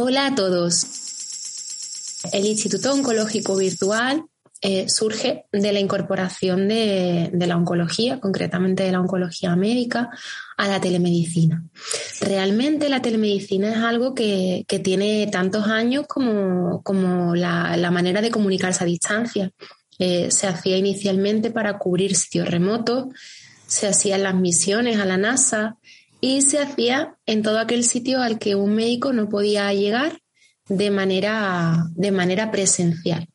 Hola 0.00 0.26
a 0.26 0.34
todos. 0.36 0.86
El 2.32 2.46
Instituto 2.46 2.92
Oncológico 2.92 3.56
Virtual 3.56 4.22
eh, 4.60 4.88
surge 4.88 5.46
de 5.50 5.72
la 5.72 5.80
incorporación 5.80 6.68
de, 6.68 7.32
la 7.32 7.56
oncología, 7.56 8.20
concretamente 8.20 8.84
de 8.84 8.92
la 8.92 9.00
oncología 9.00 9.56
médica, 9.56 10.08
a 10.56 10.68
la 10.68 10.80
telemedicina. 10.80 11.64
Realmente 12.20 12.88
la 12.88 13.02
telemedicina 13.02 13.72
es 13.72 13.78
algo 13.78 14.14
que, 14.14 14.64
tiene 14.84 15.26
tantos 15.32 15.66
años 15.66 16.06
como, 16.06 17.34
la, 17.34 17.90
manera 17.90 18.20
de 18.20 18.30
comunicarse 18.30 18.84
a 18.84 18.86
distancia. 18.86 19.50
Eh, 19.98 20.30
se 20.30 20.46
hacía 20.46 20.76
inicialmente 20.76 21.50
para 21.50 21.76
cubrir 21.76 22.14
sitios 22.14 22.48
remotos, 22.48 23.06
se 23.66 23.88
hacían 23.88 24.22
las 24.22 24.36
misiones 24.36 25.00
a 25.00 25.04
la 25.06 25.16
NASA, 25.16 25.76
y 26.20 26.42
se 26.42 26.58
hacía 26.58 27.16
en 27.26 27.42
todo 27.42 27.58
aquel 27.58 27.84
sitio 27.84 28.20
al 28.20 28.38
que 28.38 28.54
un 28.54 28.74
médico 28.74 29.12
no 29.12 29.28
podía 29.28 29.72
llegar 29.72 30.20
de 30.68 30.90
manera, 30.90 31.86
de 31.94 32.10
manera 32.10 32.50
presencial. 32.50 33.26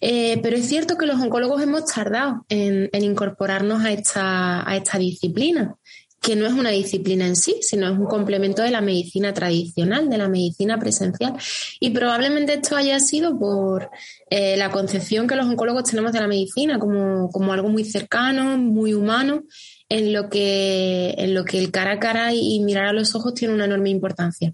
Eh, 0.00 0.38
pero 0.42 0.56
es 0.56 0.68
cierto 0.68 0.96
que 0.96 1.06
los 1.06 1.20
oncólogos 1.20 1.62
hemos 1.62 1.86
tardado 1.86 2.44
en, 2.48 2.90
incorporarnos 2.92 3.84
a 3.84 3.92
esta, 3.92 4.68
a 4.68 4.76
esta 4.76 4.98
disciplina, 4.98 5.76
que 6.20 6.36
no 6.36 6.46
es 6.46 6.52
una 6.52 6.70
disciplina 6.70 7.26
en 7.26 7.36
sí, 7.36 7.58
sino 7.60 7.86
es 7.86 7.98
un 7.98 8.06
complemento 8.06 8.62
de 8.62 8.70
la 8.70 8.80
medicina 8.80 9.32
tradicional, 9.32 10.10
de 10.10 10.18
la 10.18 10.28
medicina 10.28 10.78
presencial. 10.78 11.34
Y 11.80 11.90
probablemente 11.90 12.54
esto 12.54 12.76
haya 12.76 12.98
sido 13.00 13.38
por 13.38 13.90
eh, 14.28 14.56
la 14.56 14.70
concepción 14.70 15.26
que 15.26 15.36
los 15.36 15.46
oncólogos 15.46 15.84
tenemos 15.84 16.12
de 16.12 16.20
la 16.20 16.28
medicina 16.28 16.78
como, 16.78 17.30
como 17.30 17.52
algo 17.52 17.68
muy 17.68 17.84
cercano, 17.84 18.58
muy 18.58 18.92
humano, 18.92 19.44
en 19.88 20.12
lo 20.12 20.28
que, 20.28 21.14
en 21.18 21.34
lo 21.34 21.44
que 21.44 21.58
el 21.58 21.70
cara 21.70 21.92
a 21.92 21.98
cara 21.98 22.32
y 22.32 22.60
mirar 22.60 22.86
a 22.86 22.92
los 22.92 23.14
ojos 23.14 23.34
tiene 23.34 23.54
una 23.54 23.66
enorme 23.66 23.90
importancia. 23.90 24.52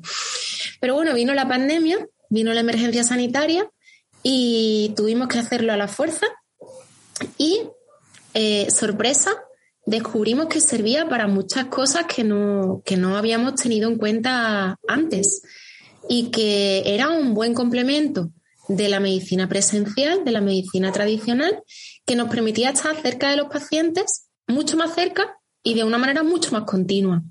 Pero 0.81 0.95
bueno, 0.95 1.15
vino 1.15 1.33
la 1.35 1.49
pandemia, 1.49 2.07
vino 2.29 2.53
la 2.53 2.61
emergencia 2.61 3.05
sanitaria 3.05 3.71
y 4.23 4.93
tuvimos 4.97 5.29
que 5.29 5.39
hacerlo 5.39 5.73
a 5.73 5.77
la 5.77 5.89
fuerza 5.89 6.27
y, 7.39 7.63
eh, 8.35 8.69
sorpresa, 8.71 9.31
descubrimos 9.87 10.47
que 10.47 10.61
servía 10.61 11.09
para 11.09 11.27
muchas 11.27 11.67
cosas 11.67 12.05
que 12.07 12.25
no, 12.25 12.83
que 12.85 12.97
no 12.97 13.17
habíamos 13.17 13.55
tenido 13.55 13.89
en 13.91 13.99
cuenta 13.99 14.77
antes 14.87 15.43
y 16.09 16.31
que 16.31 16.83
era 16.87 17.11
un 17.11 17.35
buen 17.35 17.55
complemento 17.55 18.31
de 18.69 18.89
la 18.89 19.01
medicina 19.01 19.49
presencial, 19.49 20.25
de 20.25 20.31
la 20.31 20.41
medicina 20.41 20.93
tradicional, 20.93 21.63
que 22.07 22.17
nos 22.17 22.29
permitía 22.29 22.71
estar 22.71 23.01
cerca 23.01 23.31
de 23.31 23.37
los 23.37 23.49
pacientes 23.49 24.29
mucho 24.47 24.77
más 24.77 24.95
cerca 24.95 25.37
y 25.63 25.75
de 25.75 25.85
una 25.85 25.99
manera 25.99 26.23
mucho 26.23 26.51
más 26.53 26.65
continua. 26.65 27.23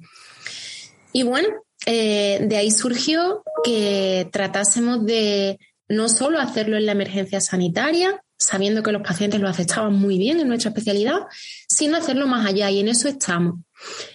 Y 1.14 1.24
bueno, 1.24 1.50
eh, 1.86 2.40
de 2.42 2.58
ahí 2.58 2.72
surgió 2.72 3.44
que 3.64 4.30
tratásemos 4.32 5.06
de 5.06 5.60
no 5.90 6.08
solo 6.08 6.40
hacerlo 6.40 6.78
en 6.78 6.86
la 6.86 6.94
emergencia 6.94 7.42
sanitaria, 7.42 8.24
sabiendo 8.38 8.82
que 8.82 8.92
los 8.92 9.04
pacientes 9.04 9.40
lo 9.40 9.50
aceptaban 9.50 9.94
muy 9.94 10.18
bien 10.18 10.40
en 10.40 10.48
nuestra 10.48 10.70
especialidad, 10.70 11.20
sino 11.68 11.98
hacerlo 11.98 12.28
más 12.28 12.46
allá 12.46 12.72
y 12.72 12.80
en 12.80 12.88
eso 12.88 13.08
estamos. 13.08 13.60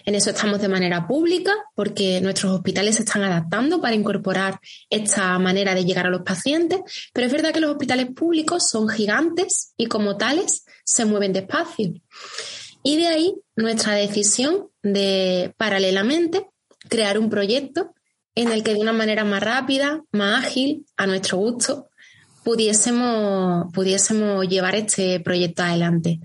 En 0.05 0.15
eso 0.15 0.31
estamos 0.31 0.61
de 0.61 0.67
manera 0.67 1.07
pública 1.07 1.53
porque 1.75 2.19
nuestros 2.21 2.53
hospitales 2.53 2.95
se 2.95 3.03
están 3.03 3.23
adaptando 3.23 3.79
para 3.79 3.95
incorporar 3.95 4.59
esta 4.89 5.37
manera 5.39 5.75
de 5.75 5.85
llegar 5.85 6.07
a 6.07 6.09
los 6.09 6.23
pacientes, 6.23 6.79
pero 7.13 7.27
es 7.27 7.33
verdad 7.33 7.53
que 7.53 7.59
los 7.59 7.71
hospitales 7.71 8.07
públicos 8.13 8.69
son 8.69 8.89
gigantes 8.89 9.73
y 9.77 9.85
como 9.85 10.17
tales 10.17 10.65
se 10.83 11.05
mueven 11.05 11.33
despacio. 11.33 11.93
Y 12.87 12.95
de 12.95 13.07
ahí 13.09 13.35
nuestra 13.57 13.95
decisión 13.95 14.69
de, 14.81 15.53
paralelamente, 15.57 16.47
crear 16.87 17.19
un 17.19 17.29
proyecto 17.29 17.93
en 18.33 18.49
el 18.49 18.63
que 18.63 18.75
de 18.75 18.79
una 18.79 18.93
manera 18.93 19.25
más 19.25 19.43
rápida, 19.43 20.05
más 20.13 20.45
ágil, 20.45 20.85
a 20.95 21.05
nuestro 21.05 21.37
gusto, 21.37 21.89
pudiésemos, 22.45 23.73
pudiésemos 23.73 24.47
llevar 24.47 24.75
este 24.75 25.19
proyecto 25.19 25.63
adelante. 25.63 26.21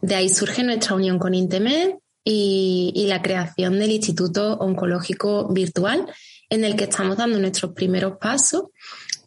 De 0.00 0.14
ahí 0.14 0.30
surge 0.30 0.64
nuestra 0.64 0.94
unión 0.94 1.18
con 1.18 1.34
Intemed 1.34 1.96
y, 2.24 3.04
la 3.06 3.20
creación 3.20 3.78
del 3.78 3.90
Instituto 3.90 4.56
Oncológico 4.56 5.52
Virtual, 5.52 6.06
en 6.48 6.64
el 6.64 6.76
que 6.76 6.84
estamos 6.84 7.18
dando 7.18 7.38
nuestros 7.38 7.72
primeros 7.74 8.14
pasos 8.18 8.68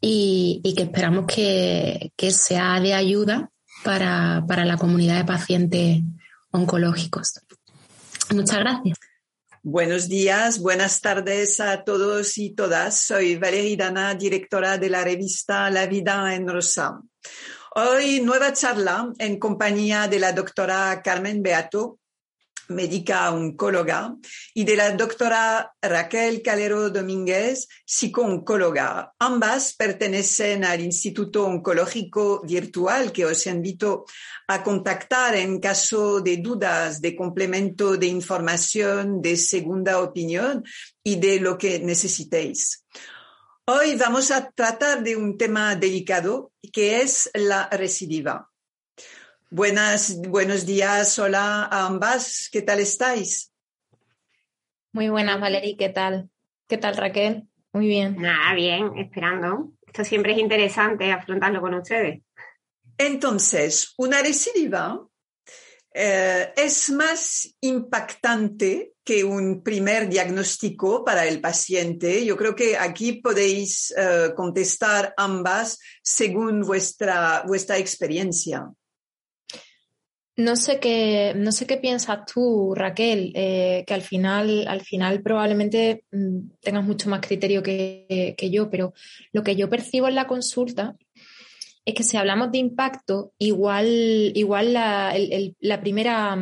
y, 0.01 0.73
que 0.75 0.81
esperamos 0.81 1.27
que, 1.27 2.11
sea 2.31 2.79
de 2.79 2.95
ayuda 2.95 3.51
para, 3.83 4.43
para 4.47 4.65
la 4.65 4.77
comunidad 4.77 5.17
de 5.17 5.25
pacientes 5.25 6.01
oncológicos. 6.51 7.41
Muchas 8.31 8.59
gracias. 8.59 8.97
Buenos 9.61 10.07
días, 10.07 10.59
buenas 10.59 11.01
tardes 11.01 11.59
a 11.59 11.83
todos 11.83 12.37
y 12.37 12.51
todas. 12.51 13.01
Soy 13.01 13.35
Valeria 13.35 13.85
Dana, 13.85 14.15
directora 14.15 14.77
de 14.77 14.89
la 14.89 15.03
revista 15.03 15.69
La 15.69 15.85
Vida 15.85 16.33
en 16.33 16.47
Rosa. 16.47 17.01
Hoy 17.75 18.21
nueva 18.21 18.53
charla 18.53 19.11
en 19.19 19.37
compañía 19.37 20.07
de 20.07 20.19
la 20.19 20.31
doctora 20.31 21.01
Carmen 21.03 21.43
Beato, 21.43 21.98
médica 22.69 23.31
oncóloga, 23.31 24.15
y 24.53 24.63
de 24.63 24.75
la 24.75 24.91
doctora 24.91 25.73
Raquel 25.81 26.41
Calero 26.41 26.89
Domínguez, 26.89 27.67
psico-oncóloga. 27.85 29.13
Ambas 29.19 29.75
pertenecen 29.75 30.63
al 30.63 30.81
Instituto 30.81 31.45
Oncológico 31.45 32.41
Virtual 32.41 33.11
que 33.11 33.25
os 33.25 33.45
invito 33.47 34.05
a 34.47 34.63
contactar 34.63 35.35
en 35.35 35.59
caso 35.59 36.21
de 36.21 36.37
dudas, 36.37 37.01
de 37.01 37.15
complemento 37.15 37.97
de 37.97 38.07
información, 38.07 39.21
de 39.21 39.35
segunda 39.35 40.01
opinión 40.01 40.63
y 41.03 41.17
de 41.17 41.39
lo 41.39 41.57
que 41.57 41.79
necesitéis. 41.79 42.85
Hoy 43.65 43.95
vamos 43.95 44.31
a 44.31 44.49
tratar 44.49 45.03
de 45.03 45.15
un 45.15 45.37
tema 45.37 45.75
delicado 45.75 46.51
que 46.73 47.01
es 47.01 47.29
la 47.35 47.69
recidiva. 47.69 48.48
Buenas, 49.51 50.21
buenos 50.21 50.67
días, 50.67 51.17
hola 51.17 51.63
a 51.63 51.87
ambas, 51.87 52.49
¿qué 52.51 52.61
tal 52.61 52.79
estáis? 52.79 53.51
Muy 54.91 55.09
buenas, 55.09 55.41
Valerie, 55.41 55.75
¿qué 55.75 55.89
tal? 55.89 56.29
¿Qué 56.67 56.77
tal, 56.77 56.95
Raquel? 56.95 57.47
Muy 57.73 57.87
bien. 57.87 58.15
Nada, 58.21 58.53
bien, 58.53 58.95
esperando. 58.99 59.71
Esto 59.87 60.03
siempre 60.03 60.33
es 60.33 60.37
interesante 60.37 61.11
afrontarlo 61.11 61.61
con 61.61 61.73
ustedes. 61.73 62.21
Entonces, 62.95 63.95
una 63.97 64.21
recidiva 64.21 65.03
eh, 65.95 66.53
es 66.55 66.91
más 66.91 67.51
impactante 67.61 68.93
que 69.03 69.23
un 69.23 69.63
primer 69.63 70.09
diagnóstico 70.09 71.03
para 71.03 71.25
el 71.25 71.41
paciente. 71.41 72.23
Yo 72.23 72.37
creo 72.37 72.55
que 72.55 72.77
aquí 72.77 73.13
podéis 73.13 73.91
eh, 73.97 74.31
contestar 74.35 75.11
ambas 75.17 75.79
según 76.03 76.61
vuestra, 76.61 77.43
vuestra 77.47 77.79
experiencia. 77.79 78.71
No 80.39 80.55
sé 80.55 80.79
qué, 80.79 81.33
no 81.35 81.51
sé 81.51 81.67
qué 81.67 81.75
piensas 81.75 82.19
tú, 82.25 82.73
Raquel, 82.73 83.33
eh, 83.35 83.83
que 83.85 83.93
al 83.93 84.01
final, 84.01 84.69
al 84.69 84.79
final 84.79 85.21
probablemente 85.21 86.05
mm, 86.13 86.51
tengas 86.61 86.85
mucho 86.85 87.09
más 87.09 87.19
criterio 87.19 87.61
que, 87.61 88.35
yo, 88.49 88.69
pero 88.69 88.93
lo 89.33 89.43
que 89.43 89.57
yo 89.57 89.69
percibo 89.69 90.07
en 90.07 90.15
la 90.15 90.27
consulta 90.27 90.95
es 91.83 91.93
que 91.93 92.03
si 92.03 92.15
hablamos 92.15 92.53
de 92.53 92.59
impacto, 92.59 93.33
igual, 93.37 94.31
igual 94.33 94.71
la, 94.71 95.13
la 95.59 95.81
primera, 95.81 96.37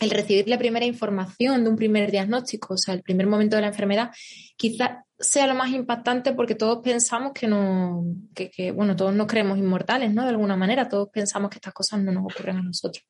el 0.00 0.10
recibir 0.10 0.46
la 0.46 0.58
primera 0.58 0.86
información 0.86 1.64
de 1.64 1.70
un 1.70 1.76
primer 1.76 2.12
diagnóstico, 2.12 2.74
o 2.74 2.78
sea, 2.78 2.94
el 2.94 3.02
primer 3.02 3.26
momento 3.26 3.56
de 3.56 3.62
la 3.62 3.68
enfermedad, 3.68 4.12
quizás 4.56 4.90
sea 5.20 5.46
lo 5.46 5.54
más 5.54 5.70
impactante 5.70 6.32
porque 6.32 6.54
todos 6.54 6.78
pensamos 6.82 7.32
que 7.32 7.48
no, 7.48 8.04
que, 8.34 8.70
bueno, 8.70 8.94
todos 8.94 9.14
nos 9.14 9.26
creemos 9.26 9.58
inmortales, 9.58 10.14
¿no? 10.14 10.22
De 10.22 10.30
alguna 10.30 10.56
manera, 10.56 10.88
todos 10.88 11.08
pensamos 11.10 11.50
que 11.50 11.56
estas 11.56 11.74
cosas 11.74 12.00
no 12.00 12.12
nos 12.12 12.24
ocurren 12.32 12.56
a 12.56 12.62
nosotros. 12.62 13.04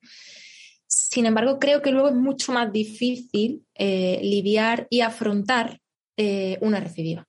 Sin 0.87 1.27
embargo, 1.27 1.59
creo 1.59 1.83
que 1.83 1.91
luego 1.91 2.09
es 2.09 2.15
mucho 2.15 2.51
más 2.51 2.71
difícil 2.71 3.63
eh, 3.75 4.19
lidiar 4.23 4.87
y 4.89 5.01
afrontar 5.01 5.79
eh, 6.17 6.57
una 6.61 6.79
recidiva. 6.79 7.27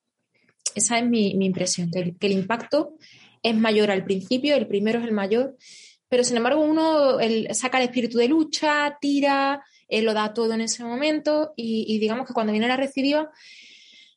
Esa 0.74 0.98
es 0.98 1.06
mi, 1.06 1.30
impresión, 1.30 1.90
que 1.90 2.14
el, 2.18 2.32
impacto 2.32 2.94
es 3.42 3.54
mayor 3.54 3.90
al 3.90 4.04
principio, 4.04 4.56
el 4.56 4.66
primero 4.66 4.98
es 4.98 5.04
el 5.04 5.12
mayor, 5.12 5.56
pero 6.08 6.24
sin 6.24 6.38
embargo 6.38 6.62
uno 6.62 7.18
saca 7.52 7.78
el 7.78 7.84
espíritu 7.84 8.18
de 8.18 8.28
lucha, 8.28 8.96
tira, 9.00 9.62
eh, 9.88 10.00
lo 10.00 10.14
da 10.14 10.32
todo 10.32 10.54
en 10.54 10.62
ese 10.62 10.84
momento 10.84 11.52
y, 11.56 11.84
y 11.88 11.98
digamos 11.98 12.26
que 12.26 12.32
cuando 12.32 12.52
viene 12.52 12.68
la 12.68 12.76
recidiva 12.76 13.30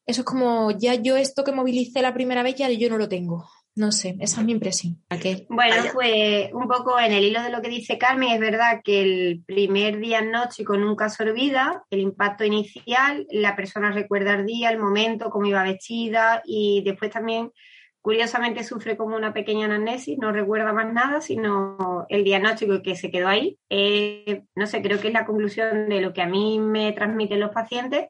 eso 0.05 0.21
es 0.21 0.25
como, 0.25 0.71
ya 0.71 0.95
yo 0.95 1.15
esto 1.17 1.43
que 1.43 1.51
movilicé 1.51 2.01
la 2.01 2.13
primera 2.13 2.43
vez, 2.43 2.55
ya 2.55 2.69
yo 2.69 2.89
no 2.89 2.97
lo 2.97 3.07
tengo. 3.07 3.47
No 3.75 3.91
sé, 3.91 4.15
esa 4.19 4.41
es 4.41 4.45
mi 4.45 4.51
impresión. 4.51 5.01
Bueno, 5.49 5.75
pues 5.93 6.53
un 6.53 6.67
poco 6.67 6.99
en 6.99 7.11
el 7.11 7.23
hilo 7.23 7.41
de 7.41 7.49
lo 7.49 7.59
que 7.59 7.69
dice 7.69 7.97
Carmen, 7.97 8.29
es 8.29 8.39
verdad 8.39 8.81
que 8.83 9.01
el 9.01 9.43
primer 9.47 9.97
diagnóstico 9.97 10.77
nunca 10.77 11.09
se 11.09 11.23
olvida, 11.23 11.83
el 11.89 12.01
impacto 12.01 12.43
inicial, 12.43 13.25
la 13.31 13.55
persona 13.55 13.91
recuerda 13.91 14.35
el 14.35 14.45
día, 14.45 14.69
el 14.69 14.77
momento, 14.77 15.31
cómo 15.31 15.47
iba 15.47 15.63
vestida 15.63 16.43
y 16.45 16.83
después 16.85 17.09
también, 17.09 17.51
curiosamente, 17.99 18.63
sufre 18.63 18.95
como 18.95 19.15
una 19.15 19.33
pequeña 19.33 19.65
anamnesis, 19.65 20.19
no 20.19 20.31
recuerda 20.31 20.71
más 20.71 20.93
nada, 20.93 21.19
sino 21.19 22.05
el 22.09 22.23
diagnóstico 22.23 22.83
que 22.83 22.95
se 22.95 23.09
quedó 23.09 23.27
ahí. 23.27 23.57
Eh, 23.71 24.43
no 24.53 24.67
sé, 24.67 24.83
creo 24.83 24.99
que 24.99 25.07
es 25.07 25.13
la 25.13 25.25
conclusión 25.25 25.89
de 25.89 25.99
lo 25.99 26.13
que 26.13 26.21
a 26.21 26.27
mí 26.27 26.59
me 26.59 26.91
transmiten 26.91 27.39
los 27.39 27.49
pacientes 27.49 28.09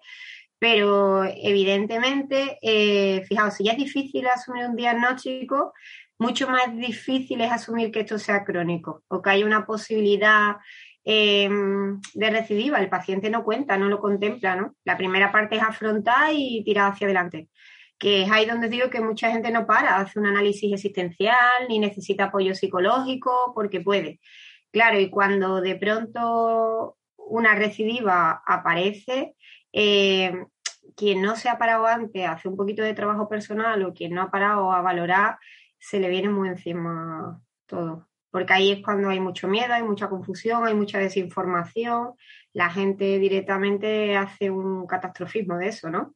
Pero 0.63 1.25
evidentemente, 1.25 2.57
eh, 2.61 3.21
fijaos, 3.27 3.55
si 3.55 3.65
ya 3.65 3.73
es 3.73 3.77
difícil 3.77 4.25
asumir 4.27 4.63
un 4.63 4.77
diagnóstico, 4.77 5.73
mucho 6.17 6.47
más 6.47 6.73
difícil 6.77 7.41
es 7.41 7.51
asumir 7.51 7.91
que 7.91 7.99
esto 7.99 8.17
sea 8.17 8.45
crónico 8.45 9.03
o 9.09 9.21
que 9.21 9.29
haya 9.31 9.45
una 9.45 9.65
posibilidad 9.65 10.55
em, 11.03 11.99
de 12.13 12.29
recidiva. 12.29 12.79
El 12.79 12.87
paciente 12.87 13.29
no 13.29 13.43
cuenta, 13.43 13.75
no 13.75 13.89
lo 13.89 13.99
contempla, 13.99 14.55
¿no? 14.55 14.73
La 14.85 14.95
primera 14.95 15.33
parte 15.33 15.57
es 15.57 15.61
afrontar 15.61 16.31
y 16.31 16.63
tirar 16.63 16.93
hacia 16.93 17.07
adelante 17.07 17.49
que 17.99 18.23
es 18.23 18.31
ahí 18.31 18.45
donde 18.45 18.69
digo 18.69 18.89
que 18.89 19.01
mucha 19.01 19.31
gente 19.31 19.51
no 19.51 19.65
para, 19.65 19.97
hace 19.97 20.19
un 20.19 20.27
análisis 20.27 20.73
existencial, 20.73 21.67
ni 21.69 21.79
necesita 21.79 22.25
apoyo 22.25 22.55
psicológico, 22.55 23.51
porque 23.55 23.81
puede. 23.81 24.19
Claro, 24.71 24.99
y 24.99 25.09
cuando 25.09 25.61
de 25.61 25.75
pronto 25.75 26.97
una 27.17 27.55
recidiva 27.55 28.43
aparece, 28.45 29.35
eh, 29.73 30.33
quien 30.95 31.21
no 31.21 31.35
se 31.35 31.49
ha 31.49 31.57
parado 31.57 31.85
antes 31.85 32.27
hace 32.27 32.47
un 32.47 32.55
poquito 32.55 32.83
de 32.83 32.93
trabajo 32.93 33.27
personal 33.27 33.83
o 33.83 33.93
quien 33.93 34.13
no 34.13 34.21
ha 34.21 34.31
parado 34.31 34.71
a 34.71 34.81
valorar, 34.81 35.37
se 35.79 35.99
le 35.99 36.09
viene 36.09 36.29
muy 36.29 36.49
encima 36.49 37.41
todo. 37.65 38.07
Porque 38.31 38.53
ahí 38.53 38.71
es 38.71 38.83
cuando 38.83 39.09
hay 39.09 39.19
mucho 39.19 39.47
miedo, 39.47 39.73
hay 39.73 39.83
mucha 39.83 40.09
confusión, 40.09 40.65
hay 40.65 40.73
mucha 40.73 40.97
desinformación. 40.97 42.13
La 42.53 42.69
gente 42.69 43.19
directamente 43.19 44.15
hace 44.15 44.49
un 44.49 44.87
catastrofismo 44.87 45.57
de 45.57 45.67
eso, 45.67 45.89
¿no? 45.89 46.15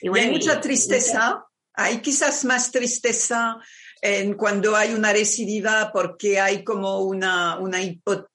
Y, 0.00 0.08
hay 0.16 0.30
mucha 0.30 0.60
tristeza, 0.60 1.44
hay 1.72 1.98
quizás 1.98 2.44
más 2.44 2.70
tristeza 2.70 3.58
en 4.02 4.34
cuando 4.34 4.76
hay 4.76 4.94
una 4.94 5.12
recidiva 5.12 5.90
porque 5.92 6.38
hay 6.38 6.62
como 6.62 7.00
una, 7.00 7.58
una 7.58 7.78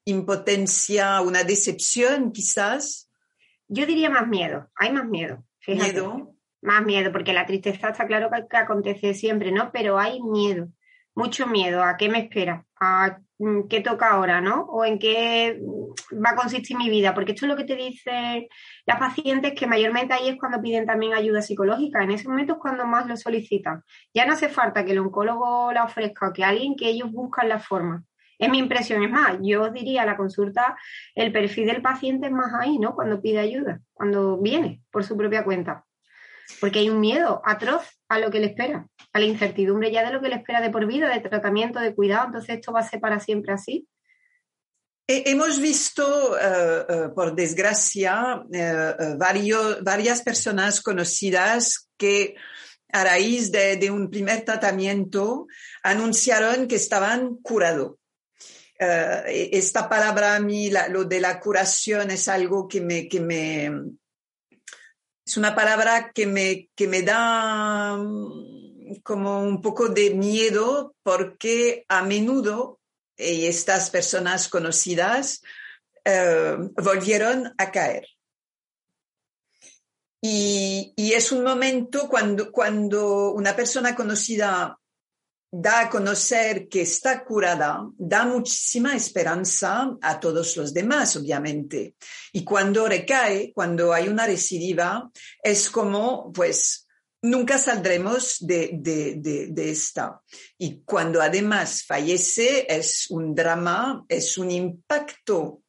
impotencia, 0.05 1.21
una 1.21 1.43
decepción 1.43 2.31
quizás. 2.31 3.10
Yo 3.73 3.85
diría 3.85 4.09
más 4.09 4.27
miedo, 4.27 4.69
hay 4.75 4.91
más 4.91 5.05
miedo. 5.05 5.43
Miedo. 5.65 6.35
Más 6.61 6.85
miedo, 6.85 7.11
porque 7.11 7.33
la 7.33 7.45
tristeza 7.45 7.89
está 7.89 8.05
claro 8.05 8.29
que 8.49 8.57
acontece 8.57 9.13
siempre, 9.13 9.51
¿no? 9.51 9.71
Pero 9.71 9.97
hay 9.97 10.21
miedo 10.21 10.67
mucho 11.15 11.47
miedo 11.47 11.83
a 11.83 11.97
qué 11.97 12.09
me 12.09 12.19
espera, 12.19 12.65
a 12.79 13.19
mm, 13.37 13.67
qué 13.67 13.81
toca 13.81 14.11
ahora, 14.11 14.41
¿no? 14.41 14.63
O 14.63 14.85
en 14.85 14.97
qué 14.99 15.59
va 16.13 16.31
a 16.31 16.35
consistir 16.35 16.77
mi 16.77 16.89
vida, 16.89 17.13
porque 17.13 17.33
esto 17.33 17.45
es 17.45 17.49
lo 17.49 17.57
que 17.57 17.65
te 17.65 17.75
dicen 17.75 18.47
las 18.85 18.99
pacientes 18.99 19.53
que 19.53 19.67
mayormente 19.67 20.13
ahí 20.13 20.29
es 20.29 20.39
cuando 20.39 20.61
piden 20.61 20.85
también 20.85 21.13
ayuda 21.13 21.41
psicológica, 21.41 22.03
en 22.03 22.11
ese 22.11 22.27
momento 22.27 22.53
es 22.53 22.59
cuando 22.59 22.85
más 22.85 23.07
lo 23.07 23.17
solicitan. 23.17 23.83
Ya 24.13 24.25
no 24.25 24.33
hace 24.33 24.49
falta 24.49 24.85
que 24.85 24.91
el 24.91 24.99
oncólogo 24.99 25.71
la 25.73 25.83
ofrezca 25.83 26.29
o 26.29 26.33
que 26.33 26.43
alguien 26.43 26.75
que 26.75 26.89
ellos 26.89 27.11
buscan 27.11 27.49
la 27.49 27.59
forma. 27.59 28.03
Es 28.41 28.49
mi 28.49 28.57
impresión, 28.57 29.03
es 29.03 29.09
más, 29.09 29.37
yo 29.41 29.69
diría 29.69 30.05
la 30.05 30.17
consulta, 30.17 30.75
el 31.15 31.31
perfil 31.31 31.67
del 31.67 31.81
paciente 31.81 32.27
es 32.27 32.33
más 32.33 32.51
ahí, 32.59 32.77
¿no? 32.79 32.95
Cuando 32.95 33.21
pide 33.21 33.39
ayuda, 33.39 33.79
cuando 33.93 34.37
viene 34.37 34.81
por 34.91 35.03
su 35.03 35.15
propia 35.15 35.43
cuenta 35.45 35.85
porque 36.59 36.79
hay 36.79 36.89
un 36.89 36.99
miedo 36.99 37.41
atroz 37.45 37.83
a 38.09 38.19
lo 38.19 38.29
que 38.29 38.39
le 38.39 38.47
espera, 38.47 38.87
a 39.13 39.19
la 39.19 39.25
incertidumbre 39.25 39.91
ya 39.91 40.03
de 40.03 40.11
lo 40.11 40.21
que 40.21 40.29
le 40.29 40.35
espera 40.35 40.61
de 40.61 40.69
por 40.69 40.85
vida, 40.85 41.09
de 41.09 41.19
tratamiento, 41.21 41.79
de 41.79 41.95
cuidado, 41.95 42.27
entonces 42.27 42.57
esto 42.57 42.73
va 42.73 42.81
a 42.81 42.89
ser 42.89 42.99
para 42.99 43.19
siempre 43.19 43.53
así. 43.53 43.87
Hemos 45.07 45.59
visto, 45.59 46.37
eh, 46.37 46.85
eh, 46.87 47.09
por 47.13 47.35
desgracia, 47.35 48.43
eh, 48.53 49.17
varias 49.17 50.21
personas 50.21 50.81
conocidas 50.81 51.89
que 51.97 52.35
a 52.93 53.03
raíz 53.03 53.51
de, 53.51 53.89
un 53.91 54.09
primer 54.09 54.45
tratamiento 54.45 55.47
anunciaron 55.83 56.67
que 56.67 56.75
estaban 56.75 57.35
curados. 57.37 57.95
Esta 58.81 59.87
palabra 59.87 60.35
a 60.35 60.39
mí, 60.39 60.71
lo 60.89 61.05
de 61.05 61.19
la 61.19 61.39
curación, 61.39 62.09
es 62.09 62.27
algo 62.27 62.67
que 62.67 62.81
me, 62.81 63.07
es 65.25 65.37
una 65.37 65.53
palabra 65.53 66.11
que 66.11 66.25
me, 66.25 66.69
que 66.75 66.87
me 66.87 67.03
da 67.03 67.95
mm, 67.95 69.01
como 69.03 69.43
un 69.43 69.61
poco 69.61 69.89
de 69.89 70.15
miedo 70.15 70.95
porque 71.03 71.85
a 71.89 72.01
menudo 72.03 72.79
estas 73.15 73.91
personas 73.91 74.47
conocidas 74.47 75.43
eh, 76.03 76.57
volvieron 76.75 77.53
a 77.57 77.71
caer. 77.71 78.07
Y, 80.23 80.93
y, 80.95 81.13
es 81.13 81.31
un 81.31 81.43
momento 81.43 82.07
cuando, 82.07 82.51
cuando 82.51 83.31
una 83.31 83.55
persona 83.55 83.95
conocida 83.95 84.80
da 85.51 85.81
a 85.81 85.89
conocer 85.89 86.69
que 86.69 86.81
está 86.81 87.25
curada, 87.25 87.85
da 87.97 88.25
muchísima 88.25 88.95
esperanza 88.95 89.97
a 90.01 90.19
todos 90.19 90.55
los 90.55 90.73
demás, 90.73 91.17
obviamente. 91.17 91.95
Y 92.31 92.45
cuando 92.45 92.87
recae, 92.87 93.51
cuando 93.53 93.91
hay 93.93 94.07
una 94.07 94.25
recidiva, 94.25 95.11
es 95.43 95.69
como, 95.69 96.31
pues, 96.31 96.87
nunca 97.21 97.57
saldremos 97.57 98.37
de, 98.39 98.71
de, 98.73 99.47
de, 99.49 99.69
esta. 99.69 100.21
Y 100.57 100.81
cuando 100.83 101.21
además 101.21 101.83
fallece, 101.85 102.65
es 102.69 103.07
un 103.09 103.35
drama, 103.35 104.05
es 104.07 104.37
un 104.37 104.51
impacto 104.51 105.61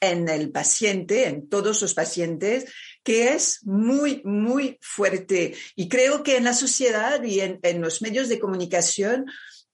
en 0.00 0.28
el 0.28 0.50
paciente, 0.50 1.28
en 1.28 1.48
todos 1.48 1.80
los 1.80 1.94
pacientes, 1.94 2.66
que 3.02 3.34
es 3.34 3.64
muy, 3.64 4.22
muy 4.24 4.78
fuerte. 4.80 5.54
Y 5.76 5.88
creo 5.88 6.22
que 6.22 6.36
en 6.36 6.44
la 6.44 6.54
sociedad 6.54 7.22
y 7.22 7.40
en, 7.40 7.80
los 7.80 8.02
medios 8.02 8.28
de 8.28 8.38
comunicación 8.38 9.26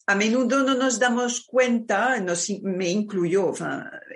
a 0.07 0.15
menudo 0.15 0.63
no 0.63 0.75
nos 0.75 0.99
damos 0.99 1.45
cuenta, 1.45 2.19
nos, 2.21 2.49
me 2.63 2.89
incluyo, 2.89 3.53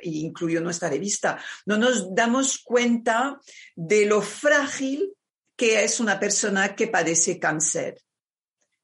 incluyo 0.03 0.63
nuestra 0.63 0.89
revista, 0.89 1.39
no 1.67 1.77
nos 1.77 2.15
damos 2.15 2.59
cuenta 2.59 3.39
de 3.77 4.07
lo 4.07 4.23
frágil 4.23 5.13
que 5.55 5.85
es 5.85 6.01
una 6.01 6.19
persona 6.19 6.75
que 6.75 6.89
padece 6.89 7.39
cáncer 7.39 8.01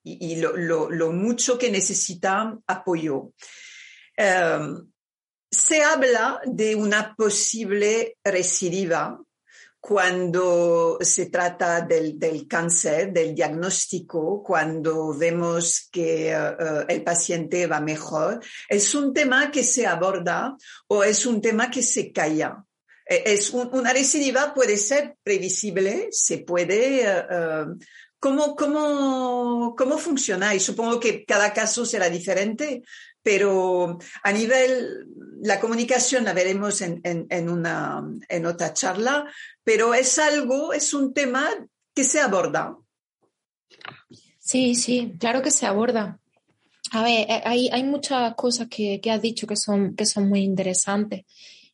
y, 0.05 0.37
lo, 0.37 1.13
mucho 1.13 1.59
que 1.59 1.71
necesita 1.71 2.57
apoyo. 2.67 3.33
Em, 4.17 4.87
se 5.51 5.83
habla 5.83 6.41
de 6.45 6.75
una 6.75 7.15
posible 7.15 8.19
recidiva 8.23 9.19
cuando 9.81 10.99
se 11.01 11.27
trata 11.27 11.81
del, 11.81 12.19
cáncer, 12.49 13.13
del 13.13 13.35
diagnóstico, 13.35 14.43
cuando 14.43 15.17
vemos 15.17 15.89
que 15.91 16.31
eh, 16.31 16.37
eh, 16.37 16.85
el 16.89 17.03
paciente 17.03 17.67
va 17.67 17.81
mejor, 17.81 18.41
es 18.69 18.95
un 18.95 19.15
tema 19.15 19.51
que 19.51 19.63
se 19.63 19.87
aborda 19.87 20.57
o 20.89 21.05
es 21.05 21.25
un 21.27 21.41
tema 21.41 21.71
que 21.71 21.83
se 21.83 22.13
calla. 22.13 22.65
E, 23.07 23.23
es 23.27 23.51
una 23.51 23.93
recidiva 23.93 24.53
puede 24.53 24.77
ser 24.77 25.17
previsible, 25.23 26.09
se 26.11 26.39
puede 26.39 27.03
eh, 27.05 27.67
¿Cómo, 28.21 28.57
cómo, 28.57 29.77
cómo 29.79 29.97
funciona? 29.97 30.53
Y 30.53 30.59
supongo 30.59 30.99
que 30.99 31.25
cada 31.25 31.53
caso 31.53 31.87
será 31.87 32.11
diferente, 32.11 32.83
pero 33.29 33.99
a 34.23 34.33
nivel, 34.33 35.07
la 35.43 35.61
comunicación 35.61 36.25
la 36.25 36.33
veremos 36.33 36.81
en, 36.81 37.03
en, 37.05 37.51
una, 37.51 38.03
en 38.27 38.47
otra 38.47 38.73
charla, 38.73 39.31
pero 39.63 39.93
es 39.93 40.19
algo, 40.19 40.73
es 40.73 40.95
un 40.95 41.13
tema 41.13 41.47
que 41.95 42.05
se 42.05 42.21
aborda. 42.21 42.75
Sí, 44.39 44.75
sí, 44.75 45.13
claro 45.21 45.43
que 45.43 45.51
se 45.51 45.67
aborda. 45.67 46.19
A 46.93 47.03
ver, 47.03 47.27
eh, 47.29 47.43
hay, 47.45 47.69
hay 47.71 47.85
muchas 47.85 48.35
cosas 48.35 48.67
que, 48.71 48.99
que 48.99 49.11
has 49.11 49.21
dicho 49.21 49.47
que 49.47 49.57
son, 49.57 49.95
que 49.95 50.07
son 50.07 50.27
muy 50.27 50.41
interesantes. 50.41 51.27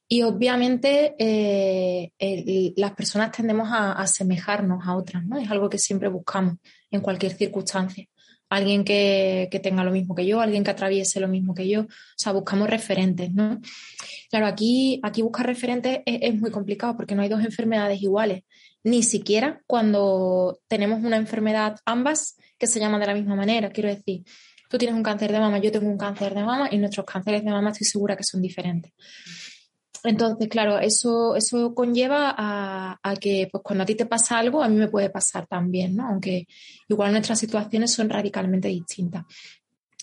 Y 0.08 0.22
obviamente 0.22 1.14
eh, 1.20 2.72
las 2.76 2.94
personas 2.94 3.30
tendemos 3.30 3.68
a, 3.70 3.92
asemejarnos 3.92 4.84
a 4.84 4.96
otras, 4.96 5.24
¿no? 5.24 5.38
Es 5.38 5.48
algo 5.52 5.70
que 5.70 5.78
siempre 5.78 6.08
buscamos 6.08 6.56
en 6.90 7.00
cualquier 7.00 7.32
circunstancia. 7.32 8.08
Alguien 8.54 8.84
que, 8.84 9.60
tenga 9.62 9.84
lo 9.84 9.90
mismo 9.90 10.14
que 10.14 10.26
yo, 10.26 10.40
alguien 10.40 10.64
que 10.64 10.70
atraviese 10.70 11.20
lo 11.20 11.28
mismo 11.28 11.54
que 11.54 11.68
yo. 11.68 11.82
O 11.82 11.86
sea, 12.16 12.32
buscamos 12.32 12.68
referentes, 12.68 13.32
¿no? 13.32 13.60
Claro, 14.30 14.46
aquí, 14.46 15.00
aquí 15.02 15.22
buscar 15.22 15.46
referentes 15.46 16.00
es, 16.06 16.18
es 16.22 16.40
muy 16.40 16.50
complicado 16.50 16.96
porque 16.96 17.14
no 17.14 17.22
hay 17.22 17.28
dos 17.28 17.44
enfermedades 17.44 18.02
iguales. 18.02 18.42
Ni 18.82 19.02
siquiera 19.02 19.62
cuando 19.66 20.60
tenemos 20.68 21.02
una 21.02 21.16
enfermedad 21.16 21.76
ambas 21.84 22.36
que 22.58 22.66
se 22.66 22.80
llaman 22.80 23.00
de 23.00 23.06
la 23.06 23.14
misma 23.14 23.34
manera. 23.34 23.70
Quiero 23.70 23.88
decir, 23.88 24.24
tú 24.68 24.78
tienes 24.78 24.96
un 24.96 25.02
cáncer 25.02 25.32
de 25.32 25.38
mama, 25.38 25.58
yo 25.58 25.70
tengo 25.70 25.88
un 25.88 25.98
cáncer 25.98 26.34
de 26.34 26.42
mama 26.42 26.68
y 26.70 26.78
nuestros 26.78 27.06
cánceres 27.06 27.44
de 27.44 27.50
mama 27.50 27.70
estoy 27.70 27.86
segura 27.86 28.16
que 28.16 28.24
son 28.24 28.42
diferentes. 28.42 28.92
Entonces, 30.04 30.48
claro, 30.48 30.78
eso, 30.78 31.34
eso 31.34 31.74
conlleva 31.74 32.34
a, 32.36 33.16
que 33.20 33.48
pues, 33.50 33.62
cuando 33.64 33.84
a 33.84 33.86
ti 33.86 33.94
te 33.94 34.04
pasa 34.04 34.38
algo, 34.38 34.62
a 34.62 34.68
mí 34.68 34.76
me 34.76 34.88
puede 34.88 35.08
pasar 35.08 35.46
también, 35.46 35.96
¿no? 35.96 36.06
Aunque 36.06 36.46
igual 36.88 37.12
nuestras 37.12 37.38
situaciones 37.38 37.92
son 37.92 38.10
radicalmente 38.10 38.68
distintas. 38.68 39.24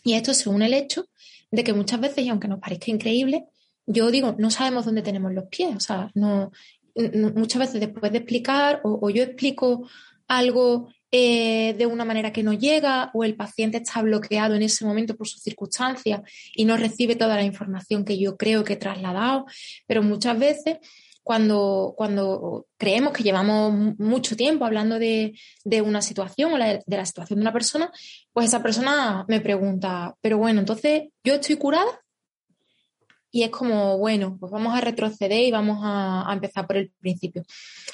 Y 0.04 0.14
esto 0.14 0.34
según 0.34 0.64
el 0.64 0.74
hecho 0.74 1.06
de 1.52 1.64
que 1.64 1.74
muchas 1.74 2.00
veces, 2.02 2.26
y 2.26 2.30
aunque 2.30 2.48
nos 2.48 2.60
parezca 2.60 2.90
increíble, 2.90 3.46
yo 3.86 4.10
digo, 4.10 4.36
no 4.40 4.50
sabemos 4.50 4.86
dónde 4.86 5.04
tenemos 5.04 5.34
los 5.34 5.46
pies. 5.46 5.76
O 5.76 5.80
sea, 5.80 6.10
no, 6.16 6.52
muchas 7.36 7.60
veces 7.60 7.80
después 7.80 8.12
de 8.12 8.18
explicar, 8.20 8.82
o 8.84 9.08
yo 9.12 9.22
explico 9.24 9.88
algo 10.28 10.90
eh, 11.12 11.74
de 11.78 11.86
una 11.86 12.06
manera 12.06 12.32
que 12.32 12.44
no 12.44 12.54
llega 12.54 13.12
o 13.14 13.24
el 13.24 13.36
paciente 13.36 13.78
está 13.78 14.02
bloqueado 14.02 14.56
en 14.56 14.62
ese 14.62 14.86
momento 14.86 15.16
por 15.16 15.28
sus 15.28 15.42
circunstancias 15.42 16.22
y 16.56 16.66
no 16.66 16.78
recibe 16.78 17.16
toda 17.16 17.36
la 17.36 17.44
información 17.44 18.06
que 18.06 18.18
yo 18.18 18.38
creo 18.38 18.64
que 18.64 18.74
he 18.74 18.78
trasladado, 18.78 19.46
pero 19.88 20.04
muchas 20.04 20.40
veces 20.40 20.78
cuando, 21.24 21.94
cuando 21.98 22.68
creemos 22.78 23.14
que 23.14 23.24
llevamos 23.24 23.98
mucho 24.00 24.36
tiempo 24.36 24.66
hablando 24.66 25.00
de, 25.00 25.38
de 25.64 25.82
una 25.82 26.02
situación 26.02 26.54
o 26.54 26.58
de 26.58 26.82
la 26.88 27.06
situación 27.06 27.40
de 27.40 27.44
una 27.44 27.54
persona, 27.54 27.92
pues 28.34 28.48
esa 28.48 28.64
persona 28.64 29.26
me 29.28 29.40
pregunta, 29.40 30.16
pero 30.22 30.38
bueno, 30.38 30.60
entonces, 30.62 31.10
¿yo 31.24 31.36
estoy 31.36 31.58
curada? 31.58 32.02
Y 33.32 33.44
es 33.44 33.50
como, 33.50 33.98
bueno, 33.98 34.38
pues 34.40 34.52
vamos 34.52 34.76
a 34.76 34.82
retroceder 34.82 35.44
y 35.44 35.52
vamos 35.52 35.80
a, 35.82 36.30
empezar 36.32 36.68
por 36.68 36.76
el 36.76 36.92
principio. 37.00 37.44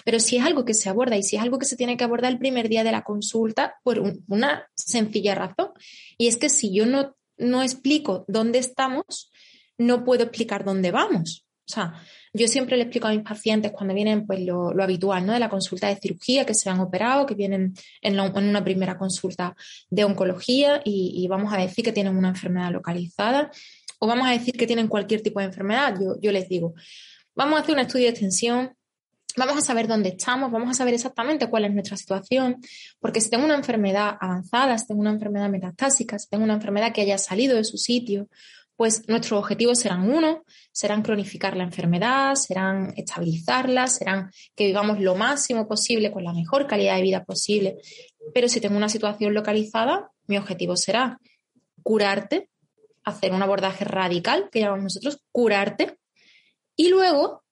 Pero 0.03 0.19
si 0.19 0.37
es 0.37 0.43
algo 0.43 0.65
que 0.65 0.73
se 0.73 0.89
aborda 0.89 1.15
y 1.15 1.23
si 1.23 1.35
es 1.35 1.41
algo 1.41 1.59
que 1.59 1.65
se 1.65 1.77
tiene 1.77 1.95
que 1.95 2.03
abordar 2.03 2.31
el 2.31 2.39
primer 2.39 2.69
día 2.69 2.83
de 2.83 2.91
la 2.91 3.03
consulta, 3.03 3.75
por 3.83 3.99
una 4.27 4.67
sencilla 4.75 5.35
razón, 5.35 5.69
y 6.17 6.27
es 6.27 6.37
que 6.37 6.49
si 6.49 6.73
yo 6.73 6.87
no, 6.87 7.15
no 7.37 7.61
explico 7.61 8.25
dónde 8.27 8.57
estamos, 8.57 9.31
no 9.77 10.03
puedo 10.03 10.23
explicar 10.23 10.65
dónde 10.65 10.89
vamos. 10.91 11.45
O 11.69 11.73
sea, 11.73 12.01
yo 12.33 12.47
siempre 12.47 12.77
le 12.77 12.83
explico 12.83 13.07
a 13.07 13.11
mis 13.11 13.23
pacientes 13.23 13.73
cuando 13.73 13.93
vienen, 13.93 14.25
pues 14.25 14.39
lo, 14.39 14.71
habitual, 14.81 15.25
¿no? 15.25 15.33
De 15.33 15.39
la 15.39 15.49
consulta 15.49 15.87
de 15.87 15.97
cirugía, 15.97 16.45
que 16.45 16.53
se 16.53 16.69
han 16.69 16.79
operado, 16.79 17.25
que 17.25 17.35
vienen 17.35 17.73
en, 18.01 18.19
una 18.19 18.63
primera 18.63 18.97
consulta 18.97 19.55
de 19.89 20.05
oncología 20.05 20.81
y, 20.85 21.13
y, 21.15 21.27
vamos 21.27 21.53
a 21.53 21.57
decir 21.57 21.83
que 21.83 21.91
tienen 21.91 22.15
una 22.15 22.29
enfermedad 22.29 22.71
localizada 22.71 23.51
o 23.99 24.07
vamos 24.07 24.27
a 24.27 24.31
decir 24.31 24.55
que 24.55 24.67
tienen 24.67 24.87
cualquier 24.87 25.21
tipo 25.21 25.39
de 25.39 25.45
enfermedad, 25.45 25.95
yo, 26.21 26.31
les 26.31 26.47
digo, 26.49 26.73
vamos 27.35 27.59
a 27.59 27.61
hacer 27.61 27.75
un 27.75 27.81
estudio 27.81 28.05
de 28.05 28.11
extensión, 28.11 28.73
vamos 29.35 29.57
a 29.57 29.61
saber 29.61 29.87
dónde 29.87 30.09
estamos, 30.09 30.51
vamos 30.51 30.69
a 30.71 30.73
saber 30.73 30.93
exactamente 30.93 31.49
cuál 31.49 31.65
es 31.65 31.73
nuestra 31.73 31.97
situación, 31.97 32.57
porque 32.99 33.21
si 33.21 33.29
tengo 33.29 33.45
una 33.45 33.55
enfermedad 33.55 34.17
avanzada, 34.19 34.77
si 34.77 34.87
tengo 34.87 35.01
una 35.01 35.11
enfermedad 35.11 35.49
metastásica, 35.49 36.17
si 36.19 36.27
tengo 36.29 36.43
una 36.43 36.55
enfermedad 36.55 36.93
que 36.93 37.01
haya 37.01 37.17
salido 37.17 37.55
de 37.55 37.63
su 37.63 37.77
sitio, 37.77 38.27
pues 38.77 39.09
nuestros 39.09 39.39
objetivos 39.39 39.79
serán 39.79 40.09
uno, 40.09 40.43
serán 40.71 41.01
cronificar 41.01 41.57
la 41.57 41.63
enfermedad, 41.63 42.35
serán 42.35 42.93
estabilizarla, 42.95 43.87
serán 43.87 44.31
que 44.55 44.67
vivamos 44.67 44.99
lo 44.99 45.15
máximo 45.15 45.67
posible 45.67 46.11
con 46.11 46.23
la 46.23 46.31
mejor 46.31 46.67
calidad 46.67 46.95
de 46.95 47.01
vida 47.01 47.25
posible. 47.25 47.77
Pero 48.35 48.47
si 48.47 48.61
tengo 48.61 48.77
una 48.77 48.87
situación 48.87 49.33
localizada, 49.33 50.11
mi 50.27 50.37
objetivo 50.37 50.77
será 50.77 51.19
curarte 51.81 52.49
hacer 53.07 53.31
un 53.31 53.41
abordaje 53.41 53.85
radical, 53.85 54.49
que 54.51 54.59
llamamos 54.59 54.83
nosotros, 54.83 55.19
curarte, 55.31 55.97
y 56.75 56.89
luego, 56.89 57.43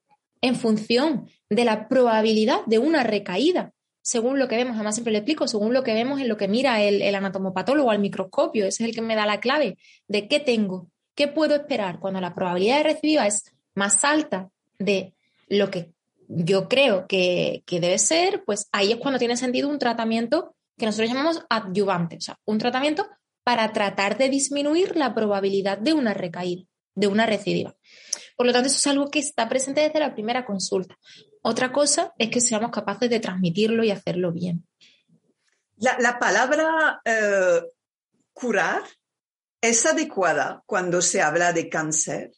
en 0.41 0.55
función 0.55 1.29
de 1.49 1.63
la 1.63 1.87
probabilidad 1.87 2.59
de 2.65 2.77
una 2.77 3.03
recaída, 3.03 3.71
según 4.01 4.37
lo 4.37 4.47
que 4.49 4.57
vemos, 4.57 4.75
además 4.75 4.95
siempre 4.95 5.13
le 5.13 5.19
explico, 5.19 5.47
según 5.47 5.73
lo 5.73 5.83
que 5.83 5.93
vemos 5.93 6.19
en 6.19 6.27
lo 6.27 6.35
que 6.35 6.49
mira 6.49 6.83
el, 6.83 7.01
el 7.01 7.15
anatomopatólogo 7.15 7.89
al 7.89 7.99
microscopio, 7.99 8.65
ese 8.65 8.83
es 8.83 8.89
el 8.89 8.95
que 8.95 9.01
me 9.01 9.15
da 9.15 9.25
la 9.25 9.39
clave 9.39 9.77
de 10.07 10.27
qué 10.27 10.41
tengo, 10.41 10.89
qué 11.15 11.29
puedo 11.29 11.55
esperar 11.55 11.99
cuando 11.99 12.19
la 12.19 12.35
probabilidad 12.35 12.77
de 12.77 12.83
recidiva 12.83 13.25
es 13.25 13.45
más 13.73 14.03
alta 14.03 14.49
de 14.77 15.13
lo 15.47 15.71
que 15.71 15.93
yo 16.27 16.67
creo 16.67 17.07
que, 17.07 17.63
que, 17.65 17.79
debe 17.79 17.97
ser, 17.97 18.43
pues 18.45 18.67
ahí 18.73 18.91
es 18.91 18.97
cuando 18.97 19.19
tiene 19.19 19.37
sentido 19.37 19.69
un 19.69 19.79
tratamiento 19.79 20.53
que 20.77 20.85
nosotros 20.85 21.09
llamamos 21.09 21.45
adyuvante, 21.49 22.17
o 22.17 22.21
sea, 22.21 22.37
un 22.45 22.57
tratamiento 22.57 23.07
para 23.45 23.71
tratar 23.71 24.17
de 24.17 24.27
disminuir 24.27 24.97
la 24.97 25.13
probabilidad 25.13 25.77
de 25.77 25.93
una 25.93 26.15
recaída, 26.15 26.63
de 26.95 27.07
una 27.07 27.27
recidiva. 27.27 27.77
Por 28.35 28.47
lo 28.47 28.51
tanto, 28.51 28.67
eso 28.67 28.77
es 28.77 28.87
algo 28.87 29.09
que 29.09 29.19
está 29.19 29.47
presente 29.47 29.81
desde 29.81 29.99
la 29.99 30.15
primera 30.15 30.45
consulta. 30.45 30.97
Otra 31.43 31.71
cosa 31.71 32.11
es 32.17 32.31
que 32.31 32.41
seamos 32.41 32.71
capaces 32.71 33.07
de 33.07 33.19
transmitirlo 33.19 33.83
y 33.83 33.91
hacerlo 33.91 34.33
bien. 34.33 34.67
La, 35.77 36.17
palabra 36.17 37.01
eh, 37.05 37.61
curar 38.33 38.81
es 39.61 39.85
adecuada 39.85 40.63
cuando 40.65 41.01
se 41.03 41.21
habla 41.21 41.53
de 41.53 41.69
cáncer. 41.69 42.31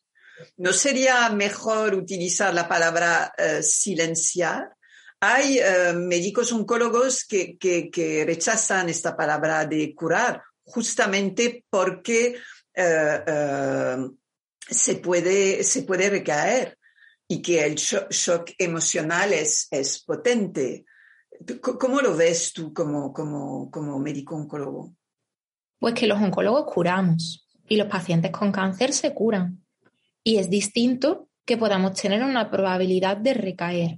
¿No 0.58 0.74
sería 0.74 1.30
mejor 1.30 1.96
utilizar 1.96 2.54
la 2.54 2.68
palabra 2.68 3.32
eh, 3.38 3.64
silenciar? 3.64 4.76
Hay 5.22 5.58
eh, 5.60 5.94
médicos 5.94 6.52
oncólogos 6.52 7.26
que, 7.26 7.58
que, 7.58 8.24
rechazan 8.26 8.90
esta 8.90 9.16
palabra 9.16 9.66
de 9.66 9.96
curar 9.96 10.44
justamente 10.68 11.66
porque 11.70 12.38
eh, 12.74 13.24
eh, 13.26 13.98
se, 14.60 14.96
puede, 14.96 15.64
se 15.64 15.84
puede 15.84 16.10
recaer 16.10 16.78
y 17.28 17.42
que 17.42 17.66
el 17.66 17.76
shock, 17.76 18.52
emocional 18.58 19.34
es, 19.34 19.68
es 19.72 20.04
potente. 20.04 20.86
¿Cómo 21.62 22.02
lo 22.02 22.16
ves 22.16 22.54
tú 22.54 22.74
como, 22.74 23.12
como, 23.14 23.72
como 23.72 24.00
médico 24.00 24.36
oncólogo? 24.36 24.94
Pues 25.80 25.94
que 25.94 26.08
los 26.08 26.22
oncólogos 26.22 26.72
curamos 26.72 27.48
y 27.68 27.78
los 27.78 27.88
pacientes 27.88 28.32
con 28.32 28.52
cáncer 28.52 28.94
se 28.94 29.14
curan. 29.14 29.64
Y 30.24 30.38
es 30.38 30.50
distinto 30.50 31.30
que 31.46 31.58
podamos 31.58 31.94
tener 31.94 32.24
una 32.24 32.50
probabilidad 32.52 33.18
de 33.18 33.34
recaer. 33.34 33.98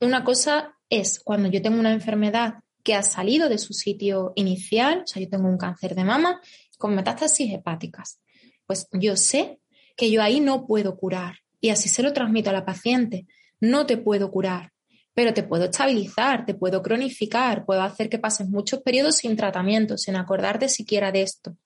Una 0.00 0.22
cosa 0.22 0.76
es 0.88 1.18
cuando 1.20 1.48
yo 1.48 1.60
tengo 1.60 1.78
una 1.78 1.92
enfermedad 1.92 2.54
que 2.82 2.94
ha 2.94 3.02
salido 3.02 3.48
de 3.48 3.58
su 3.58 3.72
sitio 3.72 4.32
inicial, 4.36 5.02
o 5.04 5.06
sea, 5.06 5.22
yo 5.22 5.28
tengo 5.28 5.48
un 5.48 5.58
cáncer 5.58 5.94
de 5.94 6.04
mama 6.04 6.40
con 6.78 6.94
metástasis 6.94 7.52
hepáticas, 7.52 8.20
pues 8.66 8.88
yo 8.92 9.16
sé 9.16 9.60
que 9.96 10.10
yo 10.10 10.22
ahí 10.22 10.40
no 10.40 10.66
puedo 10.66 10.96
curar 10.96 11.38
y 11.60 11.70
así 11.70 11.88
se 11.88 12.02
lo 12.02 12.12
transmito 12.12 12.50
a 12.50 12.52
la 12.52 12.64
paciente, 12.64 13.26
no 13.60 13.86
te 13.86 13.96
puedo 13.96 14.30
curar, 14.30 14.72
pero 15.14 15.34
te 15.34 15.42
puedo 15.42 15.64
estabilizar, 15.64 16.46
te 16.46 16.54
puedo 16.54 16.82
cronificar, 16.82 17.64
puedo 17.64 17.82
hacer 17.82 18.08
que 18.08 18.20
pases 18.20 18.48
muchos 18.48 18.82
periodos 18.82 19.16
sin 19.16 19.36
tratamiento, 19.36 19.98
sin 19.98 20.14
acordarte 20.14 20.68
siquiera 20.68 21.10
de 21.10 21.22
esto. 21.22 21.56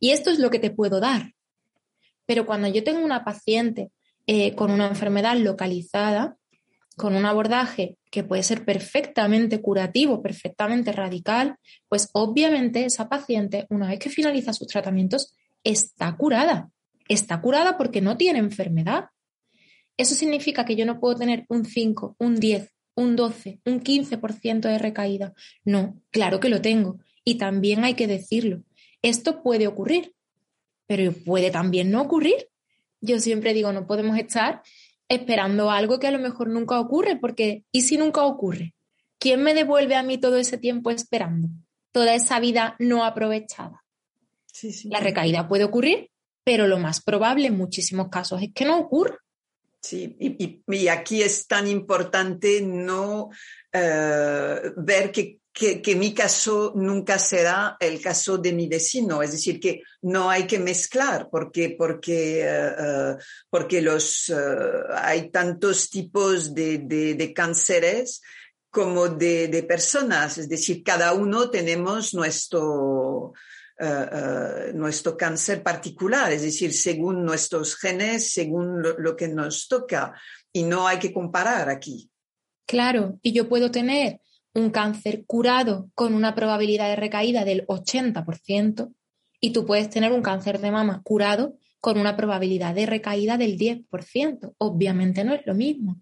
Y 0.00 0.10
esto 0.10 0.30
es 0.30 0.40
lo 0.40 0.50
que 0.50 0.58
te 0.58 0.72
puedo 0.72 0.98
dar. 0.98 1.32
Pero 2.26 2.44
cuando 2.44 2.66
yo 2.66 2.82
tengo 2.82 3.04
una 3.04 3.24
paciente 3.24 3.92
eh, 4.26 4.56
con 4.56 4.72
una 4.72 4.88
enfermedad 4.88 5.36
localizada, 5.36 6.36
con 6.96 7.14
un 7.14 7.24
abordaje 7.24 7.96
que 8.12 8.22
puede 8.22 8.42
ser 8.42 8.66
perfectamente 8.66 9.62
curativo, 9.62 10.20
perfectamente 10.20 10.92
radical, 10.92 11.56
pues 11.88 12.10
obviamente 12.12 12.84
esa 12.84 13.08
paciente, 13.08 13.66
una 13.70 13.88
vez 13.88 13.98
que 13.98 14.10
finaliza 14.10 14.52
sus 14.52 14.68
tratamientos, 14.68 15.34
está 15.64 16.14
curada. 16.14 16.70
Está 17.08 17.40
curada 17.40 17.78
porque 17.78 18.02
no 18.02 18.18
tiene 18.18 18.38
enfermedad. 18.38 19.06
Eso 19.96 20.14
significa 20.14 20.66
que 20.66 20.76
yo 20.76 20.84
no 20.84 21.00
puedo 21.00 21.16
tener 21.16 21.46
un 21.48 21.64
5, 21.64 22.16
un 22.18 22.36
10, 22.36 22.68
un 22.96 23.16
12, 23.16 23.60
un 23.64 23.80
15% 23.82 24.60
de 24.60 24.78
recaída. 24.78 25.32
No, 25.64 25.98
claro 26.10 26.38
que 26.38 26.50
lo 26.50 26.60
tengo. 26.60 26.98
Y 27.24 27.36
también 27.36 27.82
hay 27.82 27.94
que 27.94 28.06
decirlo. 28.06 28.62
Esto 29.00 29.42
puede 29.42 29.66
ocurrir, 29.66 30.12
pero 30.86 31.12
puede 31.12 31.50
también 31.50 31.90
no 31.90 32.02
ocurrir. 32.02 32.50
Yo 33.00 33.20
siempre 33.20 33.54
digo, 33.54 33.72
no 33.72 33.86
podemos 33.86 34.18
estar 34.18 34.60
esperando 35.14 35.70
algo 35.70 35.98
que 35.98 36.06
a 36.06 36.10
lo 36.10 36.18
mejor 36.18 36.48
nunca 36.48 36.78
ocurre, 36.80 37.16
porque 37.16 37.64
¿y 37.72 37.82
si 37.82 37.96
nunca 37.96 38.22
ocurre? 38.24 38.74
¿Quién 39.18 39.42
me 39.42 39.54
devuelve 39.54 39.94
a 39.94 40.02
mí 40.02 40.18
todo 40.18 40.36
ese 40.36 40.58
tiempo 40.58 40.90
esperando? 40.90 41.48
Toda 41.92 42.14
esa 42.14 42.40
vida 42.40 42.76
no 42.78 43.04
aprovechada. 43.04 43.84
La 44.84 45.00
recaída 45.00 45.48
puede 45.48 45.64
ocurrir, 45.64 46.10
pero 46.44 46.66
lo 46.66 46.78
más 46.78 47.02
probable 47.02 47.48
en 47.48 47.56
muchísimos 47.56 48.08
casos 48.08 48.42
es 48.42 48.50
que 48.54 48.64
no 48.64 48.78
ocurra. 48.78 49.18
Sí, 49.80 50.16
y, 50.20 50.88
aquí 50.88 51.22
es 51.22 51.46
tan 51.48 51.66
importante 51.66 52.62
no 52.62 53.30
eh, 53.72 54.72
ver 54.76 55.10
que 55.10 55.40
que, 55.52 55.96
mi 55.96 56.14
caso 56.14 56.72
nunca 56.74 57.18
será 57.18 57.76
el 57.78 58.00
caso 58.00 58.38
de 58.38 58.52
mi 58.52 58.68
vecino, 58.68 59.22
es 59.22 59.32
decir, 59.32 59.60
que 59.60 59.82
no 60.02 60.30
hay 60.30 60.46
que 60.46 60.58
mezclar 60.58 61.28
porque, 61.30 61.74
porque, 61.76 62.40
eh, 62.40 62.74
eh, 62.78 63.16
porque 63.50 63.82
los, 63.82 64.30
eh, 64.30 64.34
hay 64.94 65.30
tantos 65.30 65.90
tipos 65.90 66.54
de, 66.54 66.78
de, 66.78 67.34
cánceres 67.34 68.22
como 68.70 69.08
de, 69.08 69.64
personas, 69.68 70.38
es 70.38 70.48
decir, 70.48 70.82
cada 70.82 71.12
uno 71.12 71.50
tenemos 71.50 72.14
nuestro, 72.14 73.34
nuestro 74.74 75.16
cáncer 75.16 75.62
particular, 75.62 76.32
es 76.32 76.42
decir, 76.42 76.72
según 76.72 77.24
nuestros 77.24 77.76
genes, 77.76 78.32
según 78.32 78.80
lo 78.80 79.16
que 79.16 79.28
nos 79.28 79.68
toca, 79.68 80.14
y 80.52 80.62
no 80.62 80.86
hay 80.86 80.98
que 80.98 81.12
comparar 81.12 81.68
aquí. 81.68 82.08
Claro, 82.66 83.18
y 83.22 83.32
yo 83.32 83.48
puedo 83.48 83.70
tener 83.70 84.20
un 84.54 84.70
cáncer 84.70 85.24
curado 85.26 85.90
con 85.94 86.14
una 86.14 86.34
probabilidad 86.34 86.88
de 86.88 86.96
recaída 86.96 87.44
del 87.44 87.66
80% 87.66 88.92
y 89.40 89.50
tú 89.50 89.66
puedes 89.66 89.90
tener 89.90 90.12
un 90.12 90.22
cáncer 90.22 90.60
de 90.60 90.70
mama 90.70 91.00
curado 91.02 91.56
con 91.80 91.98
una 91.98 92.16
probabilidad 92.16 92.74
de 92.74 92.86
recaída 92.86 93.36
del 93.36 93.58
10%. 93.58 94.54
Obviamente 94.58 95.24
no 95.24 95.34
es 95.34 95.44
lo 95.46 95.54
mismo. 95.54 95.98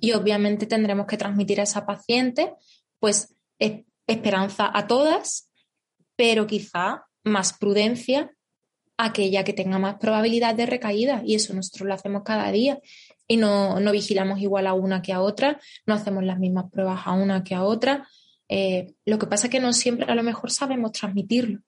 Y 0.00 0.12
obviamente 0.12 0.66
tendremos 0.66 1.06
que 1.06 1.16
transmitir 1.16 1.60
a 1.60 1.64
esa 1.64 1.86
paciente 1.86 2.52
pues 2.98 3.34
esperanza 4.06 4.70
a 4.72 4.86
todas, 4.86 5.50
pero 6.16 6.46
quizá 6.46 7.06
más 7.24 7.52
prudencia 7.54 8.30
aquella 8.96 9.44
que 9.44 9.54
tenga 9.54 9.78
más 9.78 9.96
probabilidad 9.96 10.54
de 10.54 10.66
recaída 10.66 11.22
y 11.24 11.34
eso 11.34 11.54
nosotros 11.54 11.88
lo 11.88 11.94
hacemos 11.94 12.22
cada 12.22 12.52
día 12.52 12.78
y 13.30 13.36
no, 13.36 13.78
vigilamos 13.92 14.40
igual 14.40 14.66
a 14.66 14.74
una 14.74 15.02
que 15.02 15.12
a 15.12 15.20
otra, 15.20 15.60
no 15.86 15.94
hacemos 15.94 16.24
las 16.24 16.40
mismas 16.40 16.68
pruebas 16.68 17.02
a 17.04 17.12
una 17.12 17.44
que 17.44 17.54
a 17.54 17.62
otra. 17.62 18.08
Eh, 18.48 18.94
lo 19.04 19.20
que 19.20 19.28
pasa 19.28 19.46
es 19.46 19.52
que 19.52 19.60
no 19.60 19.72
siempre 19.72 20.04
a 20.10 20.16
lo 20.16 20.24
mejor 20.24 20.50
sabemos 20.50 20.90
transmitirlo 20.90 21.60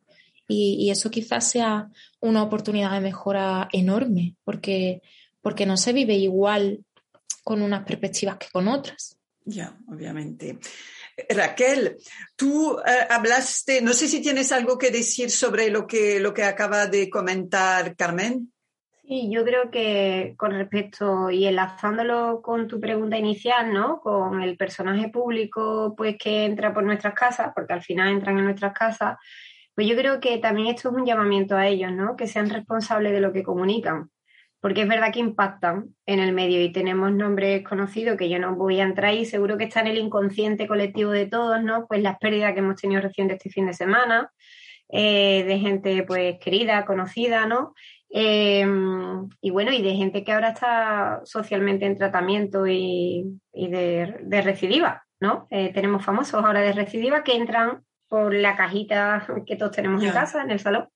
y, 0.48 0.90
eso 0.90 1.08
quizás 1.08 1.48
sea 1.48 1.88
una 2.18 2.42
oportunidad 2.42 2.90
de 2.90 3.00
mejora 3.00 3.68
enorme 3.72 4.34
porque, 4.42 5.02
porque 5.40 5.64
no 5.64 5.76
se 5.76 5.92
vive 5.92 6.14
igual 6.14 6.84
con 7.44 7.62
unas 7.62 7.84
perspectivas 7.84 8.38
que 8.38 8.48
con 8.52 8.66
otras. 8.66 9.16
Ya, 9.44 9.78
obviamente. 9.86 10.58
Raquel, 11.28 11.96
tú 12.34 12.76
eh, 12.80 13.06
hablaste, 13.08 13.82
no 13.82 13.92
sé 13.92 14.08
si 14.08 14.20
tienes 14.20 14.50
algo 14.50 14.78
que 14.78 14.90
decir 14.90 15.30
sobre 15.30 15.70
lo 15.70 15.86
que, 15.86 16.18
lo 16.18 16.34
que 16.34 16.42
acaba 16.42 16.88
de 16.88 17.08
comentar 17.08 17.94
Carmen. 17.94 18.51
Sí, 19.12 19.28
yo 19.30 19.44
creo 19.44 19.70
que 19.70 20.34
con 20.38 20.52
respecto 20.52 21.30
y 21.30 21.44
enlazándolo 21.44 22.40
con 22.40 22.66
tu 22.66 22.80
pregunta 22.80 23.18
inicial, 23.18 23.70
¿no? 23.70 24.00
Con 24.00 24.40
el 24.40 24.56
personaje 24.56 25.10
público, 25.10 25.92
pues 25.94 26.16
que 26.18 26.46
entra 26.46 26.72
por 26.72 26.82
nuestras 26.82 27.12
casas, 27.12 27.52
porque 27.54 27.74
al 27.74 27.82
final 27.82 28.08
entran 28.08 28.38
en 28.38 28.44
nuestras 28.44 28.72
casas, 28.72 29.18
pues 29.74 29.86
yo 29.86 29.96
creo 29.96 30.18
que 30.18 30.38
también 30.38 30.68
esto 30.68 30.88
es 30.88 30.94
un 30.94 31.04
llamamiento 31.04 31.54
a 31.56 31.66
ellos, 31.66 31.92
¿no? 31.92 32.16
Que 32.16 32.26
sean 32.26 32.48
responsables 32.48 33.12
de 33.12 33.20
lo 33.20 33.34
que 33.34 33.42
comunican 33.42 34.08
porque 34.60 34.82
es 34.82 34.88
verdad 34.88 35.12
que 35.12 35.20
impactan 35.20 35.94
en 36.06 36.18
el 36.20 36.32
medio 36.32 36.62
y 36.62 36.72
tenemos 36.72 37.12
nombres 37.12 37.62
conocidos 37.64 38.16
que 38.16 38.30
yo 38.30 38.38
no 38.38 38.54
voy 38.56 38.80
a 38.80 38.84
entrar 38.84 39.12
y 39.12 39.26
seguro 39.26 39.58
que 39.58 39.64
está 39.64 39.80
en 39.80 39.88
el 39.88 39.98
inconsciente 39.98 40.66
colectivo 40.66 41.10
de 41.10 41.26
todos, 41.26 41.62
¿no? 41.62 41.86
Pues 41.86 42.00
las 42.00 42.16
pérdidas 42.18 42.54
que 42.54 42.60
hemos 42.60 42.80
tenido 42.80 43.02
recién 43.02 43.30
este 43.30 43.50
fin 43.50 43.66
de 43.66 43.74
semana, 43.74 44.30
eh, 44.88 45.44
de 45.44 45.58
gente 45.58 46.02
pues 46.04 46.38
querida, 46.38 46.84
conocida, 46.86 47.44
¿no? 47.46 47.74
Eh, 48.14 48.66
y 49.40 49.50
bueno, 49.50 49.72
y 49.72 49.80
de 49.80 49.94
gente 49.94 50.22
que 50.22 50.32
ahora 50.32 50.50
está 50.50 51.22
socialmente 51.24 51.86
en 51.86 51.96
tratamiento 51.96 52.66
y, 52.66 53.40
de, 53.52 54.42
recidiva, 54.42 55.04
¿no? 55.18 55.46
Eh, 55.50 55.72
tenemos 55.72 56.04
famosos 56.04 56.44
ahora 56.44 56.60
de 56.60 56.72
recidiva 56.72 57.24
que 57.24 57.36
entran 57.36 57.82
por 58.08 58.34
la 58.34 58.54
cajita 58.54 59.26
que 59.46 59.56
todos 59.56 59.72
tenemos 59.72 60.02
en 60.02 60.12
casa, 60.12 60.42
en 60.42 60.50
el 60.50 60.60
salón. 60.60 60.88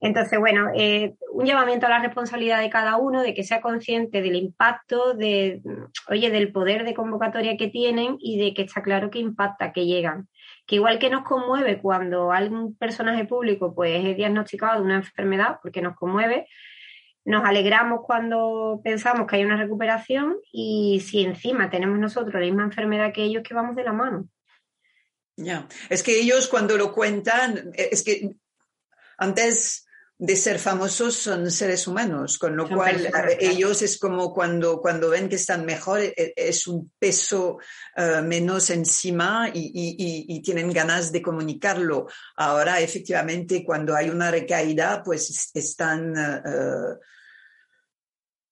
Entonces, 0.00 0.38
bueno, 0.38 0.70
eh, 0.74 1.14
un 1.32 1.44
llamamiento 1.44 1.86
a 1.86 1.90
la 1.90 1.98
responsabilidad 1.98 2.60
de 2.60 2.70
cada 2.70 2.96
uno, 2.96 3.22
de 3.22 3.34
que 3.34 3.42
sea 3.42 3.60
consciente 3.60 4.22
del 4.22 4.36
impacto, 4.36 5.14
de, 5.14 5.60
oye, 6.08 6.30
del 6.30 6.52
poder 6.52 6.84
de 6.84 6.94
convocatoria 6.94 7.56
que 7.56 7.68
tienen 7.68 8.16
y 8.20 8.38
de 8.38 8.54
que 8.54 8.62
está 8.62 8.82
claro 8.82 9.10
que 9.10 9.18
impacta, 9.18 9.72
que 9.72 9.86
llegan. 9.86 10.28
Que 10.68 10.76
igual 10.76 10.98
que 10.98 11.10
nos 11.10 11.24
conmueve 11.24 11.80
cuando 11.80 12.30
algún 12.30 12.76
personaje 12.76 13.24
público 13.24 13.74
pues 13.74 14.04
es 14.04 14.16
diagnosticado 14.16 14.76
de 14.76 14.84
una 14.84 14.96
enfermedad, 14.96 15.58
porque 15.62 15.82
nos 15.82 15.96
conmueve, 15.96 16.46
nos 17.24 17.44
alegramos 17.44 18.00
cuando 18.06 18.80
pensamos 18.84 19.26
que 19.26 19.36
hay 19.36 19.44
una 19.44 19.56
recuperación 19.56 20.36
y 20.52 21.00
si 21.00 21.24
encima 21.24 21.70
tenemos 21.70 21.98
nosotros 21.98 22.34
la 22.34 22.40
misma 22.40 22.64
enfermedad 22.64 23.12
que 23.12 23.24
ellos, 23.24 23.42
que 23.42 23.54
vamos 23.54 23.76
de 23.76 23.84
la 23.84 23.92
mano. 23.92 24.28
Ya, 25.36 25.66
es 25.88 26.02
que 26.02 26.20
ellos 26.20 26.48
cuando 26.48 26.76
lo 26.76 26.92
cuentan, 26.92 27.70
es 27.74 28.04
que 28.04 28.36
antes 29.16 29.87
de 30.20 30.34
ser 30.34 30.58
famosos 30.58 31.14
son 31.14 31.48
seres 31.48 31.86
humanos, 31.86 32.38
con 32.38 32.56
lo 32.56 32.68
cual 32.68 33.08
ellos 33.38 33.82
es 33.82 33.98
como 33.98 34.34
cuando, 34.34 34.80
cuando 34.80 35.10
ven 35.10 35.28
que 35.28 35.36
están 35.36 35.64
mejor, 35.64 36.00
e, 36.00 36.12
e, 36.16 36.34
es 36.36 36.66
un 36.66 36.90
peso 36.98 37.58
eh, 37.96 38.20
menos 38.22 38.70
encima 38.70 39.48
y, 39.54 40.42
tienen 40.42 40.72
ganas 40.72 41.12
de 41.12 41.22
comunicarlo. 41.22 42.08
Ahora, 42.36 42.80
efectivamente, 42.80 43.64
cuando 43.64 43.94
hay 43.94 44.10
una 44.10 44.30
recaída, 44.30 45.02
pues 45.04 45.50
están... 45.54 46.16
Eh, 46.16 46.42
eh, 46.44 46.94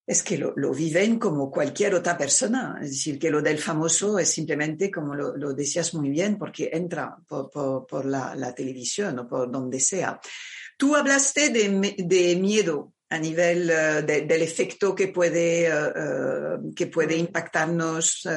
es 0.06 0.22
que 0.22 0.38
lo, 0.38 0.72
viven 0.72 1.18
como 1.18 1.50
cualquier 1.50 1.96
otra 1.96 2.16
persona. 2.16 2.78
Es 2.80 2.90
decir, 2.90 3.18
que 3.18 3.28
lo 3.28 3.42
del 3.42 3.58
famoso 3.58 4.20
es 4.20 4.28
simplemente, 4.28 4.88
como 4.88 5.16
lo, 5.16 5.52
decías 5.52 5.94
muy 5.94 6.10
bien, 6.10 6.38
porque 6.38 6.70
entra 6.72 7.16
por, 7.26 8.04
la, 8.04 8.36
la, 8.36 8.54
televisión 8.54 9.18
o 9.18 9.26
por 9.26 9.50
donde 9.50 9.80
sea. 9.80 10.20
Tú 10.76 10.94
hablaste 10.94 11.48
de, 11.48 12.36
miedo 12.36 12.92
a 13.08 13.18
nivel 13.18 13.70
eh, 13.70 14.02
del 14.02 14.42
efecto 14.42 14.94
que 14.94 15.08
puede, 15.08 15.68
eh, 15.68 15.70
eh, 15.72 16.58
que 16.74 16.88
puede 16.88 17.16
impactarnos 17.16 18.28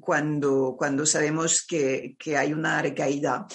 cuando, 0.00 0.74
cuando 0.76 1.06
sabemos 1.06 1.64
que, 1.66 2.16
hay 2.36 2.52
una 2.52 2.82
recaída. 2.82 3.46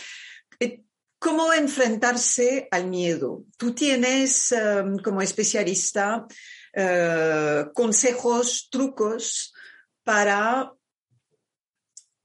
¿Cómo 1.22 1.52
enfrentarse 1.52 2.70
al 2.72 2.88
miedo? 2.88 3.44
Tú 3.58 3.74
tienes, 3.74 4.56
como 5.04 5.22
especialista, 5.22 6.26
consejos, 7.74 8.70
trucos 8.72 9.54
para 10.02 10.72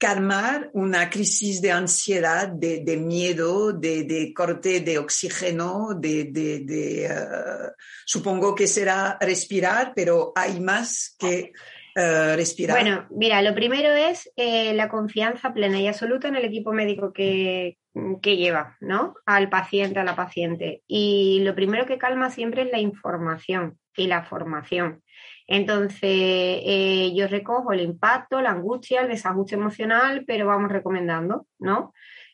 calmar 0.04 0.68
una 0.74 1.08
crisis 1.08 1.62
de 1.62 1.72
ansiedad, 1.72 2.48
de, 2.48 2.96
miedo, 2.98 3.72
de, 3.72 4.32
corte 4.36 4.80
de 4.80 4.98
oxígeno, 4.98 5.94
de, 5.98 7.08
uh, 7.08 7.72
supongo 8.04 8.54
que 8.54 8.66
será 8.66 9.16
respirar, 9.18 9.94
pero 9.96 10.34
hay 10.36 10.60
más 10.60 11.16
que 11.18 11.52
uh, 11.96 12.36
respirar. 12.36 12.78
Bueno, 12.78 13.06
mira, 13.12 13.40
lo 13.40 13.54
primero 13.54 13.94
es 13.94 14.30
eh, 14.36 14.74
la 14.74 14.90
confianza 14.90 15.54
plena 15.54 15.80
y 15.80 15.86
absoluta 15.86 16.28
en 16.28 16.36
el 16.36 16.44
equipo 16.44 16.74
médico 16.74 17.10
que, 17.14 17.78
que 18.20 18.36
lleva, 18.36 18.76
¿no? 18.80 19.14
Al 19.24 19.48
paciente, 19.48 20.00
a 20.00 20.04
la 20.04 20.16
paciente. 20.16 20.82
Y 20.86 21.40
lo 21.44 21.54
primero 21.54 21.86
que 21.86 21.96
calma 21.96 22.28
siempre 22.28 22.64
es 22.64 22.70
la 22.70 22.78
información 22.78 23.78
y 23.96 24.06
la 24.06 24.24
formación. 24.24 25.02
Entonces, 25.46 26.00
eh, 26.02 27.12
yo 27.14 27.28
recojo 27.28 27.72
el 27.72 27.80
impacto, 27.80 28.40
la 28.40 28.50
angustia, 28.50 29.02
el 29.02 29.08
desajuste 29.08 29.56
emocional, 29.56 30.24
pero 30.26 30.46
vamos 30.46 30.70
recomendando, 30.70 31.46
¿no? 31.58 31.92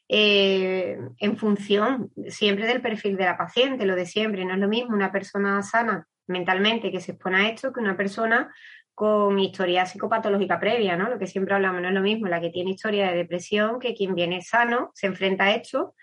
Eh, 0.09 0.99
en 1.19 1.37
función 1.37 2.11
siempre 2.29 2.67
del 2.67 2.83
perfil 2.83 3.17
de 3.17 3.25
la 3.25 3.39
paciente, 3.39 3.87
lo 3.87 3.97
de 3.97 4.07
siempre. 4.07 4.45
No 4.45 4.55
es 4.55 4.61
lo 4.61 4.69
mismo 4.69 4.95
una 4.95 5.13
persona 5.13 5.63
sana 5.63 6.07
mentalmente 6.27 6.91
que 6.91 7.01
se 7.01 7.13
expone 7.13 7.37
a 7.39 7.49
esto 7.49 7.73
que 7.73 7.81
una 7.81 7.97
persona 7.97 8.53
con 8.95 9.39
historia 9.39 9.87
psicopatológica 9.87 10.61
previa, 10.61 10.97
¿no? 10.97 11.09
Lo 11.09 11.19
que 11.19 11.27
siempre 11.27 11.55
hablamos, 11.55 11.81
no 11.81 11.89
es 11.89 11.95
lo 11.95 12.03
mismo 12.03 12.27
la 12.27 12.41
que 12.41 12.51
tiene 12.51 12.73
historia 12.73 13.11
de 13.11 13.17
depresión 13.17 13.79
que 13.79 13.95
quien 13.95 14.15
viene 14.15 14.43
sano, 14.43 14.91
se 14.95 15.07
enfrenta 15.07 15.45
a 15.45 15.55
esto, 15.55 15.95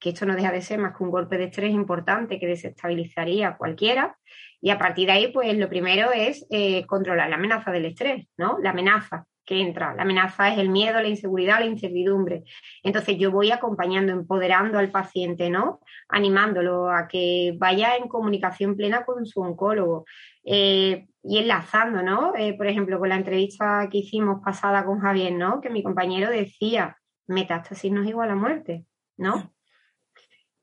que 0.00 0.10
esto 0.10 0.26
no 0.26 0.34
deja 0.34 0.50
de 0.50 0.62
ser 0.62 0.78
más 0.78 0.96
que 0.96 1.04
un 1.04 1.10
golpe 1.10 1.38
de 1.38 1.44
estrés 1.44 1.72
importante 1.72 2.40
que 2.40 2.46
desestabilizaría 2.46 3.48
a 3.48 3.56
cualquiera 3.56 4.16
y 4.60 4.70
a 4.70 4.78
partir 4.78 5.06
de 5.06 5.12
ahí, 5.12 5.32
pues 5.32 5.56
lo 5.56 5.68
primero 5.68 6.10
es 6.12 6.46
eh, 6.50 6.84
controlar 6.86 7.30
la 7.30 7.36
amenaza 7.36 7.70
del 7.70 7.86
estrés, 7.86 8.26
¿no? 8.36 8.58
La 8.62 8.70
amenaza 8.70 9.26
que 9.44 9.60
entra. 9.60 9.94
La 9.94 10.02
amenaza 10.02 10.52
es 10.52 10.58
el 10.58 10.68
miedo, 10.68 11.00
la 11.00 11.08
inseguridad, 11.08 11.60
la 11.60 11.66
incertidumbre. 11.66 12.44
Entonces 12.82 13.16
yo 13.18 13.30
voy 13.30 13.50
acompañando, 13.50 14.12
empoderando 14.12 14.78
al 14.78 14.90
paciente, 14.90 15.48
¿no? 15.48 15.80
Animándolo 16.08 16.90
a 16.90 17.08
que 17.08 17.54
vaya 17.58 17.96
en 17.96 18.08
comunicación 18.08 18.76
plena 18.76 19.04
con 19.04 19.24
su 19.26 19.40
oncólogo. 19.40 20.04
Eh, 20.44 21.06
y 21.22 21.38
enlazando, 21.38 22.02
¿no? 22.02 22.34
Eh, 22.36 22.54
por 22.54 22.66
ejemplo, 22.66 22.98
con 22.98 23.08
la 23.08 23.16
entrevista 23.16 23.88
que 23.90 23.98
hicimos 23.98 24.40
pasada 24.42 24.84
con 24.84 25.00
Javier, 25.00 25.32
¿no? 25.32 25.60
Que 25.60 25.70
mi 25.70 25.82
compañero 25.82 26.30
decía, 26.30 26.96
metástasis 27.26 27.92
no 27.92 28.02
es 28.02 28.08
igual 28.08 28.30
a 28.30 28.36
muerte, 28.36 28.86
¿no? 29.16 29.52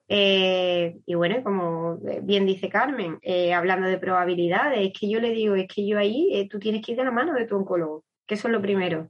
Eh, 0.09 0.97
y 1.05 1.15
bueno, 1.15 1.43
como 1.43 1.97
bien 2.21 2.45
dice 2.45 2.69
Carmen, 2.69 3.19
eh, 3.21 3.53
hablando 3.53 3.87
de 3.87 3.97
probabilidades, 3.97 4.79
es 4.87 4.93
que 4.97 5.09
yo 5.09 5.19
le 5.19 5.31
digo, 5.31 5.55
es 5.55 5.67
que 5.67 5.85
yo 5.85 5.97
ahí, 5.99 6.29
eh, 6.33 6.47
tú 6.49 6.59
tienes 6.59 6.85
que 6.85 6.93
ir 6.93 6.97
de 6.97 7.03
la 7.03 7.11
mano 7.11 7.33
de 7.33 7.45
tu 7.45 7.55
oncólogo, 7.57 8.05
que 8.25 8.35
eso 8.35 8.47
es 8.47 8.53
lo 8.53 8.61
primero. 8.61 9.09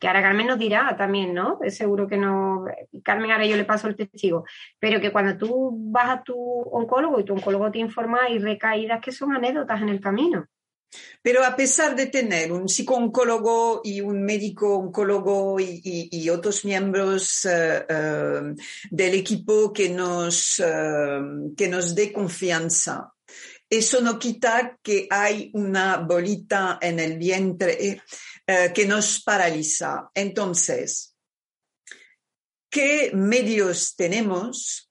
Que 0.00 0.08
ahora 0.08 0.22
Carmen 0.22 0.48
nos 0.48 0.58
dirá 0.58 0.96
también, 0.96 1.32
¿no? 1.32 1.60
Seguro 1.68 2.08
que 2.08 2.16
no, 2.16 2.64
Carmen 3.04 3.30
ahora 3.30 3.46
yo 3.46 3.56
le 3.56 3.64
paso 3.64 3.86
el 3.86 3.94
testigo, 3.94 4.44
pero 4.80 5.00
que 5.00 5.12
cuando 5.12 5.36
tú 5.38 5.70
vas 5.92 6.10
a 6.10 6.22
tu 6.24 6.36
oncólogo 6.36 7.20
y 7.20 7.24
tu 7.24 7.34
oncólogo 7.34 7.70
te 7.70 7.78
informa, 7.78 8.24
hay 8.24 8.40
recaídas 8.40 9.00
que 9.00 9.12
son 9.12 9.32
anécdotas 9.32 9.80
en 9.80 9.90
el 9.90 10.00
camino. 10.00 10.46
Pero 11.22 11.44
a 11.44 11.54
pesar 11.54 11.94
de 11.94 12.06
tener 12.06 12.50
un 12.52 12.68
psicooncólogo 12.68 13.82
y 13.84 14.00
un 14.00 14.22
médico 14.24 14.78
oncólogo 14.78 15.60
y, 15.60 16.28
otros 16.30 16.64
miembros 16.64 17.44
eh, 17.44 17.84
eh, 17.88 18.54
del 18.90 19.14
equipo 19.14 19.72
que 19.72 19.90
nos, 19.90 20.60
eh, 20.60 21.20
que 21.56 21.68
nos 21.68 21.94
dé 21.94 22.12
confianza, 22.12 23.12
eso 23.68 24.00
no 24.00 24.18
quita 24.18 24.78
que 24.82 25.06
hay 25.10 25.50
una 25.54 25.98
bolita 25.98 26.78
en 26.80 26.98
el 26.98 27.18
vientre 27.18 28.02
que 28.74 28.84
nos 28.84 29.22
paraliza. 29.22 30.10
Entonces, 30.12 31.14
¿qué 32.68 33.12
medios 33.14 33.94
tenemos 33.94 34.90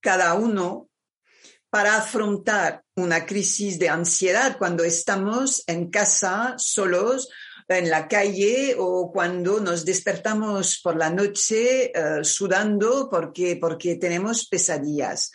cada 0.00 0.34
uno 0.34 0.90
para 1.74 1.96
afrontar 1.96 2.84
una 2.94 3.26
crisis 3.26 3.80
de 3.80 3.88
ansiedad 3.88 4.58
cuando 4.58 4.84
estamos 4.84 5.64
en 5.66 5.90
casa 5.90 6.54
solos 6.56 7.28
en 7.66 7.90
la 7.90 8.06
calle 8.06 8.76
o 8.78 9.10
cuando 9.10 9.58
nos 9.58 9.84
despertamos 9.84 10.78
por 10.80 10.94
la 10.94 11.10
noche 11.10 11.86
eh, 11.86 12.22
sudando 12.22 13.08
porque, 13.10 13.56
porque 13.56 13.96
tenemos 13.96 14.46
pesadillas. 14.46 15.32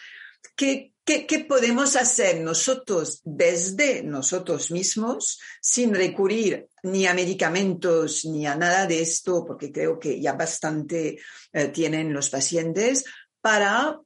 ¿Qué, 0.55 0.93
¿Qué, 1.03 1.45
podemos 1.45 1.97
hacer 1.97 2.39
nosotros 2.39 3.19
desde 3.25 4.01
nosotros 4.01 4.71
mismos 4.71 5.41
sin 5.61 5.93
recurrir 5.93 6.69
ni 6.83 7.05
a 7.05 7.13
medicamentos 7.13 8.23
ni 8.23 8.47
a 8.47 8.55
nada 8.55 8.87
de 8.87 9.01
esto, 9.01 9.43
porque 9.45 9.73
creo 9.73 9.99
que 9.99 10.21
ya 10.21 10.31
bastante 10.31 11.19
eh, 11.51 11.67
tienen 11.67 12.13
los 12.13 12.29
pacientes, 12.29 13.03
para 13.41 13.99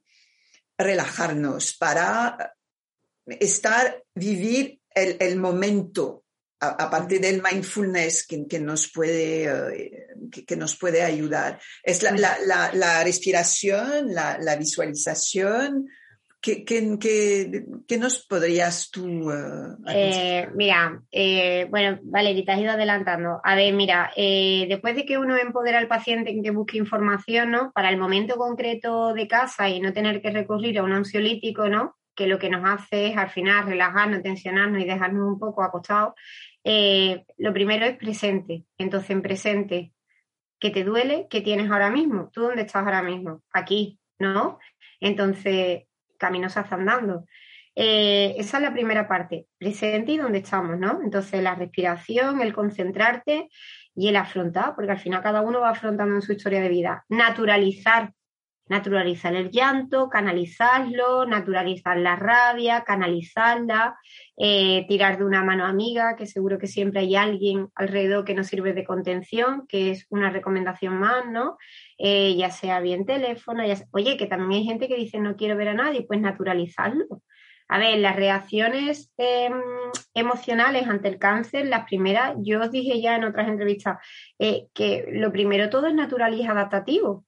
relajarnos, 0.78 1.76
para 1.76 2.54
estar, 3.26 4.02
vivir 4.14 4.80
el, 4.94 5.36
momento 5.36 6.24
aparte 6.60 7.18
del 7.18 7.42
mindfulness 7.42 8.26
que, 8.26 8.58
nos, 8.58 8.90
puede, 8.90 9.44
eh, 9.44 10.06
que, 10.46 10.56
nos 10.56 10.76
puede 10.76 11.02
ayudar. 11.02 11.60
Es 11.82 12.02
la, 12.02 12.38
la, 12.72 13.04
respiración, 13.04 14.14
la, 14.14 14.56
visualización. 14.56 15.88
¿Qué, 16.44 16.62
qué, 16.62 17.98
nos 17.98 18.26
podrías 18.26 18.90
tú...? 18.90 19.30
Eh, 19.88 20.46
mira, 20.54 21.02
bueno, 21.70 21.98
Valeria, 22.02 22.44
te 22.44 22.52
has 22.52 22.60
ido 22.60 22.72
adelantando. 22.72 23.40
A 23.42 23.54
ver, 23.54 23.72
mira, 23.72 24.10
después 24.14 24.94
de 24.94 25.06
que 25.06 25.16
uno 25.16 25.38
empodera 25.38 25.78
al 25.78 25.88
paciente 25.88 26.30
en 26.30 26.42
que 26.42 26.50
busque 26.50 26.76
información, 26.76 27.50
¿no? 27.50 27.72
Para 27.72 27.88
el 27.88 27.96
momento 27.96 28.36
concreto 28.36 29.14
de 29.14 29.26
casa 29.26 29.70
y 29.70 29.80
no 29.80 29.94
tener 29.94 30.20
que 30.20 30.30
recurrir 30.30 30.78
a 30.78 30.82
un 30.82 30.92
ansiolítico, 30.92 31.68
¿no? 31.70 31.96
que 32.14 32.26
lo 32.26 32.38
que 32.38 32.48
nos 32.48 32.64
hace 32.64 33.08
es 33.08 33.16
al 33.16 33.30
final 33.30 33.66
relajarnos, 33.66 34.22
tensionarnos 34.22 34.80
y 34.80 34.86
dejarnos 34.86 35.26
un 35.26 35.38
poco 35.38 35.62
acostados, 35.62 36.14
eh, 36.62 37.24
lo 37.38 37.52
primero 37.52 37.84
es 37.86 37.96
presente. 37.96 38.64
Entonces, 38.78 39.10
en 39.10 39.22
presente, 39.22 39.92
¿qué 40.58 40.70
te 40.70 40.84
duele? 40.84 41.26
¿Qué 41.28 41.40
tienes 41.40 41.70
ahora 41.70 41.90
mismo? 41.90 42.30
¿Tú 42.32 42.42
dónde 42.42 42.62
estás 42.62 42.84
ahora 42.84 43.02
mismo? 43.02 43.42
Aquí, 43.52 43.98
¿no? 44.18 44.58
Entonces, 45.00 45.84
caminos 46.24 46.56
hacia 46.56 46.76
andando. 46.76 47.26
Eh, 47.74 48.34
esa 48.38 48.58
es 48.58 48.62
la 48.62 48.72
primera 48.72 49.06
parte, 49.08 49.46
presente 49.58 50.12
y 50.12 50.16
dónde 50.16 50.38
estamos, 50.38 50.78
¿no? 50.78 51.00
Entonces, 51.02 51.42
la 51.42 51.54
respiración, 51.54 52.40
el 52.40 52.54
concentrarte 52.54 53.48
y 53.94 54.08
el 54.08 54.16
afrontar, 54.16 54.74
porque 54.74 54.92
al 54.92 54.98
final 54.98 55.22
cada 55.22 55.40
uno 55.40 55.60
va 55.60 55.70
afrontando 55.70 56.14
en 56.14 56.22
su 56.22 56.32
historia 56.32 56.60
de 56.60 56.68
vida. 56.68 57.04
Naturalizar 57.08 58.12
naturalizar 58.68 59.34
el 59.34 59.50
llanto, 59.50 60.08
canalizarlo, 60.08 61.26
naturalizar 61.26 61.98
la 61.98 62.16
rabia, 62.16 62.82
canalizarla, 62.84 63.98
eh, 64.36 64.84
tirar 64.88 65.18
de 65.18 65.24
una 65.24 65.44
mano 65.44 65.64
amiga, 65.64 66.16
que 66.16 66.26
seguro 66.26 66.58
que 66.58 66.66
siempre 66.66 67.00
hay 67.00 67.14
alguien 67.14 67.68
alrededor 67.74 68.24
que 68.24 68.34
nos 68.34 68.48
sirve 68.48 68.72
de 68.72 68.84
contención, 68.84 69.66
que 69.68 69.90
es 69.90 70.06
una 70.10 70.30
recomendación 70.30 70.98
más, 70.98 71.26
¿no? 71.26 71.56
Eh, 71.98 72.34
ya 72.36 72.50
sea 72.50 72.80
bien 72.80 73.06
teléfono, 73.06 73.64
ya 73.64 73.76
oye, 73.92 74.16
que 74.16 74.26
también 74.26 74.62
hay 74.62 74.66
gente 74.66 74.88
que 74.88 74.96
dice 74.96 75.20
no 75.20 75.36
quiero 75.36 75.56
ver 75.56 75.68
a 75.68 75.74
nadie, 75.74 76.02
pues 76.02 76.20
naturalizarlo. 76.20 77.22
A 77.68 77.78
ver, 77.78 77.98
las 77.98 78.16
reacciones 78.16 79.10
em, 79.16 79.52
emocionales 80.12 80.86
ante 80.86 81.08
el 81.08 81.18
cáncer, 81.18 81.66
las 81.66 81.86
primeras, 81.86 82.34
yo 82.42 82.60
os 82.60 82.70
dije 82.70 83.00
ya 83.00 83.16
en 83.16 83.24
otras 83.24 83.48
entrevistas, 83.48 83.98
eh, 84.38 84.66
que 84.74 85.06
lo 85.12 85.32
primero 85.32 85.70
todo 85.70 85.86
es 85.86 85.94
natural 85.94 86.34
y 86.34 86.44
adaptativo. 86.44 87.24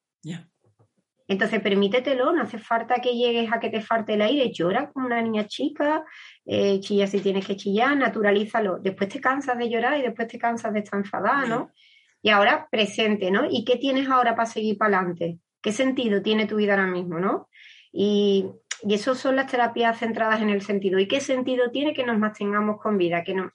Entonces, 1.28 1.60
permítetelo, 1.60 2.32
no 2.32 2.42
hace 2.42 2.58
falta 2.58 2.96
que 2.96 3.16
llegues 3.16 3.52
a 3.52 3.58
que 3.58 3.68
te 3.68 3.80
falte 3.80 4.14
el 4.14 4.22
aire, 4.22 4.52
llora 4.52 4.90
como 4.90 5.06
una 5.06 5.20
niña 5.20 5.46
chica, 5.46 6.04
eh, 6.44 6.78
chilla 6.80 7.06
si 7.06 7.20
tienes 7.20 7.46
que 7.46 7.56
chillar, 7.56 7.96
naturalízalo. 7.96 8.78
Después 8.78 9.08
te 9.08 9.20
cansas 9.20 9.58
de 9.58 9.68
llorar 9.68 9.98
y 9.98 10.02
después 10.02 10.28
te 10.28 10.38
cansas 10.38 10.72
de 10.72 10.80
estar 10.80 11.00
enfadada, 11.00 11.46
¿no? 11.46 11.70
Y 12.22 12.30
ahora, 12.30 12.68
presente, 12.70 13.30
¿no? 13.30 13.46
¿Y 13.50 13.64
qué 13.64 13.76
tienes 13.76 14.08
ahora 14.08 14.36
para 14.36 14.46
seguir 14.46 14.78
para 14.78 14.98
adelante? 14.98 15.38
¿Qué 15.60 15.72
sentido 15.72 16.22
tiene 16.22 16.46
tu 16.46 16.56
vida 16.56 16.74
ahora 16.74 16.86
mismo, 16.86 17.18
no? 17.18 17.48
Y, 17.92 18.46
y 18.82 18.94
eso 18.94 19.14
son 19.14 19.36
las 19.36 19.50
terapias 19.50 19.98
centradas 19.98 20.40
en 20.42 20.50
el 20.50 20.62
sentido. 20.62 20.98
¿Y 21.00 21.08
qué 21.08 21.20
sentido 21.20 21.70
tiene 21.70 21.92
que 21.92 22.04
nos 22.04 22.18
mantengamos 22.18 22.80
con 22.80 22.98
vida? 22.98 23.24
Que 23.24 23.34
no, 23.34 23.50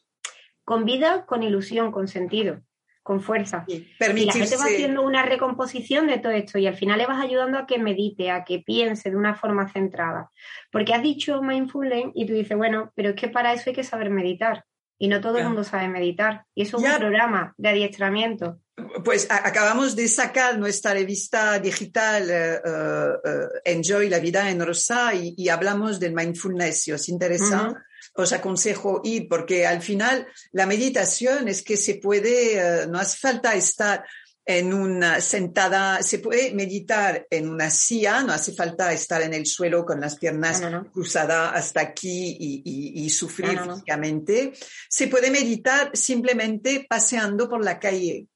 con 0.65 0.83
vida, 0.83 1.25
con 1.25 1.41
ilusión, 1.43 1.91
con 1.91 2.09
sentido 2.09 2.61
con 3.03 3.21
fuerza. 3.21 3.65
Y 3.67 3.87
la 3.99 4.33
gente 4.33 4.57
va 4.57 4.65
haciendo 4.65 5.01
una 5.01 5.23
recomposición 5.23 6.07
de 6.07 6.19
todo 6.19 6.31
esto 6.31 6.57
y 6.59 6.67
al 6.67 6.75
final 6.75 6.97
le 6.97 7.07
vas 7.07 7.23
ayudando 7.23 7.57
a 7.57 7.65
que 7.65 7.79
medite, 7.79 8.31
a 8.31 8.43
que 8.43 8.59
piense 8.59 9.09
de 9.09 9.17
una 9.17 9.35
forma 9.35 9.71
centrada. 9.71 10.29
Porque 10.71 10.93
has 10.93 11.01
dicho 11.01 11.41
mindfulness 11.41 12.11
y 12.13 12.25
tú 12.25 12.33
dices, 12.33 12.57
bueno, 12.57 12.91
pero 12.95 13.09
es 13.09 13.15
que 13.15 13.27
para 13.27 13.53
eso 13.53 13.69
hay 13.69 13.75
que 13.75 13.83
saber 13.83 14.09
meditar 14.09 14.65
y 15.01 15.07
no 15.07 15.19
todo 15.19 15.39
el 15.39 15.45
mundo 15.45 15.63
sabe 15.63 15.87
meditar. 15.87 16.45
Y 16.53 16.61
eso 16.61 16.77
es 16.77 16.83
un 16.83 16.99
programa 16.99 17.55
de 17.57 17.69
adiestramiento. 17.69 18.59
Pues 19.03 19.27
acabamos 19.31 19.95
de 19.95 20.07
sacar 20.07 20.59
nuestra 20.59 20.93
revista 20.93 21.57
digital 21.57 22.29
eh, 22.29 22.59
eh, 22.63 23.47
Enjoy 23.65 24.09
la 24.09 24.19
vida 24.19 24.47
en 24.51 24.63
rosa 24.63 25.11
y, 25.15 25.49
hablamos 25.49 25.99
del 25.99 26.13
mindfulness. 26.13 26.83
Si 26.83 26.91
os 26.91 27.09
interesa, 27.09 27.73
os 28.13 28.33
aconsejo 28.33 29.01
ir 29.03 29.27
porque 29.27 29.65
al 29.65 29.81
final 29.81 30.27
la 30.51 30.65
meditación 30.65 31.47
es 31.47 31.63
que 31.63 31.77
se 31.77 31.95
puede, 31.95 32.57
eh, 32.57 32.87
no 32.87 32.99
hace 32.99 33.17
falta 33.17 33.55
estar 33.55 34.03
en 34.45 34.73
una 34.73 35.21
sentada, 35.21 36.01
se 36.01 36.19
puede 36.19 36.53
meditar 36.53 37.27
en 37.29 37.47
una 37.47 37.69
silla, 37.69 38.23
no 38.23 38.33
hace 38.33 38.53
falta 38.53 38.91
estar 38.91 39.21
en 39.21 39.33
el 39.33 39.45
suelo 39.45 39.85
con 39.85 40.01
las 40.01 40.17
piernas 40.17 40.61
cruzadas 40.91 41.51
hasta 41.53 41.81
aquí 41.81 42.37
y, 42.39 43.09
sufrir 43.09 43.59
físicamente. 43.59 44.53
Se 44.89 45.07
puede 45.07 45.29
meditar 45.29 45.91
simplemente 45.93 46.85
paseando 46.89 47.47
por 47.47 47.63
la 47.63 47.79
calle. 47.79 48.27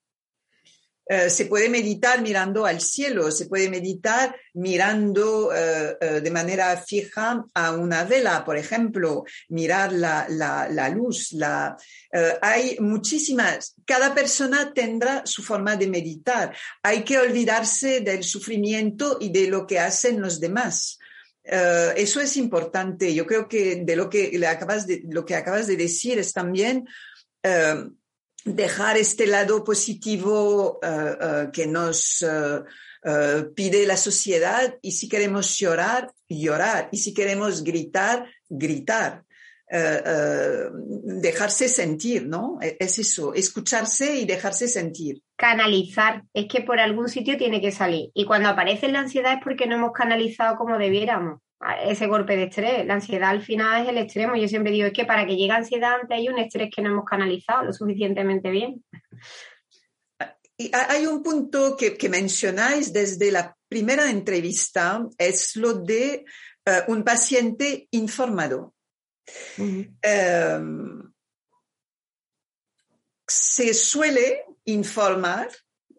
Eh, 1.07 1.29
se 1.29 1.45
puede 1.45 1.69
meditar 1.69 2.21
mirando 2.21 2.65
al 2.65 2.81
cielo, 2.81 3.29
se 3.29 3.45
puede 3.45 3.69
meditar 3.69 4.35
mirando 4.55 5.53
eh, 5.53 5.95
eh, 6.01 6.21
de 6.21 6.31
manera 6.31 6.75
fija 6.77 7.45
a 7.53 7.71
una 7.73 8.05
vela, 8.05 8.43
por 8.43 8.57
ejemplo, 8.57 9.23
mirar 9.49 9.93
la, 9.93 10.25
la, 10.27 10.89
luz. 10.89 11.35
Hay 12.41 12.77
muchísimas, 12.79 13.75
cada 13.85 14.15
persona 14.15 14.73
tendrá 14.73 15.21
su 15.25 15.43
forma 15.43 15.75
de 15.75 15.87
meditar. 15.87 16.55
Hay 16.81 17.03
que 17.03 17.19
olvidarse 17.19 18.01
del 18.01 18.23
sufrimiento 18.23 19.17
y 19.19 19.29
de 19.29 19.47
lo 19.47 19.67
que 19.67 19.79
hacen 19.79 20.21
los 20.21 20.39
demás. 20.39 20.97
eso 21.43 22.19
es 22.19 22.37
importante. 22.37 23.13
Yo 23.13 23.27
creo 23.27 23.47
que 23.47 23.83
de 23.83 23.95
lo 23.95 24.09
que, 24.09 24.43
acabas 24.47 24.87
de, 24.87 25.03
lo 25.07 25.23
que 25.23 25.35
acabas 25.35 25.67
de 25.67 25.77
decir 25.77 26.17
es 26.17 26.33
también 26.33 26.87
dejar 28.45 28.97
este 28.97 29.27
lado 29.27 29.63
positivo 29.63 30.79
eh, 30.81 31.49
que 31.51 31.67
nos 31.67 32.23
eh, 32.23 32.63
pide 33.53 33.85
la 33.85 33.97
sociedad 33.97 34.77
y 34.81 34.93
si 34.93 35.09
queremos 35.09 35.57
llorar, 35.57 36.13
llorar 36.29 36.87
y 36.91 36.97
si 36.97 37.13
queremos 37.13 37.63
gritar, 37.63 38.25
gritar. 38.47 39.23
dejarse 39.67 41.67
sentir, 41.67 42.27
¿no? 42.27 42.59
E, 42.61 42.77
es 42.79 42.99
eso, 42.99 43.33
escucharse 43.33 44.15
y 44.15 44.25
dejarse 44.25 44.67
sentir. 44.67 45.23
Canalizar, 45.35 46.23
es 46.33 46.45
que 46.47 46.61
por 46.61 46.79
algún 46.79 47.09
sitio 47.09 47.35
tiene 47.35 47.59
que 47.59 47.71
salir. 47.71 48.11
Y 48.13 48.25
cuando 48.25 48.49
aparece 48.49 48.87
la 48.89 48.99
ansiedad 48.99 49.33
es 49.33 49.39
porque 49.43 49.65
no 49.65 49.75
hemos 49.75 49.91
canalizado 49.91 50.55
como 50.55 50.77
debiéramos 50.77 51.41
ese 51.85 52.07
golpe 52.07 52.35
de 52.35 52.43
estrés. 52.43 52.85
La 52.85 52.95
ansiedad 52.95 53.29
al 53.29 53.41
final 53.41 53.83
es 53.83 53.89
el 53.89 53.97
extremo. 53.97 54.35
Yo 54.35 54.47
siempre 54.47 54.71
digo, 54.71 54.87
es 54.87 54.93
que 54.93 55.05
para 55.05 55.25
que 55.25 55.35
llegue 55.35 55.51
ansiedad 55.51 55.95
antes 56.01 56.17
hay 56.17 56.27
un 56.29 56.37
estrés 56.37 56.69
que 56.73 56.81
no 56.81 56.89
hemos 56.89 57.05
canalizado 57.05 57.63
lo 57.63 57.73
suficientemente 57.73 58.49
bien. 58.49 58.83
Y 60.57 60.71
hay 60.73 61.05
un 61.05 61.21
punto 61.21 61.75
que, 61.75 61.97
mencionáis 62.09 62.93
desde 62.93 63.31
la 63.31 63.57
primera 63.67 64.09
entrevista, 64.09 65.05
es 65.17 65.55
lo 65.57 65.73
de 65.73 66.23
eh, 66.65 66.81
un 66.87 67.03
paciente 67.03 67.87
informado. 67.91 68.73
Em, 69.57 71.13
se 73.27 73.73
suele 73.73 74.45
informar 74.65 75.49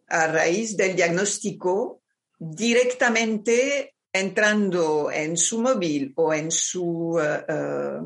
a 0.09 0.29
raíz 0.29 0.77
del 0.77 0.95
diagnóstico 0.95 2.03
directamente 2.38 3.96
entrando 4.19 5.11
en 5.11 5.37
su 5.37 5.61
móvil 5.61 6.13
o 6.17 6.33
en 6.33 6.51
su, 6.51 7.19
eh, 7.21 7.45
eh, 7.49 7.99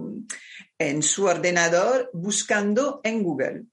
en 0.79 1.03
su 1.03 1.25
ordenador 1.25 2.11
buscando 2.13 3.01
en 3.05 3.23
Google. 3.23 3.65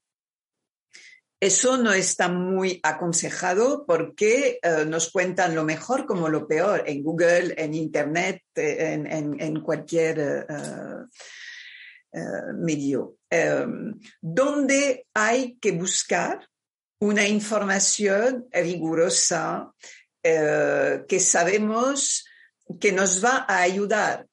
Eso 1.40 1.76
no 1.76 1.92
está 1.92 2.28
muy 2.28 2.80
aconsejado 2.82 3.86
porque 3.86 4.58
eh, 4.60 4.84
nos 4.86 5.12
cuentan 5.12 5.54
lo 5.54 5.64
mejor 5.64 6.04
como 6.04 6.28
lo 6.28 6.48
peor 6.48 6.82
en 6.86 7.02
Google, 7.02 7.54
en 7.56 7.74
Internet, 7.74 8.42
en, 8.56 9.60
cualquier 9.60 10.46
medio. 12.56 13.18
donde 14.20 15.06
hay 15.14 15.56
que 15.60 15.72
buscar 15.72 16.48
una 17.00 17.28
información 17.28 18.48
rigurosa 18.50 19.72
que 20.22 21.20
sabemos 21.20 22.24
que 22.80 22.92
nos 22.92 23.24
va 23.24 23.46
a 23.48 23.62
ayudar, 23.62 24.26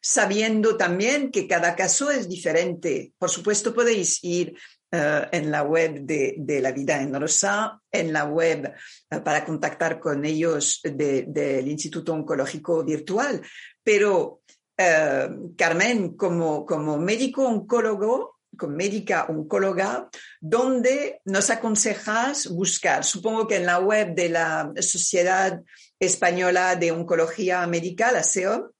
sabiendo 0.00 0.76
también 0.76 1.30
que 1.30 1.46
cada 1.46 1.74
caso 1.74 2.10
es 2.10 2.28
diferente. 2.28 3.12
Por 3.18 3.30
supuesto, 3.30 3.74
podéis 3.74 4.22
ir 4.22 4.54
eh, 4.96 5.28
en 5.32 5.50
la 5.50 5.62
web 5.62 6.02
de, 6.02 6.60
La 6.60 6.70
Vida 6.70 7.00
en 7.02 7.18
Rosa, 7.20 7.80
en 7.90 8.12
la 8.12 8.26
web 8.26 8.72
eh, 9.10 9.20
para 9.20 9.44
contactar 9.44 9.98
con 9.98 10.24
ellos 10.24 10.80
del 10.84 11.66
Instituto 11.66 12.12
Oncológico 12.12 12.84
Virtual, 12.84 13.42
pero 13.82 14.42
eh, 14.76 15.28
Carmen, 15.56 16.16
como, 16.16 16.64
como 16.64 16.96
médico 16.96 17.44
oncólogo, 17.44 18.33
con 18.56 18.76
médica 18.76 19.26
oncóloga, 19.28 20.08
donde 20.40 21.20
nos 21.24 21.50
aconsejas 21.50 22.48
buscar. 22.48 23.04
Supongo 23.04 23.46
que 23.46 23.56
en 23.56 23.66
la 23.66 23.78
web 23.78 24.14
de 24.14 24.28
la 24.28 24.72
Sociedad 24.80 25.60
Española 25.98 26.76
de 26.76 26.92
Oncología 26.92 27.66
Médica, 27.66 28.12
la 28.12 28.22
SEO. 28.22 28.74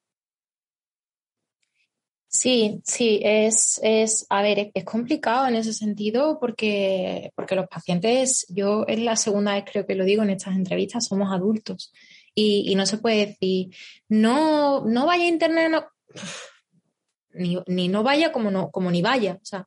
Sí, 2.27 2.81
sí, 2.85 3.21
es, 3.23 3.79
es 3.85 4.27
a 4.29 4.43
ver, 4.43 4.73
es, 4.75 4.85
complicado 4.85 5.47
en 5.47 5.55
ese 5.55 5.73
sentido 5.73 6.41
porque, 6.41 7.31
porque 7.37 7.55
los 7.55 7.69
pacientes, 7.69 8.45
yo 8.49 8.85
es 8.89 8.99
la 8.99 9.15
segunda 9.15 9.55
vez 9.55 9.65
creo 9.71 9.87
que 9.87 9.95
lo 9.95 10.05
digo 10.05 10.25
en 10.25 10.31
estas 10.31 10.57
entrevistas, 10.57 11.07
somos 11.07 11.33
adultos 11.33 11.93
y, 12.35 12.65
y 12.67 12.75
no 12.75 12.87
se 12.87 12.99
puede 12.99 13.27
decir, 13.27 13.69
no, 14.09 14.85
no 14.85 15.07
vaya 15.07 15.23
a 15.25 15.29
internet, 15.29 15.71
no, 15.71 15.87
ni, 17.35 17.59
ni 17.67 17.89
no 17.89 18.03
vaya 18.03 18.33
como, 18.33 18.51
no, 18.51 18.71
como 18.71 18.91
ni 18.91 19.03
vaya. 19.03 19.39
O 19.43 19.45
sea, 19.45 19.67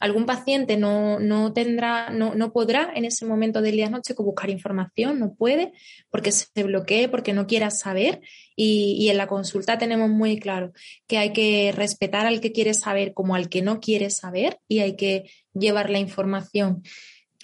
algún 0.00 0.24
paciente 0.24 0.78
no, 0.78 1.20
no 1.20 1.52
tendrá, 1.52 2.10
no, 2.10 2.34
no, 2.34 2.52
podrá 2.52 2.90
en 2.94 3.04
ese 3.04 3.26
momento 3.26 3.60
del 3.60 3.76
diagnóstico 3.76 4.24
buscar 4.24 4.48
información, 4.48 5.18
no 5.18 5.34
puede, 5.34 5.72
porque 6.10 6.32
se 6.32 6.62
bloquee, 6.62 7.08
porque 7.08 7.34
no 7.34 7.46
quiera 7.46 7.70
saber. 7.70 8.22
Y, 8.56 8.96
y, 8.98 9.10
en 9.10 9.18
la 9.18 9.26
consulta 9.26 9.78
tenemos 9.78 10.08
muy 10.08 10.38
claro 10.38 10.72
que 11.06 11.18
hay 11.18 11.32
que 11.32 11.72
respetar 11.76 12.26
al 12.26 12.40
que 12.40 12.52
quiere 12.52 12.72
saber 12.72 13.12
como 13.12 13.34
al 13.34 13.50
que 13.50 13.62
no 13.62 13.78
quiere 13.78 14.10
saber 14.10 14.58
y 14.68 14.80
hay 14.80 14.96
que 14.96 15.30
llevar 15.52 15.90
la 15.90 15.98
información 15.98 16.82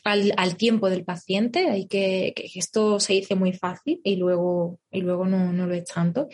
al, 0.07 0.33
al 0.37 0.57
tiempo 0.57 0.89
del 0.89 1.05
paciente. 1.05 1.69
Hay 1.69 1.87
que, 1.89 2.33
que, 2.35 2.49
esto 2.55 3.01
se 3.01 3.13
dice 3.15 3.35
muy 3.35 3.53
fácil 3.53 4.01
y 4.03 4.17
luego, 4.17 4.79
y 4.91 5.03
luego 5.03 5.27
no, 5.27 5.53
no 5.53 5.67
lo 5.67 5.75
es 5.75 5.85
tanto. 5.85 6.29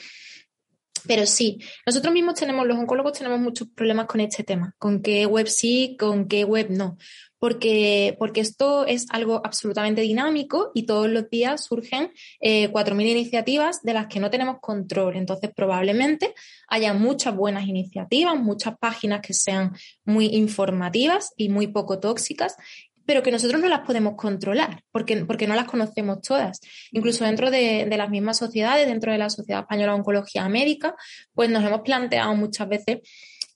Pero 1.06 1.26
sí, 1.26 1.58
nosotros 1.86 2.12
mismos 2.12 2.34
tenemos, 2.34 2.66
los 2.66 2.78
oncólogos 2.78 3.18
tenemos 3.18 3.40
muchos 3.40 3.68
problemas 3.68 4.06
con 4.06 4.20
este 4.20 4.44
tema, 4.44 4.74
con 4.78 5.02
qué 5.02 5.26
web 5.26 5.46
sí, 5.48 5.96
con 5.98 6.28
qué 6.28 6.44
web 6.44 6.68
no, 6.70 6.96
porque, 7.42 8.14
porque 8.20 8.40
esto 8.40 8.86
es 8.86 9.06
algo 9.10 9.40
absolutamente 9.44 10.02
dinámico 10.02 10.70
y 10.74 10.84
todos 10.84 11.10
los 11.10 11.28
días 11.28 11.64
surgen 11.64 12.12
eh, 12.40 12.70
4.000 12.70 13.04
iniciativas 13.04 13.82
de 13.82 13.94
las 13.94 14.06
que 14.06 14.20
no 14.20 14.30
tenemos 14.30 14.60
control. 14.60 15.16
Entonces, 15.16 15.50
probablemente 15.52 16.34
haya 16.68 16.94
muchas 16.94 17.34
buenas 17.34 17.66
iniciativas, 17.66 18.38
muchas 18.38 18.78
páginas 18.78 19.22
que 19.22 19.34
sean 19.34 19.72
muy 20.04 20.26
informativas 20.26 21.32
y 21.36 21.48
muy 21.48 21.66
poco 21.66 21.98
tóxicas 21.98 22.54
pero 23.06 23.22
que 23.22 23.30
nosotros 23.30 23.60
no 23.60 23.68
las 23.68 23.80
podemos 23.80 24.14
controlar 24.16 24.82
porque, 24.90 25.24
porque 25.24 25.46
no 25.46 25.54
las 25.54 25.66
conocemos 25.66 26.20
todas. 26.20 26.60
Incluso 26.90 27.24
dentro 27.24 27.50
de, 27.50 27.86
de, 27.88 27.96
las 27.96 28.10
mismas 28.10 28.38
sociedades, 28.38 28.86
dentro 28.86 29.12
de 29.12 29.18
la 29.18 29.30
Sociedad 29.30 29.62
Española 29.62 29.92
de 29.92 29.98
Oncología 29.98 30.48
Médica, 30.48 30.94
pues 31.34 31.50
nos 31.50 31.64
hemos 31.64 31.80
planteado 31.82 32.34
muchas 32.34 32.68
veces, 32.68 32.98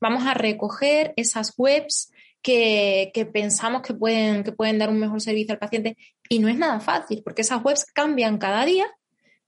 vamos 0.01 0.27
a 0.27 0.35
recoger 0.35 1.13
esas 1.17 1.55
webs 1.57 2.11
que, 2.43 3.11
que, 3.13 3.27
pensamos 3.27 3.83
que 3.83 3.95
pueden, 3.95 4.45
que 4.45 4.53
pueden 4.53 4.79
dar 4.79 4.91
un 4.91 5.01
mejor 5.01 5.21
servicio 5.21 5.53
al 5.53 5.59
paciente 5.59 5.97
y 6.29 6.39
no 6.39 6.49
es 6.49 6.57
nada 6.57 6.79
fácil 6.81 7.23
porque 7.25 7.43
esas 7.43 7.63
webs 7.65 7.85
cambian 7.85 8.39
cada 8.39 8.65
día 8.65 8.87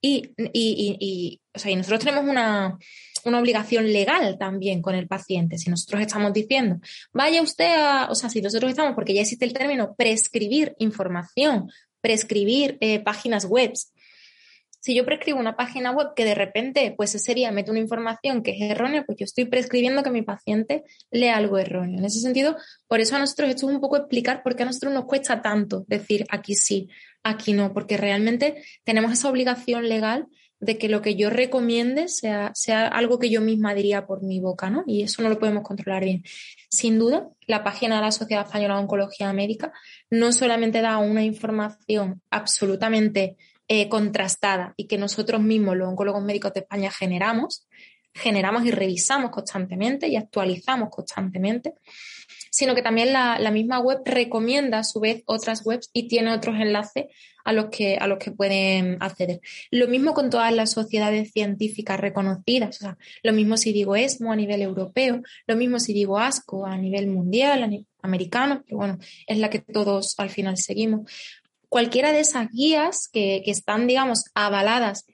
y, 0.01 0.33
y, 0.37 0.97
y, 1.01 1.41
o 1.55 1.59
sea, 1.59 1.71
y 1.71 1.77
nosotros 1.77 2.01
tenemos 2.01 2.25
una, 2.25 2.77
una 3.25 3.39
obligación 3.39 3.93
legal 3.93 4.39
también 4.39 4.83
con 4.83 4.95
el 4.95 5.07
paciente. 5.07 5.59
Si 5.59 5.71
nosotros 5.71 6.01
estamos 6.01 6.33
diciendo, 6.33 6.81
vaya 7.13 7.43
usted 7.43 7.75
a, 7.77 8.09
o 8.11 8.15
sea, 8.15 8.31
si 8.31 8.41
nosotros 8.41 8.71
estamos, 8.71 8.95
porque 8.95 9.15
ya 9.15 9.23
existe 9.23 9.45
el 9.45 9.53
término 9.53 9.95
prescribir 9.97 10.75
información, 10.79 11.71
prescribir 12.01 12.79
eh, 12.81 13.01
páginas 13.01 13.45
web. 13.45 13.73
Si 14.81 14.95
yo 14.95 15.05
prescribo 15.05 15.41
una 15.41 15.57
página 15.57 15.91
web 15.91 16.15
que 16.15 16.25
de 16.25 16.35
repente, 16.35 16.95
pues 16.97 17.15
ese 17.15 17.35
día 17.35 17.51
mete 17.51 17.71
una 17.71 17.81
información 17.81 18.43
que 18.43 18.53
es 18.53 18.61
errónea, 18.61 19.05
pues 19.05 19.19
yo 19.19 19.25
estoy 19.25 19.45
prescribiendo 19.47 20.03
que 20.03 20.11
mi 20.11 20.23
paciente 20.23 20.85
lea 21.11 21.37
algo 21.37 21.59
erróneo. 21.59 21.99
En 21.99 22.05
ese 22.05 22.21
sentido, 22.21 22.57
por 22.87 23.01
eso 23.01 23.17
a 23.17 23.19
nosotros 23.19 23.51
esto 23.51 23.69
es 23.69 23.75
un 23.75 23.81
poco 23.81 23.97
explicar 23.97 24.43
por 24.43 24.55
qué 24.55 24.63
a 24.63 24.67
nosotros 24.67 24.95
nos 24.95 25.05
cuesta 25.05 25.43
tanto 25.43 25.85
decir 25.89 26.25
aquí 26.31 26.55
sí, 26.55 26.89
aquí 27.25 27.53
no, 27.53 27.73
porque 27.75 27.97
realmente 27.97 28.63
tenemos 28.85 29.13
esa 29.13 29.29
obligación 29.29 29.89
legal 29.89 30.29
de 30.61 30.79
que 30.79 30.88
lo 30.88 31.03
que 31.03 31.14
yo 31.14 31.31
recomiende 31.31 32.09
sea, 32.09 32.51
sea 32.55 32.88
algo 32.88 33.18
que 33.18 33.31
yo 33.31 33.40
misma 33.40 33.75
diría 33.75 34.07
por 34.07 34.23
mi 34.23 34.40
boca, 34.40 34.71
¿no? 34.71 34.83
Y 34.87 35.03
eso 35.03 35.23
no 35.23 35.29
lo 35.29 35.38
podemos 35.38 35.62
controlar 35.62 36.05
bien. 36.05 36.25
Sin 36.68 36.99
duda, 36.99 37.29
la 37.47 37.62
página 37.62 37.97
de 37.97 38.03
la 38.03 38.12
Sociedad 38.12 38.47
Española 38.47 38.75
de 38.75 38.81
Oncología 38.81 39.33
Médica 39.33 39.73
no 40.11 40.33
solamente 40.33 40.81
da 40.83 40.99
una 40.99 41.23
información 41.23 42.23
absolutamente 42.31 43.37
eh, 43.68 43.88
contrastada 43.88 44.75
y 44.77 44.87
que 44.87 44.99
nosotros 44.99 45.40
mismos, 45.40 45.77
los 45.77 45.88
oncólogos 45.88 46.23
médicos 46.23 46.55
de 46.55 46.61
España, 46.61 46.90
generamos, 46.90 47.68
generamos 48.14 48.64
y 48.64 48.71
revisamos 48.71 49.31
constantemente 49.31 50.09
y 50.09 50.16
actualizamos 50.16 50.88
constantemente, 50.90 51.75
sino 52.51 52.75
que 52.75 52.83
también 52.83 53.13
la, 53.13 53.39
la, 53.39 53.51
misma 53.51 53.79
web 53.79 54.01
recomienda 54.05 54.79
a 54.79 54.85
su 54.85 55.01
vez 55.01 55.23
otras 55.27 55.65
webs 55.65 55.91
y 55.93 56.09
tiene 56.09 56.33
otros 56.33 56.57
enlaces 56.57 57.07
a 57.45 57.53
los 57.53 57.71
que, 57.71 57.97
a 57.97 58.07
los 58.07 58.19
que 58.19 58.31
pueden 58.31 58.99
acceder. 59.01 59.41
Lo 59.71 59.89
mismo 59.89 60.13
con 60.13 60.29
todas 60.29 60.53
las 60.53 60.71
sociedades 60.71 61.33
científicas 61.33 61.99
reconocidas, 61.99 62.77
o 62.77 62.81
sea, 62.81 62.99
lo 63.23 63.33
mismo 63.33 63.57
si 63.57 63.73
digo 63.73 63.97
ESMO 63.97 64.33
a 64.33 64.37
nivel 64.37 64.61
europeo, 64.61 65.23
lo 65.47 65.57
mismo 65.57 65.81
si 65.81 65.95
digo 65.95 66.19
ASCO 66.19 66.67
a 66.67 66.77
nivel 66.77 67.07
mundial, 67.07 67.63
a 67.63 67.67
nivel 67.67 67.87
americano, 68.03 68.65
que 68.67 68.75
bueno, 68.75 68.99
es 69.27 69.39
la 69.39 69.49
que 69.49 69.61
todos 69.61 70.15
al 70.19 70.31
final 70.31 70.59
seguimos. 70.59 71.11
Cualquiera 71.71 72.13
de 72.13 72.21
esas 72.21 72.51
guías 72.51 73.09
que, 73.11 73.43
que 73.45 73.51
están, 73.51 73.87
digamos, 73.87 74.25
avaladas 74.35 75.07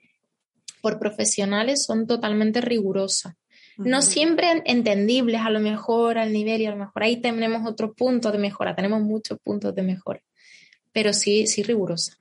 por 0.81 0.99
profesionales 0.99 1.85
son 1.85 2.05
totalmente 2.05 2.61
rigurosas 2.61 3.35
no 3.77 4.01
siempre 4.01 4.63
entendibles 4.65 5.41
a 5.41 5.49
lo 5.49 5.59
mejor 5.59 6.17
al 6.17 6.31
nivel 6.31 6.61
y 6.61 6.65
a 6.65 6.71
lo 6.71 6.77
mejor 6.77 7.03
ahí 7.03 7.21
tenemos 7.21 7.67
otros 7.69 7.91
puntos 7.95 8.31
de 8.31 8.37
mejora, 8.37 8.75
tenemos 8.75 9.01
muchos 9.01 9.39
puntos 9.39 9.75
de 9.75 9.83
mejora, 9.83 10.21
pero 10.91 11.13
sí, 11.13 11.47
sí 11.47 11.63
rigurosa. 11.63 12.17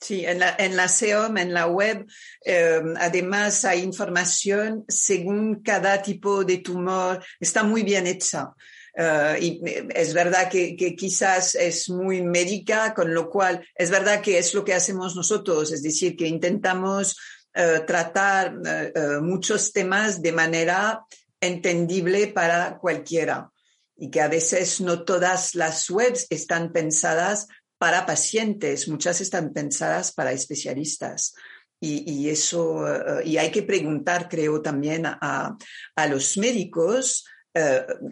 Sí, 0.00 0.24
en 0.24 0.38
la, 0.38 0.54
en 0.58 0.76
la 0.76 0.86
SEOM, 0.86 1.38
en 1.38 1.52
la 1.52 1.66
web, 1.66 2.06
eh, 2.44 2.80
además 2.98 3.64
hay 3.64 3.82
información 3.82 4.84
según 4.86 5.62
cada 5.62 6.00
tipo 6.02 6.44
de 6.44 6.58
tumor, 6.58 7.22
está 7.40 7.64
muy 7.64 7.82
bien 7.82 8.06
hecha. 8.06 8.52
Uh, 8.94 9.40
y 9.40 9.60
es 9.94 10.12
verdad 10.12 10.50
que, 10.50 10.74
que, 10.74 10.96
quizás 10.96 11.54
es 11.54 11.88
muy 11.88 12.20
médica, 12.22 12.94
con 12.94 13.14
lo 13.14 13.30
cual 13.30 13.64
es 13.76 13.90
verdad 13.90 14.20
que 14.20 14.38
es 14.38 14.54
lo 14.54 14.64
que 14.64 14.74
hacemos 14.74 15.14
nosotros, 15.14 15.70
es 15.70 15.84
decir, 15.84 16.16
que 16.16 16.26
intentamos 16.26 17.16
uh, 17.58 17.84
tratar 17.84 18.54
uh, 18.54 19.22
muchos 19.22 19.72
temas 19.72 20.22
de 20.22 20.32
manera 20.32 21.04
entendible 21.40 22.28
para 22.28 22.78
cualquiera 22.78 23.50
y 23.96 24.10
que 24.10 24.20
a 24.20 24.28
veces 24.28 24.80
no 24.80 25.04
todas 25.04 25.54
las 25.54 25.90
webs 25.90 26.26
están 26.30 26.72
pensadas 26.72 27.48
para 27.78 28.06
pacientes, 28.06 28.88
muchas 28.88 29.20
están 29.20 29.52
pensadas 29.52 30.12
para 30.12 30.32
especialistas. 30.32 31.34
Y, 31.80 32.28
eso, 32.28 32.84
y 33.24 33.36
hay 33.36 33.52
que 33.52 33.62
preguntar, 33.62 34.28
creo, 34.28 34.60
también 34.60 35.06
a, 35.06 35.56
a 35.94 36.06
los 36.08 36.36
médicos 36.36 37.24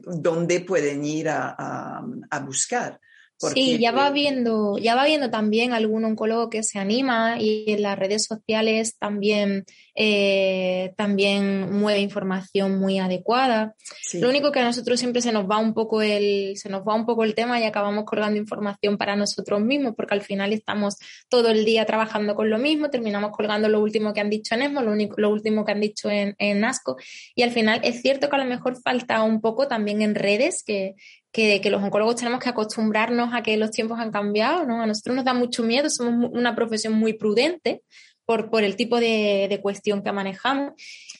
dónde 0.04 0.60
pueden 0.60 1.04
ir 1.04 1.28
a, 1.28 2.00
a 2.30 2.40
buscar. 2.40 3.00
Porque... 3.38 3.60
Sí, 3.60 3.78
ya 3.78 3.92
va 3.92 4.10
viendo, 4.10 4.78
ya 4.78 4.94
va 4.94 5.04
viendo 5.04 5.30
también 5.30 5.72
algún 5.72 6.04
oncólogo 6.04 6.48
que 6.48 6.62
se 6.62 6.78
anima 6.78 7.36
y 7.38 7.70
en 7.70 7.82
las 7.82 7.98
redes 7.98 8.24
sociales 8.24 8.96
también, 8.98 9.64
eh, 9.94 10.94
también 10.96 11.72
mueve 11.72 12.00
información 12.00 12.78
muy 12.78 12.98
adecuada. 12.98 13.74
Sí. 14.02 14.20
Lo 14.20 14.28
único 14.30 14.52
que 14.52 14.60
a 14.60 14.64
nosotros 14.64 14.98
siempre 14.98 15.20
se 15.20 15.32
nos 15.32 15.44
va 15.48 15.58
un 15.58 15.74
poco 15.74 16.00
el, 16.00 16.56
se 16.56 16.70
nos 16.70 16.82
va 16.82 16.94
un 16.94 17.04
poco 17.04 17.24
el 17.24 17.34
tema 17.34 17.60
y 17.60 17.64
acabamos 17.64 18.04
colgando 18.04 18.38
información 18.38 18.96
para 18.96 19.16
nosotros 19.16 19.60
mismos, 19.60 19.94
porque 19.94 20.14
al 20.14 20.22
final 20.22 20.52
estamos 20.52 20.96
todo 21.28 21.50
el 21.50 21.64
día 21.64 21.84
trabajando 21.84 22.34
con 22.34 22.48
lo 22.48 22.58
mismo, 22.58 22.90
terminamos 22.90 23.32
colgando 23.32 23.68
lo 23.68 23.80
último 23.80 24.14
que 24.14 24.20
han 24.20 24.30
dicho 24.30 24.54
en 24.54 24.62
ESMO, 24.62 24.82
lo, 24.82 24.92
único, 24.92 25.16
lo 25.18 25.30
último 25.30 25.64
que 25.64 25.72
han 25.72 25.80
dicho 25.80 26.08
en, 26.08 26.34
en 26.38 26.64
ASCO, 26.64 26.96
y 27.34 27.42
al 27.42 27.50
final 27.50 27.80
es 27.84 28.00
cierto 28.00 28.30
que 28.30 28.36
a 28.36 28.38
lo 28.38 28.44
mejor 28.46 28.80
falta 28.80 29.22
un 29.22 29.40
poco 29.40 29.68
también 29.68 30.02
en 30.02 30.14
redes 30.14 30.62
que, 30.64 30.94
que, 31.36 31.70
los 31.70 31.82
oncólogos 31.82 32.16
tenemos 32.16 32.40
que 32.40 32.48
acostumbrarnos 32.48 33.34
a 33.34 33.42
que 33.42 33.58
los 33.58 33.70
tiempos 33.70 33.98
han 34.00 34.10
cambiado, 34.10 34.64
¿no? 34.64 34.80
A 34.80 34.86
nosotros 34.86 35.16
nos 35.16 35.24
da 35.24 35.34
mucho 35.34 35.62
miedo, 35.62 35.90
somos 35.90 36.30
una 36.32 36.56
profesión 36.56 36.94
muy 36.94 37.12
prudente 37.12 37.82
por, 38.24 38.50
por 38.50 38.64
el 38.64 38.74
tipo 38.74 38.98
de, 38.98 39.46
de 39.48 39.60
cuestión 39.60 40.02
que 40.02 40.12
manejamos. 40.12 40.72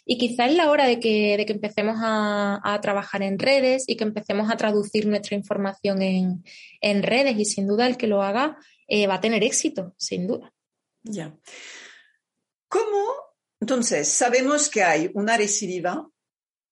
Y 0.07 0.17
quizás 0.17 0.51
es 0.51 0.57
la 0.57 0.71
hora 0.71 0.87
de 0.87 1.01
que, 1.01 1.37
de 1.37 1.45
que 1.45 1.53
empecemos 1.53 1.97
a, 2.01 2.61
a, 2.65 2.81
trabajar 2.81 3.23
en 3.23 3.39
redes 3.39 3.85
y 3.87 3.97
que 3.97 4.05
empecemos 4.05 4.51
a 4.51 4.57
traducir 4.57 5.07
nuestra 5.07 5.37
información 5.37 6.01
en, 6.01 6.43
en 6.81 7.03
redes. 7.03 7.39
Y 7.39 7.45
sin 7.45 7.67
duda 7.67 7.87
el 7.87 7.99
que 7.99 8.07
lo 8.07 8.23
haga 8.23 8.57
eh, 8.89 9.07
va 9.07 9.15
a 9.15 9.21
tener 9.21 9.45
éxito, 9.45 9.95
sin 9.99 10.27
duda. 10.27 10.53
Ya. 11.03 11.37
¿Cómo? 12.69 13.05
Entonces, 13.61 14.09
sabemos 14.09 14.71
que 14.71 14.83
hay 14.83 15.11
una 15.15 15.37
recidiva 15.37 16.09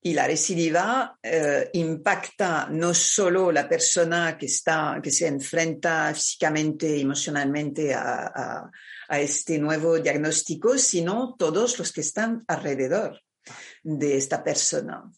y 0.07 0.13
la 0.13 0.27
recidiva 0.27 1.19
eh, 1.23 1.71
impacta 1.73 2.69
no 2.71 2.93
solo 2.93 3.51
la 3.51 3.67
persona 3.67 4.37
que, 4.37 4.45
está, 4.45 5.01
que 5.03 5.11
se 5.11 5.27
enfrenta 5.27 6.13
físicamente, 6.13 7.01
emocionalmente 7.01 7.95
a, 7.95 8.27
a, 8.27 8.71
a, 9.09 9.21
este 9.21 9.59
nuevo 9.59 9.99
diagnóstico, 9.99 10.77
sino 10.77 11.35
todos 11.39 11.79
los 11.79 11.91
que 11.91 12.03
están 12.03 12.45
alrededor 12.47 13.19
de 13.83 14.19
esta 14.19 14.45
persona. 14.45 15.11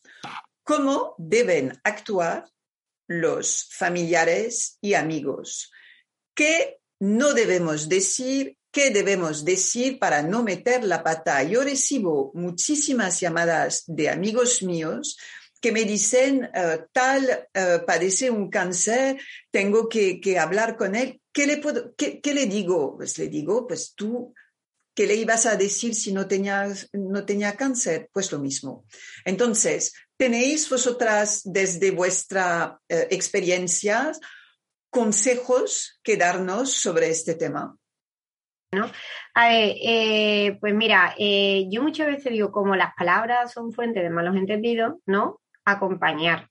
¿Cómo 0.62 1.16
deben 1.18 1.72
actuar 1.82 2.48
los 3.08 3.68
familiares 3.72 4.78
y 4.80 4.94
amigos? 4.94 5.72
¿Qué 6.32 6.78
no 7.00 7.34
debemos 7.34 7.88
decir 7.88 8.56
¿Qué 8.76 8.90
debemos 8.90 9.42
decir 9.42 9.98
para 9.98 10.20
no 10.20 10.42
meter 10.42 10.84
la 10.84 11.02
pata? 11.02 11.42
Yo 11.42 11.64
recibo 11.64 12.30
muchísimas 12.34 13.18
llamadas 13.18 13.84
de 13.86 14.10
amigos 14.10 14.62
míos 14.62 15.16
que 15.62 15.72
me 15.72 15.84
dicen, 15.84 16.50
eh, 16.54 16.80
tal 16.92 17.48
padece 17.86 18.30
un 18.30 18.50
cáncer, 18.50 19.18
tengo 19.50 19.88
que, 19.88 20.38
hablar 20.38 20.76
con 20.76 20.94
él. 20.94 21.22
¿Qué 21.32 21.46
le, 21.46 22.46
digo? 22.46 22.98
Pues 22.98 23.16
le 23.16 23.28
digo, 23.28 23.66
pues 23.66 23.94
tú 23.94 24.34
¿qué 24.94 25.06
le 25.06 25.14
ibas 25.14 25.46
a 25.46 25.56
decir 25.56 25.94
si 25.94 26.12
no 26.12 26.28
tenía, 26.28 26.68
no 26.92 27.24
tenía 27.24 27.56
cáncer? 27.56 28.10
Pues 28.12 28.30
lo 28.30 28.40
mismo. 28.40 28.84
Entonces, 29.24 29.94
¿tenéis 30.18 30.68
vosotras 30.68 31.40
desde 31.44 31.92
vuestra 31.92 32.78
experiencia 32.90 34.12
consejos 34.90 35.98
que 36.02 36.18
darnos 36.18 36.72
sobre 36.72 37.08
este 37.08 37.36
tema? 37.36 37.74
¿No? 38.76 38.90
A 39.34 39.48
ver, 39.48 39.74
eh, 39.82 40.56
pues 40.60 40.74
mira, 40.74 41.14
eh, 41.18 41.66
yo 41.70 41.82
muchas 41.82 42.06
veces 42.06 42.32
digo, 42.32 42.52
como 42.52 42.76
las 42.76 42.94
palabras 42.94 43.52
son 43.52 43.72
fuente 43.72 44.02
de 44.02 44.10
malos 44.10 44.36
entendidos, 44.36 44.94
¿no? 45.06 45.40
Acompañar. 45.64 46.48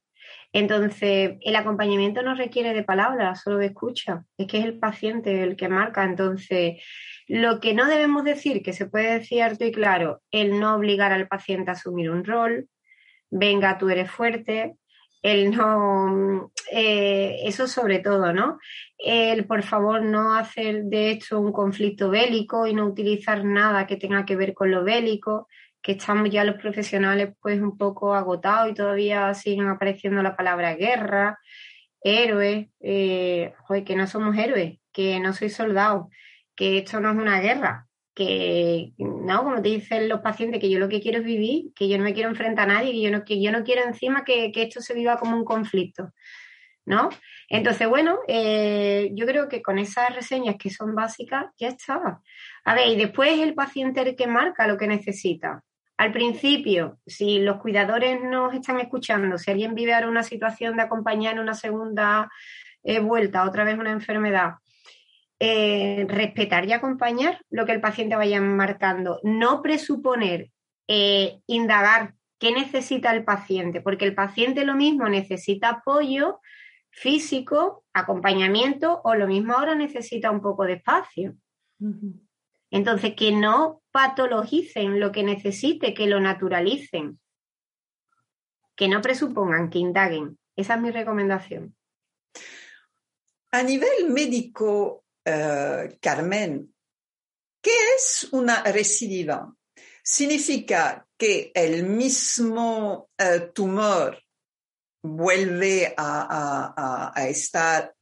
Entonces, 0.51 1.37
el 1.41 1.55
acompañamiento 1.55 2.21
no 2.21 2.33
requiere 2.33 2.73
de 2.73 2.83
palabras, 2.83 3.41
solo 3.41 3.57
de 3.57 3.67
escucha. 3.67 4.23
Es 4.37 4.47
que 4.47 4.59
es 4.59 4.65
el 4.65 4.79
paciente 4.79 5.43
el 5.43 5.57
que 5.57 5.67
marca. 5.67 6.03
Entonces, 6.03 6.81
lo 7.27 7.59
que 7.59 7.73
no 7.73 7.87
debemos 7.87 8.23
decir, 8.23 8.63
que 8.63 8.73
se 8.73 8.85
puede 8.85 9.19
decir 9.19 9.43
alto 9.43 9.65
y 9.65 9.71
claro, 9.71 10.21
el 10.31 10.59
no 10.59 10.75
obligar 10.75 11.11
al 11.11 11.27
paciente 11.27 11.71
a 11.71 11.73
asumir 11.73 12.09
un 12.09 12.23
rol, 12.23 12.69
venga, 13.29 13.77
tú 13.77 13.89
eres 13.89 14.09
fuerte, 14.09 14.75
el 15.25 15.49
no, 15.49 16.51
eh, 16.71 17.39
eso 17.45 17.67
sobre 17.67 17.97
todo, 17.97 18.31
¿no? 18.31 18.59
El 18.99 19.47
por 19.47 19.63
favor 19.63 20.03
no 20.03 20.35
hacer 20.35 20.83
de 20.83 21.09
hecho 21.09 21.39
un 21.39 21.51
conflicto 21.51 22.11
bélico 22.11 22.67
y 22.67 22.75
no 22.75 22.85
utilizar 22.85 23.43
nada 23.43 23.87
que 23.87 23.97
tenga 23.97 24.23
que 24.23 24.35
ver 24.35 24.53
con 24.53 24.69
lo 24.69 24.83
bélico, 24.83 25.47
que 25.81 25.93
estamos 25.93 26.29
ya 26.29 26.43
los 26.43 26.57
profesionales 26.57 27.33
pues 27.41 27.59
un 27.59 27.75
poco 27.75 28.13
agotados 28.13 28.69
y 28.69 28.75
todavía 28.75 29.33
siguen 29.33 29.67
apareciendo 29.67 30.21
la 30.21 30.35
palabra 30.35 30.75
guerra, 30.75 31.39
héroe, 32.01 32.69
eh, 32.81 33.53
que 33.83 33.95
no 33.95 34.05
somos 34.05 34.37
héroes, 34.37 34.77
que 34.93 35.19
no 35.19 35.33
soy 35.33 35.49
soldado, 35.49 36.09
que 36.55 36.77
esto 36.77 36.99
no 36.99 37.09
es 37.09 37.17
una 37.17 37.39
guerra, 37.41 37.84
que, 38.15 38.93
no, 38.97 39.43
como 39.43 39.61
te 39.61 39.69
dicen 39.69 40.07
los 40.07 40.21
pacientes, 40.21 40.61
que 40.61 40.69
yo 40.69 40.79
lo 40.79 40.87
que 40.87 41.01
quiero 41.01 41.19
es 41.19 41.25
vivir, 41.25 41.73
que 41.75 41.89
yo 41.89 41.97
no 41.97 42.05
me 42.05 42.13
quiero 42.13 42.29
enfrentar 42.29 42.69
a 42.69 42.73
nadie, 42.73 42.93
que 42.93 43.01
yo 43.01 43.11
no, 43.11 43.25
que 43.25 43.41
yo 43.41 43.51
no 43.51 43.63
quiero 43.63 43.83
encima 43.83 44.23
que, 44.23 44.51
esto 44.55 44.81
se 44.81 44.93
viva 44.93 45.19
como 45.19 45.35
un 45.35 45.43
conflicto, 45.43 46.13
¿no? 46.85 47.09
Entonces, 47.49 47.87
bueno, 47.89 48.19
eh, 48.27 49.11
yo 49.13 49.25
creo 49.25 49.49
que 49.49 49.61
con 49.61 49.77
esas 49.77 50.15
reseñas 50.15 50.55
que 50.57 50.69
son 50.69 50.95
básicas 50.95 51.47
ya 51.59 51.67
estaba. 51.67 52.21
A 52.63 52.73
ver, 52.73 52.87
y 52.87 52.95
después 52.95 53.37
el 53.39 53.53
paciente 53.53 54.01
el 54.01 54.15
que 54.15 54.27
marca 54.27 54.65
lo 54.65 54.77
que 54.77 54.87
necesita. 54.87 55.63
Al 55.97 56.11
principio, 56.11 56.99
si 57.05 57.39
los 57.39 57.57
cuidadores 57.57 58.21
nos 58.23 58.53
están 58.53 58.79
escuchando, 58.79 59.37
si 59.37 59.51
alguien 59.51 59.75
vive 59.75 59.93
ahora 59.93 60.07
una 60.07 60.23
situación 60.23 60.77
de 60.77 60.83
acompañar 60.83 61.33
en 61.33 61.39
una 61.39 61.53
segunda 61.53 62.29
eh, 62.83 62.99
vuelta, 62.99 63.45
otra 63.45 63.63
vez 63.63 63.77
una 63.77 63.91
enfermedad, 63.91 64.55
eh, 65.39 66.05
respetar 66.07 66.65
y 66.65 66.73
acompañar 66.73 67.41
lo 67.49 67.65
que 67.65 67.73
el 67.73 67.81
paciente 67.81 68.15
vaya 68.15 68.39
marcando, 68.39 69.19
no 69.23 69.61
presuponer, 69.61 70.51
eh, 70.87 71.39
indagar 71.47 72.13
qué 72.39 72.51
necesita 72.51 73.11
el 73.11 73.23
paciente, 73.23 73.81
porque 73.81 74.05
el 74.05 74.15
paciente 74.15 74.65
lo 74.65 74.75
mismo 74.75 75.09
necesita 75.09 75.69
apoyo 75.69 76.39
físico, 76.89 77.83
acompañamiento 77.93 79.01
o 79.03 79.15
lo 79.15 79.27
mismo 79.27 79.53
ahora 79.53 79.75
necesita 79.75 80.31
un 80.31 80.41
poco 80.41 80.63
de 80.63 80.73
espacio. 80.73 81.35
Entonces, 82.71 83.15
que 83.15 83.31
no 83.31 83.81
patologicen 83.91 84.99
lo 84.99 85.11
que 85.11 85.23
necesite, 85.23 85.93
que 85.93 86.07
lo 86.07 86.19
naturalicen, 86.19 87.19
que 88.75 88.87
no 88.87 89.01
presupongan, 89.01 89.69
que 89.69 89.79
indaguen. 89.79 90.37
Esa 90.55 90.75
es 90.75 90.81
mi 90.81 90.91
recomendación. 90.91 91.75
A 93.51 93.63
nivel 93.63 94.09
médico, 94.09 95.04
eh, 95.25 95.97
Carmen, 95.99 96.73
¿qué 97.61 97.71
es 97.95 98.27
una 98.31 98.63
recidiva? 98.63 99.53
Significa 100.03 101.05
que 101.17 101.51
el 101.53 101.83
mismo 101.83 103.09
eh, 103.17 103.49
tumor 103.53 104.21
vuelve 105.01 105.93
a, 105.97 107.13
estar, 107.27 107.93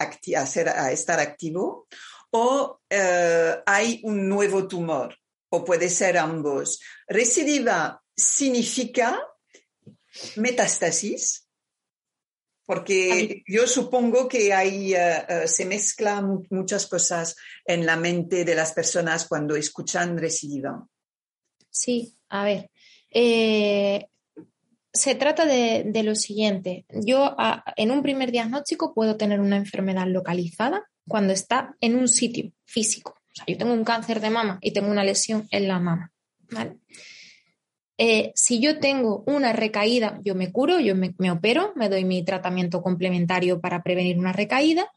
activo 1.20 1.88
o 2.32 2.82
eh, 2.90 3.62
hay 3.66 4.02
un 4.04 4.28
nuevo 4.28 4.68
tumor 4.68 5.16
o 5.50 5.64
puede 5.64 5.90
ser 5.90 6.18
ambos. 6.18 6.80
Recidiva 7.08 8.02
significa 8.16 9.20
metástasis 10.36 11.43
porque 12.66 13.44
yo 13.48 13.68
supongo 13.68 14.28
que 14.28 14.54
ahí 14.54 14.94
eh, 14.94 15.26
eh, 15.28 15.48
se 15.48 15.66
mezclan 15.66 16.44
muchas 16.50 16.88
cosas 16.88 17.36
en 17.66 17.86
la 17.86 17.98
mente 17.98 18.46
de 18.46 18.56
las 18.56 18.72
personas 18.72 19.28
cuando 19.28 19.56
escuchan 19.56 20.18
recidiva. 20.18 20.88
Sí, 21.70 22.16
a 22.30 22.46
ver. 22.46 22.72
Eh, 23.10 24.08
se 24.94 25.16
trata 25.16 25.46
de, 25.46 26.04
lo 26.04 26.16
siguiente. 26.16 26.86
Yo 26.90 27.36
en 27.76 27.92
un 27.92 28.04
primer 28.04 28.32
diagnóstico 28.32 28.94
puedo 28.94 29.18
tener 29.18 29.40
una 29.40 29.58
enfermedad 29.58 30.08
localizada 30.08 30.88
cuando 31.08 31.34
está 31.34 31.76
en 31.82 31.96
un 31.96 32.08
sitio 32.08 32.52
físico. 32.66 33.16
O 33.18 33.36
sea, 33.36 33.46
yo 33.48 33.58
tengo 33.58 33.74
un 33.74 33.84
cáncer 33.84 34.22
de 34.22 34.30
mama 34.30 34.60
y 34.62 34.72
tengo 34.72 34.90
una 34.90 35.04
lesión 35.04 35.48
en 35.50 35.68
la 35.68 35.80
mama. 35.80 36.14
¿vale? 36.52 36.78
Eh, 37.98 38.32
si 38.36 38.60
yo 38.60 38.80
tengo 38.80 39.24
una 39.28 39.54
recaída, 39.54 40.20
yo 40.24 40.34
me 40.36 40.52
curo, 40.52 40.80
yo 40.80 40.96
me, 40.96 41.14
opero, 41.32 41.74
me 41.76 41.90
doy 41.90 42.06
mi 42.06 42.24
tratamiento 42.24 42.82
complementario 42.82 43.62
para 43.62 43.84
prevenir 43.84 44.18
una 44.18 44.34
recaída, 44.34 44.92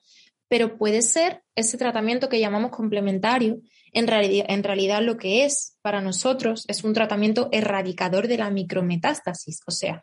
pero 0.48 0.78
puede 0.78 1.02
ser 1.02 1.42
ese 1.54 1.76
tratamiento 1.76 2.28
que 2.28 2.40
llamamos 2.40 2.70
complementario, 2.70 3.60
en 3.92 4.06
realidad, 4.06 4.46
en 4.48 4.62
realidad 4.62 5.02
lo 5.02 5.16
que 5.16 5.44
es 5.44 5.76
para 5.82 6.00
nosotros 6.00 6.64
es 6.68 6.84
un 6.84 6.92
tratamiento 6.92 7.48
erradicador 7.52 8.28
de 8.28 8.38
la 8.38 8.50
micrometástasis, 8.50 9.60
o 9.66 9.70
sea, 9.70 10.02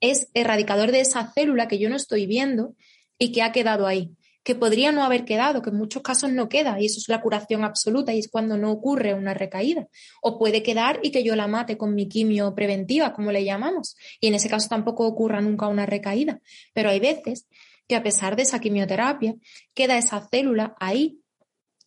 es 0.00 0.28
erradicador 0.34 0.92
de 0.92 1.00
esa 1.00 1.30
célula 1.32 1.68
que 1.68 1.78
yo 1.78 1.88
no 1.88 1.96
estoy 1.96 2.26
viendo 2.26 2.74
y 3.18 3.32
que 3.32 3.42
ha 3.42 3.52
quedado 3.52 3.86
ahí 3.86 4.16
que 4.44 4.54
podría 4.54 4.90
no 4.90 5.04
haber 5.04 5.24
quedado, 5.24 5.62
que 5.62 5.70
en 5.70 5.76
muchos 5.76 6.02
casos 6.02 6.32
no 6.32 6.48
queda, 6.48 6.80
y 6.80 6.86
eso 6.86 6.98
es 6.98 7.08
la 7.08 7.20
curación 7.20 7.64
absoluta, 7.64 8.12
y 8.12 8.18
es 8.18 8.28
cuando 8.28 8.56
no 8.56 8.72
ocurre 8.72 9.14
una 9.14 9.34
recaída. 9.34 9.86
O 10.20 10.38
puede 10.38 10.62
quedar 10.62 10.98
y 11.02 11.12
que 11.12 11.22
yo 11.22 11.36
la 11.36 11.46
mate 11.46 11.76
con 11.76 11.94
mi 11.94 12.08
quimio 12.08 12.54
preventiva, 12.54 13.12
como 13.12 13.30
le 13.30 13.44
llamamos, 13.44 13.96
y 14.20 14.26
en 14.26 14.34
ese 14.34 14.48
caso 14.48 14.68
tampoco 14.68 15.06
ocurra 15.06 15.40
nunca 15.40 15.68
una 15.68 15.86
recaída. 15.86 16.40
Pero 16.74 16.90
hay 16.90 16.98
veces 16.98 17.46
que 17.86 17.96
a 17.96 18.02
pesar 18.02 18.36
de 18.36 18.42
esa 18.42 18.60
quimioterapia, 18.60 19.34
queda 19.74 19.98
esa 19.98 20.26
célula 20.28 20.74
ahí, 20.80 21.20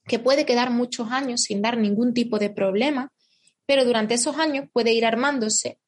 que 0.07 0.19
puede 0.19 0.45
quedar 0.45 0.69
muchos 0.71 1.11
años 1.11 1.41
sin 1.41 1.61
dar 1.61 1.77
ningún 1.77 2.13
tipo 2.13 2.37
de 2.37 2.49
problema, 2.49 3.11
pero 3.65 3.83
durante 3.85 4.13
esos 4.13 4.37
años 4.37 4.69
puede 4.71 4.93
ir 4.93 5.05
armándose, 5.05 5.79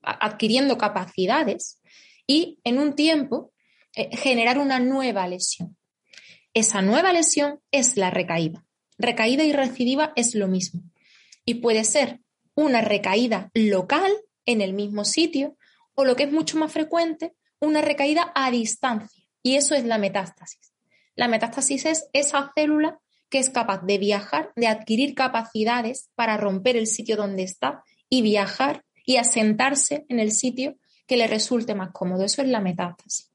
adquiriendo 0.00 0.78
capacidades 0.78 1.80
y 2.26 2.58
en 2.64 2.78
un 2.78 2.94
tiempo 2.94 3.52
eh, 3.94 4.16
generar 4.16 4.58
una 4.58 4.80
nueva 4.80 5.28
lesión. 5.28 5.76
Esa 6.54 6.82
nueva 6.82 7.12
lesión 7.12 7.60
es 7.70 7.96
la 7.96 8.10
recaída. 8.10 8.64
Recaída 8.98 9.42
y 9.44 9.52
recidiva 9.52 10.12
es 10.16 10.34
lo 10.34 10.48
mismo. 10.48 10.82
Y 11.44 11.54
puede 11.54 11.84
ser 11.84 12.20
una 12.54 12.82
recaída 12.82 13.50
local 13.54 14.12
en 14.44 14.60
el 14.60 14.74
mismo 14.74 15.04
sitio 15.04 15.56
o 15.94 16.04
lo 16.04 16.14
que 16.14 16.24
es 16.24 16.32
mucho 16.32 16.58
más 16.58 16.72
frecuente, 16.72 17.34
una 17.58 17.80
recaída 17.80 18.32
a 18.34 18.50
distancia. 18.50 19.24
Y 19.42 19.56
eso 19.56 19.74
es 19.74 19.84
la 19.84 19.98
metástasis. 19.98 20.72
La 21.14 21.28
metástasis 21.28 21.86
es 21.86 22.08
esa 22.12 22.52
célula 22.54 22.98
que 23.28 23.38
es 23.38 23.48
capaz 23.48 23.82
de 23.82 23.96
viajar, 23.98 24.52
de 24.56 24.66
adquirir 24.66 25.14
capacidades 25.14 26.10
para 26.14 26.36
romper 26.36 26.76
el 26.76 26.86
sitio 26.86 27.16
donde 27.16 27.44
está 27.44 27.82
y 28.08 28.20
viajar 28.20 28.84
y 29.06 29.16
asentarse 29.16 30.04
en 30.08 30.20
el 30.20 30.32
sitio 30.32 30.76
que 31.06 31.16
le 31.16 31.26
resulte 31.26 31.74
más 31.74 31.92
cómodo. 31.92 32.24
Eso 32.24 32.42
es 32.42 32.48
la 32.48 32.60
metástasis. 32.60 33.30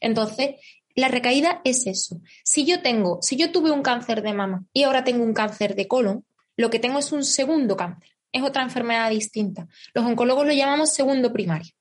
Entonces, 0.00 0.56
la 0.94 1.08
recaída 1.08 1.60
es 1.64 1.86
eso. 1.86 2.20
Si 2.44 2.64
yo 2.64 2.82
tengo, 2.82 3.20
si 3.22 3.36
yo 3.36 3.52
tuve 3.52 3.70
un 3.70 3.82
cáncer 3.82 4.22
de 4.22 4.32
mama 4.32 4.64
y 4.72 4.82
ahora 4.82 5.04
tengo 5.04 5.24
un 5.24 5.34
cáncer 5.34 5.74
de 5.74 5.88
colon, 5.88 6.24
lo 6.56 6.70
que 6.70 6.78
tengo 6.78 6.98
es 6.98 7.12
un 7.12 7.24
segundo 7.24 7.76
cáncer. 7.76 8.10
Es 8.32 8.42
otra 8.42 8.62
enfermedad 8.62 9.10
distinta. 9.10 9.68
Los 9.94 10.04
oncólogos 10.04 10.46
lo 10.46 10.52
llamamos 10.52 10.92
segundo 10.92 11.32
primario. 11.32 11.72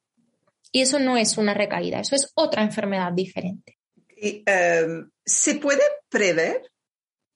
Y 0.72 0.82
eso 0.82 1.00
no 1.00 1.18
es 1.18 1.38
una 1.38 1.54
recaída, 1.54 2.00
eso 2.00 2.16
es 2.16 2.32
otra 2.34 2.64
enfermedad 2.64 3.12
diferente. 3.12 3.78
Em, 4.16 5.10
¿Se 5.26 5.56
puede 5.56 5.84
prever? 6.10 6.62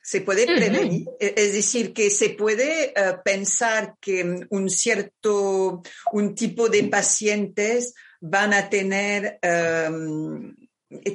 ¿Se 0.01 0.21
puede 0.21 0.45
prevenir? 0.45 1.07
E, 1.19 1.33
es 1.35 1.53
decir, 1.53 1.93
que 1.93 2.09
se 2.09 2.29
puede 2.29 2.93
eh, 2.95 3.17
pensar 3.23 3.95
que 3.99 4.45
un 4.49 4.69
cierto, 4.69 5.81
un 6.13 6.35
tipo 6.35 6.69
de 6.69 6.83
pacientes 6.83 7.93
van 8.21 8.53
a 8.53 8.69
tener 8.69 9.39
em, 9.41 10.55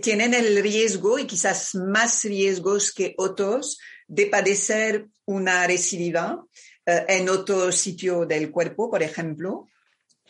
tienen 0.02 0.34
el 0.34 0.62
riesgo 0.62 1.18
y 1.18 1.26
quizás 1.26 1.74
más 1.74 2.24
riesgos 2.24 2.92
que 2.92 3.14
otros 3.18 3.78
de 4.06 4.26
padecer 4.26 5.08
una 5.24 5.66
recidiva 5.66 6.44
eh, 6.86 7.04
en 7.08 7.28
otro 7.28 7.70
sitio 7.72 8.26
del 8.26 8.50
cuerpo, 8.50 8.90
por 8.90 9.02
ejemplo? 9.02 9.68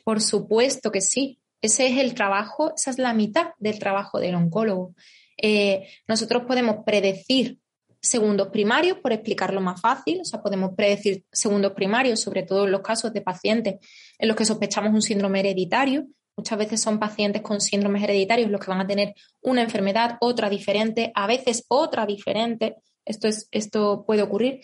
Por 0.04 0.20
supuesto 0.20 0.90
que 0.90 1.00
sí. 1.00 1.38
Ese 1.62 1.86
es 1.88 1.98
el 1.98 2.14
trabajo, 2.14 2.72
esa 2.74 2.90
es 2.90 2.98
la 2.98 3.12
mitad 3.12 3.48
del 3.58 3.78
trabajo 3.78 4.18
del 4.18 4.34
oncólogo. 4.34 4.94
Eh, 5.36 5.88
nosotros 6.08 6.44
podemos 6.46 6.84
predecir 6.86 7.58
segundos 8.00 8.48
primarios, 8.48 8.98
por 8.98 9.12
explicarlo 9.12 9.60
más 9.60 9.80
fácil, 9.80 10.20
o 10.22 10.24
sea, 10.24 10.42
podemos 10.42 10.72
predecir 10.74 11.24
segundos 11.30 11.72
primarios, 11.72 12.20
sobre 12.20 12.44
todo 12.44 12.64
en 12.64 12.72
los 12.72 12.80
casos 12.80 13.12
de 13.12 13.20
pacientes 13.20 13.74
en 14.18 14.28
los 14.28 14.36
que 14.36 14.46
sospechamos 14.46 14.92
un 14.92 15.02
síndrome 15.02 15.40
hereditario. 15.40 16.06
Muchas 16.40 16.58
veces 16.58 16.80
son 16.80 16.98
pacientes 16.98 17.42
con 17.42 17.60
síndromes 17.60 18.02
hereditarios 18.02 18.50
los 18.50 18.62
que 18.62 18.70
van 18.70 18.80
a 18.80 18.86
tener 18.86 19.14
una 19.42 19.60
enfermedad, 19.60 20.16
otra 20.22 20.48
diferente, 20.48 21.12
a 21.14 21.26
veces 21.26 21.66
otra 21.68 22.06
diferente. 22.06 22.76
Esto, 23.04 23.28
es, 23.28 23.46
esto 23.50 24.04
puede 24.06 24.22
ocurrir. 24.22 24.62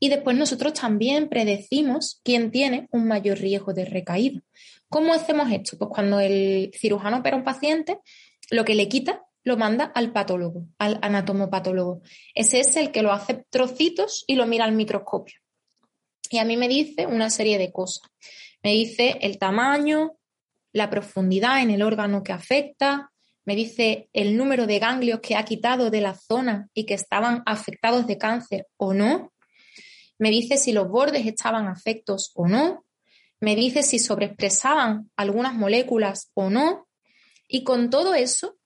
Y 0.00 0.08
después 0.08 0.38
nosotros 0.38 0.72
también 0.72 1.28
predecimos 1.28 2.22
quién 2.24 2.50
tiene 2.50 2.88
un 2.92 3.06
mayor 3.06 3.36
riesgo 3.36 3.74
de 3.74 3.84
recaída. 3.84 4.40
¿Cómo 4.88 5.12
hacemos 5.12 5.52
esto? 5.52 5.76
Pues 5.76 5.90
cuando 5.92 6.18
el 6.18 6.72
cirujano 6.74 7.18
opera 7.18 7.36
a 7.36 7.40
un 7.40 7.44
paciente, 7.44 7.98
lo 8.48 8.64
que 8.64 8.74
le 8.74 8.88
quita 8.88 9.22
lo 9.44 9.58
manda 9.58 9.84
al 9.84 10.12
patólogo, 10.12 10.64
al 10.78 10.98
anatomopatólogo. 11.02 12.00
Ese 12.34 12.60
es 12.60 12.74
el 12.76 12.90
que 12.90 13.02
lo 13.02 13.12
hace 13.12 13.44
trocitos 13.50 14.24
y 14.26 14.36
lo 14.36 14.46
mira 14.46 14.64
al 14.64 14.72
microscopio. 14.72 15.38
Y 16.30 16.38
a 16.38 16.46
mí 16.46 16.56
me 16.56 16.68
dice 16.68 17.04
una 17.04 17.28
serie 17.28 17.58
de 17.58 17.70
cosas. 17.70 18.08
Me 18.62 18.72
dice 18.72 19.18
el 19.20 19.36
tamaño, 19.36 20.16
la 20.72 20.90
profundidad 20.90 21.60
en 21.60 21.70
el 21.70 21.82
órgano 21.82 22.22
que 22.22 22.32
afecta, 22.32 23.12
me 23.44 23.56
dice 23.56 24.08
el 24.12 24.36
número 24.36 24.66
de 24.66 24.78
ganglios 24.78 25.20
que 25.20 25.36
ha 25.36 25.44
quitado 25.44 25.90
de 25.90 26.00
la 26.00 26.14
zona 26.14 26.68
y 26.74 26.84
que 26.84 26.94
estaban 26.94 27.42
afectados 27.44 28.06
de 28.06 28.18
cáncer 28.18 28.68
o 28.76 28.94
no. 28.94 29.32
Me 30.18 30.30
dice 30.30 30.56
si 30.56 30.72
los 30.72 30.88
bordes 30.88 31.26
estaban 31.26 31.66
afectos 31.66 32.30
o 32.34 32.46
no. 32.46 32.84
Me 33.40 33.56
dice 33.56 33.82
si 33.82 33.98
sobreexpresaban 33.98 35.10
algunas 35.16 35.54
moléculas 35.54 36.30
o 36.34 36.50
no. 36.50 36.86
Y 37.48 37.64
con 37.64 37.90
todo 37.90 38.14
eso, 38.14 38.56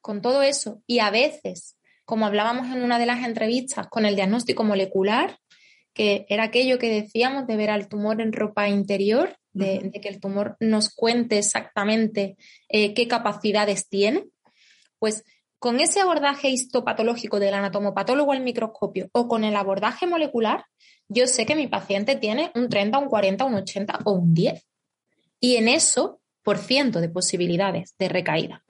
con 0.00 0.22
todo 0.22 0.42
eso, 0.42 0.80
y 0.86 1.00
a 1.00 1.10
veces, 1.10 1.76
como 2.04 2.26
hablábamos 2.26 2.68
en 2.68 2.82
una 2.82 2.98
de 2.98 3.06
las 3.06 3.24
entrevistas, 3.24 3.88
con 3.88 4.06
el 4.06 4.14
diagnóstico 4.14 4.62
molecular, 4.62 5.38
que 5.92 6.24
era 6.28 6.44
aquello 6.44 6.78
que 6.78 6.88
decíamos 6.88 7.48
de 7.48 7.56
ver 7.56 7.70
al 7.70 7.88
tumor 7.88 8.20
en 8.20 8.32
ropa 8.32 8.68
interior, 8.68 9.36
de, 9.52 9.90
que 10.00 10.08
el 10.08 10.20
tumor 10.20 10.56
nos 10.60 10.94
cuente 10.94 11.38
exactamente 11.38 12.36
eh, 12.68 12.94
qué 12.94 13.08
capacidades 13.08 13.88
tiene, 13.88 14.26
pues 14.98 15.24
con 15.58 15.78
ese 15.78 16.00
abordaje 16.00 16.48
histopatológico 16.48 17.38
del 17.38 17.54
anatomopatólogo 17.54 18.32
al 18.32 18.40
microscopio 18.40 19.08
o 19.12 19.28
con 19.28 19.44
el 19.44 19.56
abordaje 19.56 20.06
molecular, 20.06 20.64
yo 21.08 21.26
sé 21.26 21.44
que 21.44 21.54
mi 21.54 21.66
paciente 21.66 22.16
tiene 22.16 22.50
un 22.54 22.68
30, 22.68 22.98
un 22.98 23.08
40, 23.08 23.44
un 23.44 23.54
80 23.54 23.98
o 24.04 24.12
un 24.12 24.32
10. 24.32 24.66
Y 25.40 25.56
en 25.56 25.68
eso, 25.68 26.20
por 26.42 26.58
ciento 26.58 27.00
de 27.00 27.08
posibilidades 27.08 27.94
de 27.98 28.08
recaída. 28.08 28.64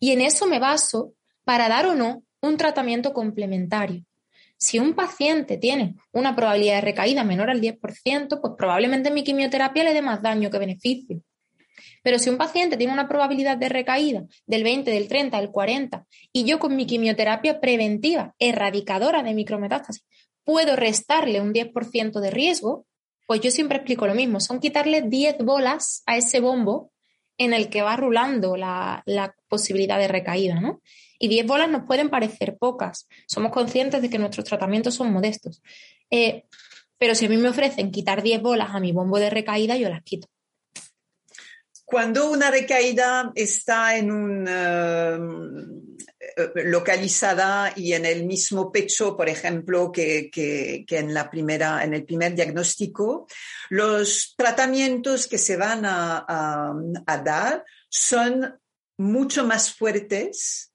Y 0.00 0.10
en 0.12 0.20
eso 0.20 0.46
me 0.46 0.58
baso 0.58 1.14
para 1.44 1.68
dar 1.68 1.86
o 1.86 1.94
no 1.94 2.24
un 2.40 2.56
tratamiento 2.56 3.12
complementario. 3.12 4.04
Si 4.62 4.78
un 4.78 4.94
paciente 4.94 5.56
tiene 5.56 5.96
una 6.12 6.36
probabilidad 6.36 6.76
de 6.76 6.82
recaída 6.82 7.24
menor 7.24 7.50
al 7.50 7.60
10%, 7.60 8.40
pues 8.40 8.52
probablemente 8.56 9.10
mi 9.10 9.24
quimioterapia 9.24 9.82
le 9.82 9.92
dé 9.92 10.02
más 10.02 10.22
daño 10.22 10.50
que 10.50 10.58
beneficio. 10.60 11.20
Pero 12.04 12.20
si 12.20 12.30
un 12.30 12.38
paciente 12.38 12.76
tiene 12.76 12.92
una 12.92 13.08
probabilidad 13.08 13.56
de 13.56 13.68
recaída 13.68 14.22
del 14.46 14.62
20, 14.62 14.88
del 14.92 15.08
30, 15.08 15.40
del 15.40 15.50
40 15.50 16.06
y 16.32 16.44
yo 16.44 16.60
con 16.60 16.76
mi 16.76 16.86
quimioterapia 16.86 17.60
preventiva, 17.60 18.36
erradicadora 18.38 19.24
de 19.24 19.34
micrometástasis, 19.34 20.04
puedo 20.44 20.76
restarle 20.76 21.40
un 21.40 21.52
10% 21.52 22.20
de 22.20 22.30
riesgo, 22.30 22.86
pues 23.26 23.40
yo 23.40 23.50
siempre 23.50 23.78
explico 23.78 24.06
lo 24.06 24.14
mismo, 24.14 24.38
son 24.38 24.60
quitarle 24.60 25.02
10 25.02 25.38
bolas 25.38 26.04
a 26.06 26.16
ese 26.16 26.38
bombo 26.38 26.91
en 27.38 27.54
el 27.54 27.68
que 27.68 27.82
va 27.82 27.96
rulando 27.96 28.56
la, 28.56 29.02
la 29.06 29.34
posibilidad 29.48 29.98
de 29.98 30.08
recaída, 30.08 30.60
¿no? 30.60 30.80
Y 31.18 31.28
10 31.28 31.46
bolas 31.46 31.70
nos 31.70 31.86
pueden 31.86 32.10
parecer 32.10 32.56
pocas. 32.58 33.08
Somos 33.26 33.52
conscientes 33.52 34.02
de 34.02 34.10
que 34.10 34.18
nuestros 34.18 34.44
tratamientos 34.44 34.94
son 34.94 35.12
modestos. 35.12 35.62
Eh, 36.10 36.44
pero 36.98 37.14
si 37.14 37.26
a 37.26 37.28
mí 37.28 37.36
me 37.36 37.48
ofrecen 37.48 37.90
quitar 37.90 38.22
10 38.22 38.42
bolas 38.42 38.70
a 38.72 38.80
mi 38.80 38.92
bombo 38.92 39.18
de 39.18 39.30
recaída, 39.30 39.76
yo 39.76 39.88
las 39.88 40.02
quito. 40.02 40.28
Cuando 41.84 42.30
una 42.30 42.50
recaída 42.50 43.32
está 43.34 43.96
en 43.96 44.10
un, 44.10 44.46
eh, 44.48 45.18
localizada 46.54 47.72
y 47.76 47.92
en 47.92 48.06
el 48.06 48.24
mismo 48.26 48.70
pecho, 48.70 49.16
por 49.16 49.28
ejemplo, 49.28 49.90
que, 49.92 50.30
en, 50.88 51.14
la 51.14 51.30
primera, 51.30 51.84
en 51.84 51.94
el 51.94 52.04
primer 52.04 52.34
diagnóstico, 52.34 53.26
los 53.70 54.34
tratamientos 54.36 55.26
que 55.26 55.38
se 55.38 55.56
van 55.56 55.82
a 55.84 57.22
dar 57.24 57.64
son 57.88 58.58
mucho 58.98 59.44
más 59.44 59.74
fuertes 59.74 60.72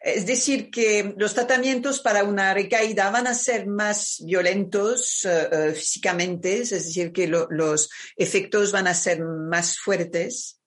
es 0.00 0.26
decir, 0.26 0.70
que 0.70 1.14
los 1.16 1.34
tratamientos 1.34 2.00
para 2.00 2.22
una 2.22 2.54
recaída 2.54 3.10
van 3.10 3.26
a 3.26 3.34
ser 3.34 3.66
más 3.66 4.22
violentos 4.24 5.24
eh, 5.24 5.48
eh, 5.50 5.72
físicamente, 5.74 6.60
es 6.60 6.70
decir, 6.70 7.12
que 7.12 7.26
los 7.26 7.90
efectos 8.16 8.70
van 8.70 8.86
a 8.86 8.94
ser 8.94 9.24
más 9.24 9.78
fuertes. 9.78 10.57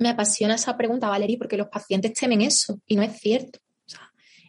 Me 0.00 0.08
apasiona 0.08 0.54
esa 0.54 0.76
pregunta, 0.76 1.08
Valerie, 1.08 1.38
porque 1.38 1.58
los 1.58 1.68
pacientes 1.68 2.14
temen 2.14 2.40
eso 2.40 2.80
y 2.86 2.96
no 2.96 3.02
es 3.02 3.18
cierto. 3.20 3.60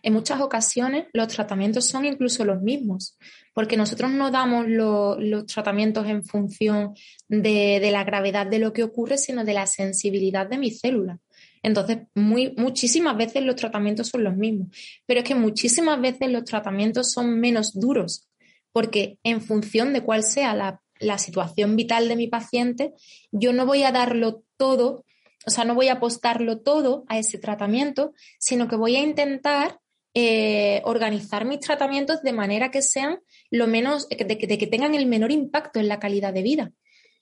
en 0.01 0.13
muchas 0.13 0.41
ocasiones 0.41 1.05
los 1.13 1.27
tratamientos 1.27 1.85
son 1.85 2.05
incluso 2.05 2.43
los 2.43 2.59
mismos, 2.61 3.17
porque 3.53 3.77
nosotros 3.77 4.11
no 4.11 4.31
damos 4.31 4.65
los 4.67 5.45
tratamientos 5.45 6.07
en 6.07 6.23
función 6.23 6.95
de, 7.27 7.87
la 7.91 8.03
gravedad 8.03 8.47
de 8.47 8.59
lo 8.59 8.73
que 8.73 8.83
ocurre, 8.83 9.17
sino 9.17 9.43
de 9.43 9.53
la 9.53 9.67
sensibilidad 9.67 10.47
de 10.47 10.57
mi 10.57 10.71
célula. 10.71 11.19
Entonces, 11.61 11.99
muchísimas 12.15 13.15
veces 13.17 13.43
los 13.43 13.55
tratamientos 13.55 14.07
son 14.07 14.23
los 14.23 14.35
mismos, 14.35 14.69
pero 15.05 15.19
es 15.19 15.25
que 15.25 15.35
muchísimas 15.35 15.99
veces 16.01 16.31
los 16.31 16.45
tratamientos 16.45 17.11
son 17.11 17.39
menos 17.39 17.73
duros, 17.73 18.27
porque 18.71 19.19
en 19.23 19.41
función 19.41 19.93
de 19.93 20.01
cuál 20.01 20.23
sea 20.23 20.55
la, 20.55 20.79
situación 21.17 21.75
vital 21.75 22.07
de 22.07 22.15
mi 22.15 22.27
paciente, 22.27 22.93
yo 23.31 23.53
no 23.53 23.65
voy 23.65 23.83
a 23.83 23.91
darlo 23.91 24.43
todo, 24.55 25.03
o 25.45 25.49
sea, 25.49 25.65
no 25.65 25.75
voy 25.75 25.87
a 25.87 25.93
apostarlo 25.93 26.59
todo 26.59 27.05
a 27.07 27.17
ese 27.17 27.37
tratamiento, 27.37 28.13
sino 28.39 28.67
que 28.67 28.75
voy 28.75 28.95
a 28.95 29.01
intentar 29.01 29.79
eh, 30.13 30.81
organizar 30.83 31.45
mis 31.45 31.59
tratamientos 31.59 32.21
de 32.21 32.33
manera 32.33 32.69
que 32.69 32.81
sean 32.81 33.19
lo 33.49 33.67
menos, 33.67 34.07
de 34.09 34.37
que 34.37 34.67
tengan 34.67 34.93
el 34.93 35.05
menor 35.05 35.31
impacto 35.31 35.79
en 35.79 35.87
la 35.87 35.99
calidad 35.99 36.33
de 36.33 36.43
vida. 36.43 36.71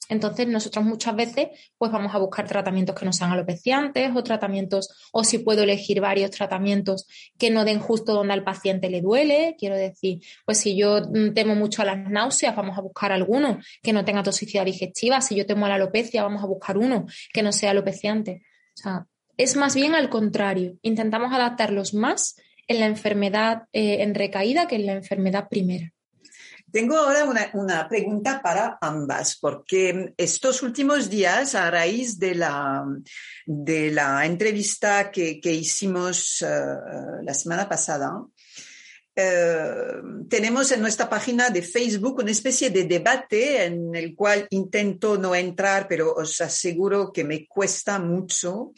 Entonces, 0.08 0.48
nosotros 0.48 0.84
muchas 0.86 1.16
veces 1.16 1.50
pues 1.78 1.92
vamos 1.92 2.16
a 2.16 2.18
buscar 2.18 2.48
tratamientos 2.48 2.96
que 2.96 3.06
no 3.06 3.14
sean 3.14 3.32
alopeciantes 3.32 4.12
o 4.16 4.24
tratamientos, 4.24 5.10
o 5.12 5.24
si 5.24 5.40
puedo 5.40 5.64
elegir 5.64 6.02
varios 6.02 6.32
tratamientos 6.32 7.08
que 7.38 7.52
no 7.52 7.66
den 7.66 7.80
justo 7.80 8.14
donde 8.14 8.34
al 8.34 8.44
paciente 8.44 8.90
le 8.90 9.02
duele. 9.02 9.56
Quiero 9.60 9.76
decir, 9.76 10.22
pues 10.46 10.58
si 10.58 10.76
yo 10.76 11.02
mm, 11.02 11.34
temo 11.34 11.56
mucho 11.56 11.82
a 11.84 11.86
las 11.86 12.10
náuseas, 12.10 12.56
vamos 12.56 12.78
a 12.78 12.82
buscar 12.82 13.12
alguno 13.12 13.60
que 13.84 13.94
no 13.94 14.04
tenga 14.04 14.24
toxicidad 14.24 14.66
digestiva. 14.66 15.22
Si 15.22 15.36
yo 15.36 15.46
temo 15.46 15.66
a 15.66 15.70
la 15.70 15.76
alopecia, 15.76 16.24
vamos 16.24 16.44
a 16.44 16.48
buscar 16.48 16.78
uno 16.78 17.06
que 17.32 17.44
no 17.44 17.52
sea 17.52 17.72
alopeciante. 17.72 18.42
O 18.74 18.82
sea, 18.82 19.06
es 19.38 19.56
más 19.56 19.76
bien 19.76 19.94
al 19.94 20.10
contrario. 20.10 20.78
Intentamos 20.82 21.34
adaptarlos 21.34 21.94
más 21.94 22.36
en 22.68 22.80
la 22.80 22.88
enfermedad 22.88 23.64
eh, 23.74 24.02
en 24.02 24.16
recaída 24.16 24.68
que 24.68 24.76
en 24.76 24.86
la 24.86 24.94
enfermedad 24.94 25.50
primera. 25.50 25.94
Tengo 26.72 26.98
ahora 26.98 27.52
una, 27.54 27.88
pregunta 27.88 28.42
para 28.42 28.78
ambas, 28.82 29.38
porque 29.40 30.14
estos 30.18 30.62
últimos 30.62 31.10
días, 31.10 31.56
a 31.56 31.72
raíz 31.72 32.20
de 32.20 32.36
la, 32.36 32.86
de 33.46 33.92
la 33.92 34.26
entrevista 34.26 35.12
que, 35.12 35.40
hicimos 35.44 36.42
eh, 36.42 36.48
la 37.24 37.34
semana 37.34 37.68
pasada, 37.68 38.24
eh, 39.16 40.02
tenemos 40.30 40.72
en 40.72 40.82
nuestra 40.82 41.10
página 41.10 41.50
de 41.50 41.62
Facebook 41.62 42.20
una 42.20 42.32
especie 42.32 42.70
de 42.70 42.86
debate 42.86 43.66
en 43.66 43.94
el 43.96 44.16
cual 44.16 44.48
intento 44.52 45.18
no 45.18 45.36
entrar, 45.36 45.88
pero 45.88 46.14
os 46.14 46.40
aseguro 46.42 47.12
que 47.12 47.24
me 47.24 47.48
cuesta 47.48 48.00
mucho, 48.00 48.74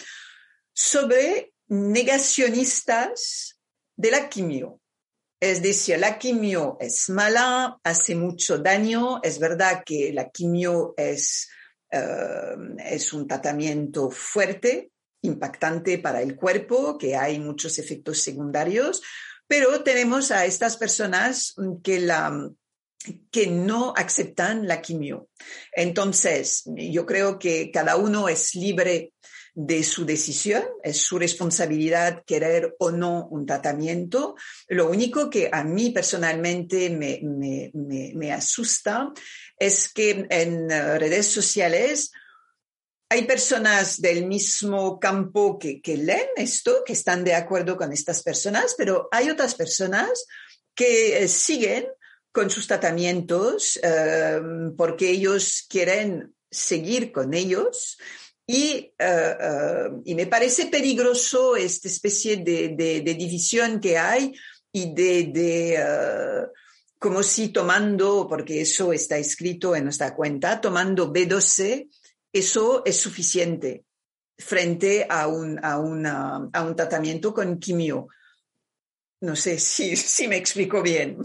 sobre 0.73 1.53
negacionistas 1.67 3.59
de 3.95 4.11
la 4.11 4.27
quimio. 4.29 4.80
Es 5.41 5.63
decir, 5.63 5.97
la 5.97 6.19
quimio 6.19 6.77
es 6.79 7.09
mala, 7.09 7.79
hace 7.83 8.13
mucho 8.13 8.59
daño. 8.59 9.19
Es 9.23 9.39
verdad 9.39 9.81
que 9.83 10.13
la 10.13 10.29
quimio 10.29 10.93
es, 10.95 11.49
eh, 11.89 12.55
es 12.85 13.11
un 13.11 13.27
tratamiento 13.27 14.11
fuerte, 14.11 14.91
impactante 15.23 15.97
para 15.97 16.21
el 16.21 16.35
cuerpo, 16.35 16.95
que 16.95 17.15
hay 17.15 17.39
muchos 17.39 17.79
efectos 17.79 18.21
secundarios, 18.21 19.01
pero 19.47 19.81
tenemos 19.81 20.29
a 20.29 20.45
estas 20.45 20.77
personas 20.77 21.55
que 21.83 21.99
la 21.99 22.47
que 23.31 23.47
no 23.47 23.93
aceptan 23.97 24.67
la 24.67 24.79
quimio. 24.79 25.29
Entonces, 25.71 26.63
yo 26.67 27.05
creo 27.07 27.39
que 27.39 27.71
cada 27.71 27.95
uno 27.95 28.29
es 28.29 28.53
libre 28.53 29.13
de 29.53 29.83
su 29.83 30.05
decisión, 30.05 30.63
es 30.83 30.97
su 30.97 31.19
responsabilidad 31.19 32.23
querer 32.25 32.75
o 32.79 32.91
no 32.91 33.27
un 33.27 33.45
tratamiento. 33.45 34.35
Lo 34.67 34.89
único 34.89 35.29
que 35.29 35.49
a 35.51 35.63
mí 35.63 35.89
personalmente 35.89 36.89
me, 36.89 38.31
asusta 38.31 39.11
es 39.57 39.91
que 39.91 40.25
en 40.29 40.69
redes 40.69 41.27
sociales 41.27 42.11
hay 43.09 43.23
personas 43.23 43.99
del 43.99 44.25
mismo 44.25 44.97
campo 44.97 45.59
que, 45.59 45.81
leen 45.97 46.29
esto, 46.37 46.83
que 46.85 46.93
están 46.93 47.25
de 47.25 47.35
acuerdo 47.35 47.75
con 47.75 47.91
estas 47.91 48.23
personas, 48.23 48.73
pero 48.77 49.09
hay 49.11 49.29
otras 49.29 49.55
personas 49.55 50.25
que 50.73 51.23
eh, 51.23 51.27
siguen 51.27 51.87
con 52.31 52.49
sus 52.49 52.67
tratamientos 52.67 53.77
eh, 53.83 54.39
porque 54.77 55.09
ellos 55.09 55.65
quieren 55.67 56.33
seguir 56.49 57.11
con 57.11 57.33
ellos. 57.33 57.97
Y, 58.53 58.93
eh, 58.99 59.89
y, 60.03 60.13
me 60.13 60.27
parece 60.27 60.65
peligroso 60.65 61.55
esta 61.55 61.87
especie 61.87 62.35
de, 62.35 63.01
división 63.17 63.79
que 63.79 63.97
hay 63.97 64.33
y 64.73 64.93
de, 64.93 66.47
como 66.99 67.23
si 67.23 67.49
tomando, 67.49 68.27
porque 68.27 68.59
eso 68.59 68.91
está 68.91 69.17
escrito 69.17 69.73
en 69.73 69.85
nuestra 69.85 70.13
cuenta, 70.13 70.59
tomando 70.59 71.13
B12 71.13 71.87
eso 72.33 72.83
es 72.85 72.97
suficiente 72.97 73.85
frente 74.37 75.07
a 75.09 75.27
un, 75.27 75.57
a, 75.63 75.77
un 75.77 76.75
tratamiento 76.75 77.33
con 77.33 77.57
quimio. 77.57 78.09
No 79.21 79.37
sé 79.37 79.59
si, 79.59 79.95
si 79.95 80.27
me 80.27 80.35
explico 80.35 80.81
bien. 80.81 81.17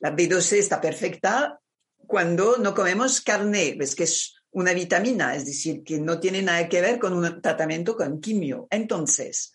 La 0.00 0.14
B12 0.14 0.58
está 0.58 0.82
perfecta 0.82 1.58
cuando 2.06 2.58
no 2.58 2.74
comemos 2.74 3.22
carne, 3.22 3.74
ves 3.78 3.94
que 3.94 4.04
es 4.04 4.34
una 4.54 4.72
vitamina, 4.72 5.36
es 5.36 5.46
decir, 5.46 5.84
que 5.84 5.98
no 5.98 6.18
tiene 6.18 6.42
nada 6.42 6.68
que 6.68 6.80
ver 6.80 6.98
con 6.98 7.12
un 7.12 7.40
tratamiento 7.40 7.96
con 7.96 8.20
quimio. 8.20 8.66
Entonces, 8.70 9.52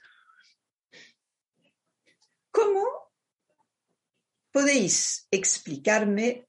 ¿cómo 2.52 2.86
podéis 4.52 5.28
explicarme 5.32 6.48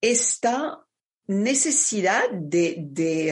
esta 0.00 0.84
necesidad 1.26 2.30
de, 2.30 2.76
de, 2.80 3.30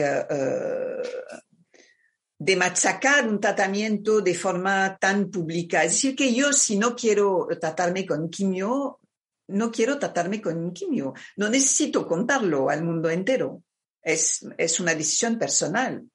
eh, 2.39 2.55
machacar 2.55 3.27
un 3.27 3.41
tratamiento 3.41 4.21
de 4.21 4.33
forma 4.33 4.97
tan 4.97 5.29
pública. 5.29 5.83
Es 5.83 5.91
decir, 5.93 6.15
que 6.15 6.33
yo 6.33 6.53
si 6.53 6.77
no 6.77 6.95
quiero 6.95 7.47
tratarme 7.59 8.05
con 8.05 8.29
quimio, 8.29 9.01
no 9.49 9.71
quiero 9.71 9.99
tratarme 9.99 10.41
con 10.41 10.71
quimio. 10.73 11.13
No 11.37 11.49
necesito 11.49 12.07
contarlo 12.07 12.69
al 12.69 12.83
mundo 12.83 13.09
entero. 13.09 13.63
Es, 14.01 14.45
es 14.57 14.79
una 14.79 14.95
decisión 14.95 15.37
personal. 15.37 16.09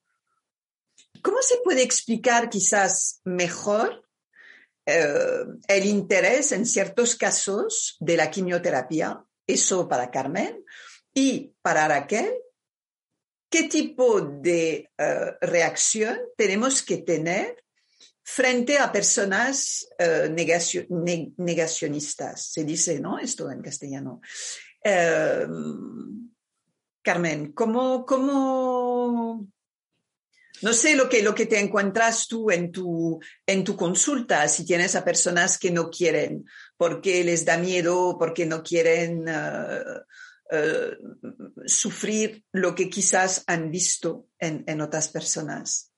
¿Cómo 1.22 1.38
se 1.42 1.58
puede 1.64 1.82
explicar 1.82 2.48
quizás 2.48 3.20
mejor 3.24 4.04
eh, 4.86 5.44
el 5.68 5.86
interés 5.86 6.52
en 6.52 6.66
ciertos 6.66 7.16
casos 7.16 7.96
de 8.00 8.16
la 8.16 8.30
quimioterapia? 8.30 9.24
Eso 9.46 9.88
para 9.88 10.10
Carmen 10.10 10.64
y 11.12 11.54
para 11.62 11.88
Raquel, 11.88 12.34
¿qué 13.50 13.64
tipo 13.64 14.20
de 14.20 14.90
eh, 14.98 15.32
reacción 15.40 16.18
tenemos 16.36 16.82
que 16.82 16.98
tener 16.98 17.63
frente 18.24 18.78
a 18.78 18.90
personas 18.90 19.86
eh, 19.98 20.28
negacionistas? 21.36 22.52
Se 22.52 22.64
dice, 22.64 22.98
¿no? 23.00 23.18
Esto 23.18 23.50
en 23.50 23.62
castellano. 23.62 24.20
Eh, 24.82 25.46
Carmen, 27.02 27.52
¿cómo, 27.52 28.06
cómo, 28.06 29.46
no 30.62 30.72
sé 30.72 30.96
lo 30.96 31.08
que, 31.08 31.22
lo 31.22 31.34
que 31.34 31.46
te 31.46 31.60
encuentras 31.60 32.26
tú 32.26 32.50
en 32.50 32.72
tu, 32.72 33.20
en 33.46 33.62
tu 33.62 33.76
consulta, 33.76 34.48
si 34.48 34.64
tienes 34.64 34.96
a 34.96 35.04
personas 35.04 35.58
que 35.58 35.70
no 35.70 35.90
quieren, 35.90 36.46
porque 36.78 37.22
les 37.22 37.44
da 37.44 37.58
miedo, 37.58 38.16
porque 38.18 38.46
no 38.46 38.62
quieren 38.62 39.26
eh, 39.28 40.96
sufrir 41.66 42.44
lo 42.52 42.74
que 42.74 42.88
quizás 42.88 43.44
han 43.46 43.70
visto 43.70 44.28
en, 44.38 44.80
otras 44.80 45.08
personas. 45.08 45.93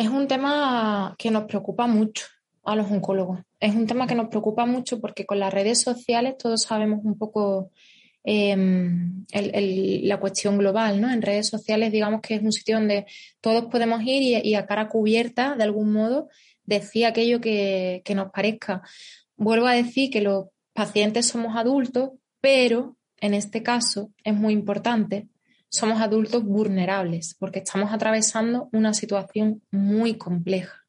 Es 0.00 0.08
un 0.08 0.26
tema 0.28 1.14
que 1.18 1.30
nos 1.30 1.44
preocupa 1.44 1.86
mucho 1.86 2.24
a 2.64 2.74
los 2.74 2.90
oncólogos. 2.90 3.40
Es 3.60 3.74
un 3.74 3.86
tema 3.86 4.06
que 4.06 4.14
nos 4.14 4.28
preocupa 4.28 4.64
mucho 4.64 4.98
porque 4.98 5.26
con 5.26 5.38
las 5.38 5.52
redes 5.52 5.82
sociales 5.82 6.38
todos 6.38 6.62
sabemos 6.62 7.00
un 7.04 7.18
poco 7.18 7.70
em, 8.24 9.26
la 9.30 10.18
cuestión 10.18 10.56
global, 10.56 11.02
¿no? 11.02 11.12
En 11.12 11.20
redes 11.20 11.48
sociales, 11.48 11.92
digamos 11.92 12.22
que 12.22 12.36
es 12.36 12.42
un 12.42 12.50
sitio 12.50 12.76
donde 12.76 13.04
todos 13.42 13.66
podemos 13.66 14.00
ir 14.02 14.42
y, 14.42 14.54
a 14.54 14.64
cara 14.64 14.88
cubierta, 14.88 15.54
de 15.54 15.64
algún 15.64 15.92
modo, 15.92 16.30
decir 16.64 17.04
aquello 17.04 17.42
que, 17.42 18.00
que 18.02 18.14
nos 18.14 18.30
parezca. 18.30 18.80
Vuelvo 19.36 19.66
a 19.66 19.74
decir 19.74 20.08
que 20.10 20.22
los 20.22 20.46
pacientes 20.72 21.26
somos 21.26 21.54
adultos, 21.58 22.12
pero 22.40 22.96
en 23.18 23.34
este 23.34 23.62
caso 23.62 24.12
es 24.24 24.32
muy 24.32 24.54
importante, 24.54 25.28
somos 25.70 26.00
adultos 26.00 26.44
vulnerables 26.44 27.36
porque 27.38 27.60
estamos 27.60 27.92
atravesando 27.92 28.68
una 28.72 28.92
situación 28.92 29.62
muy 29.70 30.14
compleja. 30.14 30.84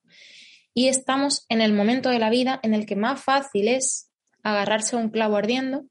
Y 0.73 0.87
estamos 0.87 1.45
en 1.49 1.61
el 1.61 1.73
momento 1.73 2.09
de 2.09 2.19
la 2.19 2.29
vida 2.29 2.59
en 2.63 2.73
el 2.73 2.85
que 2.85 2.95
más 2.95 3.21
fácil 3.23 3.67
es 3.67 4.09
agarrarse 4.43 4.95
a 4.95 4.99
un 4.99 5.09
clavo 5.09 5.37
ardiendo 5.37 5.85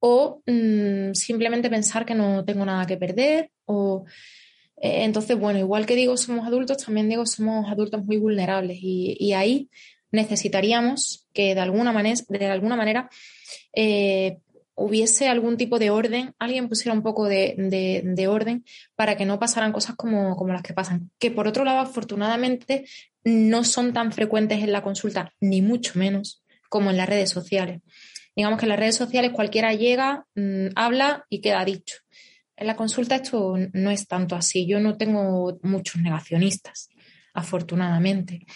o 0.00 0.42
mm, 0.46 1.12
simplemente 1.12 1.70
pensar 1.70 2.06
que 2.06 2.14
no 2.14 2.44
tengo 2.44 2.64
nada 2.64 2.86
que 2.86 2.96
perder 2.96 3.50
o 3.66 4.04
eh, 4.76 5.04
entonces 5.04 5.38
bueno 5.38 5.58
igual 5.58 5.86
que 5.86 5.96
digo 5.96 6.16
somos 6.16 6.46
adultos 6.46 6.78
también 6.78 7.08
digo 7.08 7.26
somos 7.26 7.70
adultos 7.70 8.04
muy 8.04 8.16
vulnerables 8.16 8.78
y, 8.80 9.32
ahí 9.34 9.68
necesitaríamos 10.10 11.26
que 11.32 11.54
de 11.54 11.60
alguna 11.60 11.92
manera 11.92 12.20
de 12.28 12.46
alguna 12.46 12.76
manera 12.76 13.10
eh, 13.74 14.38
hubiese 14.74 15.28
algún 15.28 15.56
tipo 15.56 15.78
de 15.78 15.90
orden, 15.90 16.34
alguien 16.38 16.68
pusiera 16.68 16.96
un 16.96 17.02
poco 17.02 17.26
de, 17.26 18.26
orden 18.28 18.64
para 18.96 19.16
que 19.16 19.24
no 19.24 19.38
pasaran 19.38 19.72
cosas 19.72 19.96
como, 19.96 20.36
como, 20.36 20.52
las 20.52 20.62
que 20.62 20.74
pasan. 20.74 21.10
Que 21.18 21.30
por 21.30 21.46
otro 21.46 21.64
lado, 21.64 21.80
afortunadamente, 21.80 22.86
no 23.24 23.64
son 23.64 23.92
tan 23.92 24.12
frecuentes 24.12 24.62
en 24.62 24.72
la 24.72 24.82
consulta, 24.82 25.32
ni 25.40 25.62
mucho 25.62 25.98
menos 25.98 26.42
como 26.68 26.90
en 26.90 26.96
las 26.96 27.08
redes 27.08 27.30
sociales. 27.30 27.80
Digamos 28.36 28.58
que 28.58 28.64
en 28.64 28.70
las 28.70 28.78
redes 28.78 28.96
sociales 28.96 29.32
cualquiera 29.32 29.74
llega, 29.74 30.26
mm, 30.34 30.68
habla 30.74 31.24
y 31.28 31.40
queda 31.40 31.64
dicho. 31.64 31.98
En 32.56 32.66
la 32.66 32.76
consulta 32.76 33.16
esto 33.16 33.56
no 33.72 33.90
es 33.90 34.06
tanto 34.06 34.36
así. 34.36 34.66
Yo 34.66 34.80
no 34.80 34.96
tengo 34.96 35.58
muchos 35.62 36.00
negacionistas, 36.00 36.88
afortunadamente. 37.32 38.46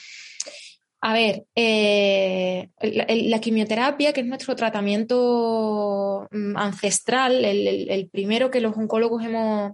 A 1.01 1.13
ver, 1.13 1.47
eh, 1.55 2.71
la, 2.81 3.41
quimioterapia, 3.41 4.13
que 4.13 4.21
es 4.21 4.27
nuestro 4.27 4.57
tratamiento 4.57 6.27
mm, 6.31 6.57
ancestral, 6.57 7.45
el, 7.45 8.09
primero 8.11 8.51
que 8.51 8.61
los 8.61 8.77
oncólogos 8.77 9.25
hemos, 9.25 9.73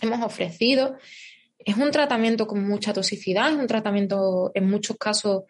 hemos, 0.00 0.24
ofrecido, 0.24 0.96
es 1.58 1.76
un 1.76 1.90
tratamiento 1.90 2.46
con 2.46 2.64
mucha 2.66 2.92
toxicidad, 2.92 3.50
es 3.50 3.58
un 3.58 3.66
tratamiento 3.66 4.52
en 4.54 4.70
muchos 4.70 4.96
casos 4.96 5.42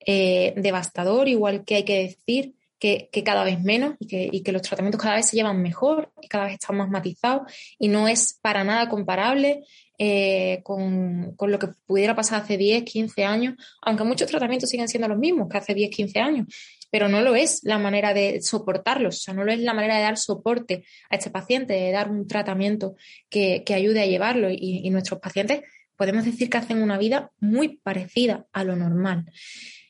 eh, 0.00 0.52
devastador, 0.56 1.28
igual 1.28 1.64
que 1.64 1.76
hay 1.76 1.84
que 1.84 2.02
decir 2.02 2.54
que, 2.78 3.08
cada 3.24 3.44
vez 3.44 3.60
menos 3.60 3.94
y 3.98 4.06
que, 4.06 4.42
que, 4.42 4.52
los 4.52 4.62
tratamientos 4.62 5.00
cada 5.00 5.16
vez 5.16 5.26
se 5.26 5.36
llevan 5.36 5.60
mejor 5.60 6.12
y 6.22 6.28
cada 6.28 6.44
vez 6.44 6.54
están 6.54 6.76
más 6.76 6.88
matizados 6.88 7.52
y 7.78 7.88
no 7.88 8.08
es 8.08 8.38
para 8.40 8.64
nada 8.64 8.88
comparable 8.88 9.64
eh, 10.00 10.60
con, 10.62 11.34
lo 11.36 11.58
que 11.58 11.68
pudiera 11.84 12.14
pasar 12.14 12.42
hace 12.42 12.56
10, 12.56 12.84
15 12.84 13.24
años, 13.24 13.54
aunque 13.82 14.04
muchos 14.04 14.28
tratamientos 14.28 14.70
siguen 14.70 14.86
siendo 14.86 15.08
los 15.08 15.18
mismos 15.18 15.48
que 15.48 15.58
hace 15.58 15.74
10, 15.74 15.90
15 15.90 16.20
años, 16.20 16.46
pero 16.88 17.08
no 17.08 17.20
lo 17.20 17.34
es 17.34 17.64
la 17.64 17.78
manera 17.78 18.14
de 18.14 18.40
soportarlos, 18.40 19.16
o 19.16 19.20
sea, 19.20 19.34
no 19.34 19.42
lo 19.42 19.50
es 19.50 19.58
la 19.58 19.74
manera 19.74 19.96
de 19.96 20.02
dar 20.02 20.16
soporte 20.16 20.84
a 21.10 21.16
este 21.16 21.30
paciente, 21.30 21.72
de 21.72 21.90
dar 21.90 22.12
un 22.12 22.28
tratamiento 22.28 22.94
que, 23.28 23.64
ayude 23.74 24.00
a 24.00 24.06
llevarlo 24.06 24.48
y, 24.50 24.88
nuestros 24.90 25.18
pacientes 25.18 25.62
podemos 25.96 26.24
decir 26.24 26.48
que 26.48 26.58
hacen 26.58 26.80
una 26.80 26.96
vida 26.96 27.32
muy 27.40 27.78
parecida 27.78 28.46
a 28.52 28.62
lo 28.62 28.76
normal. 28.76 29.24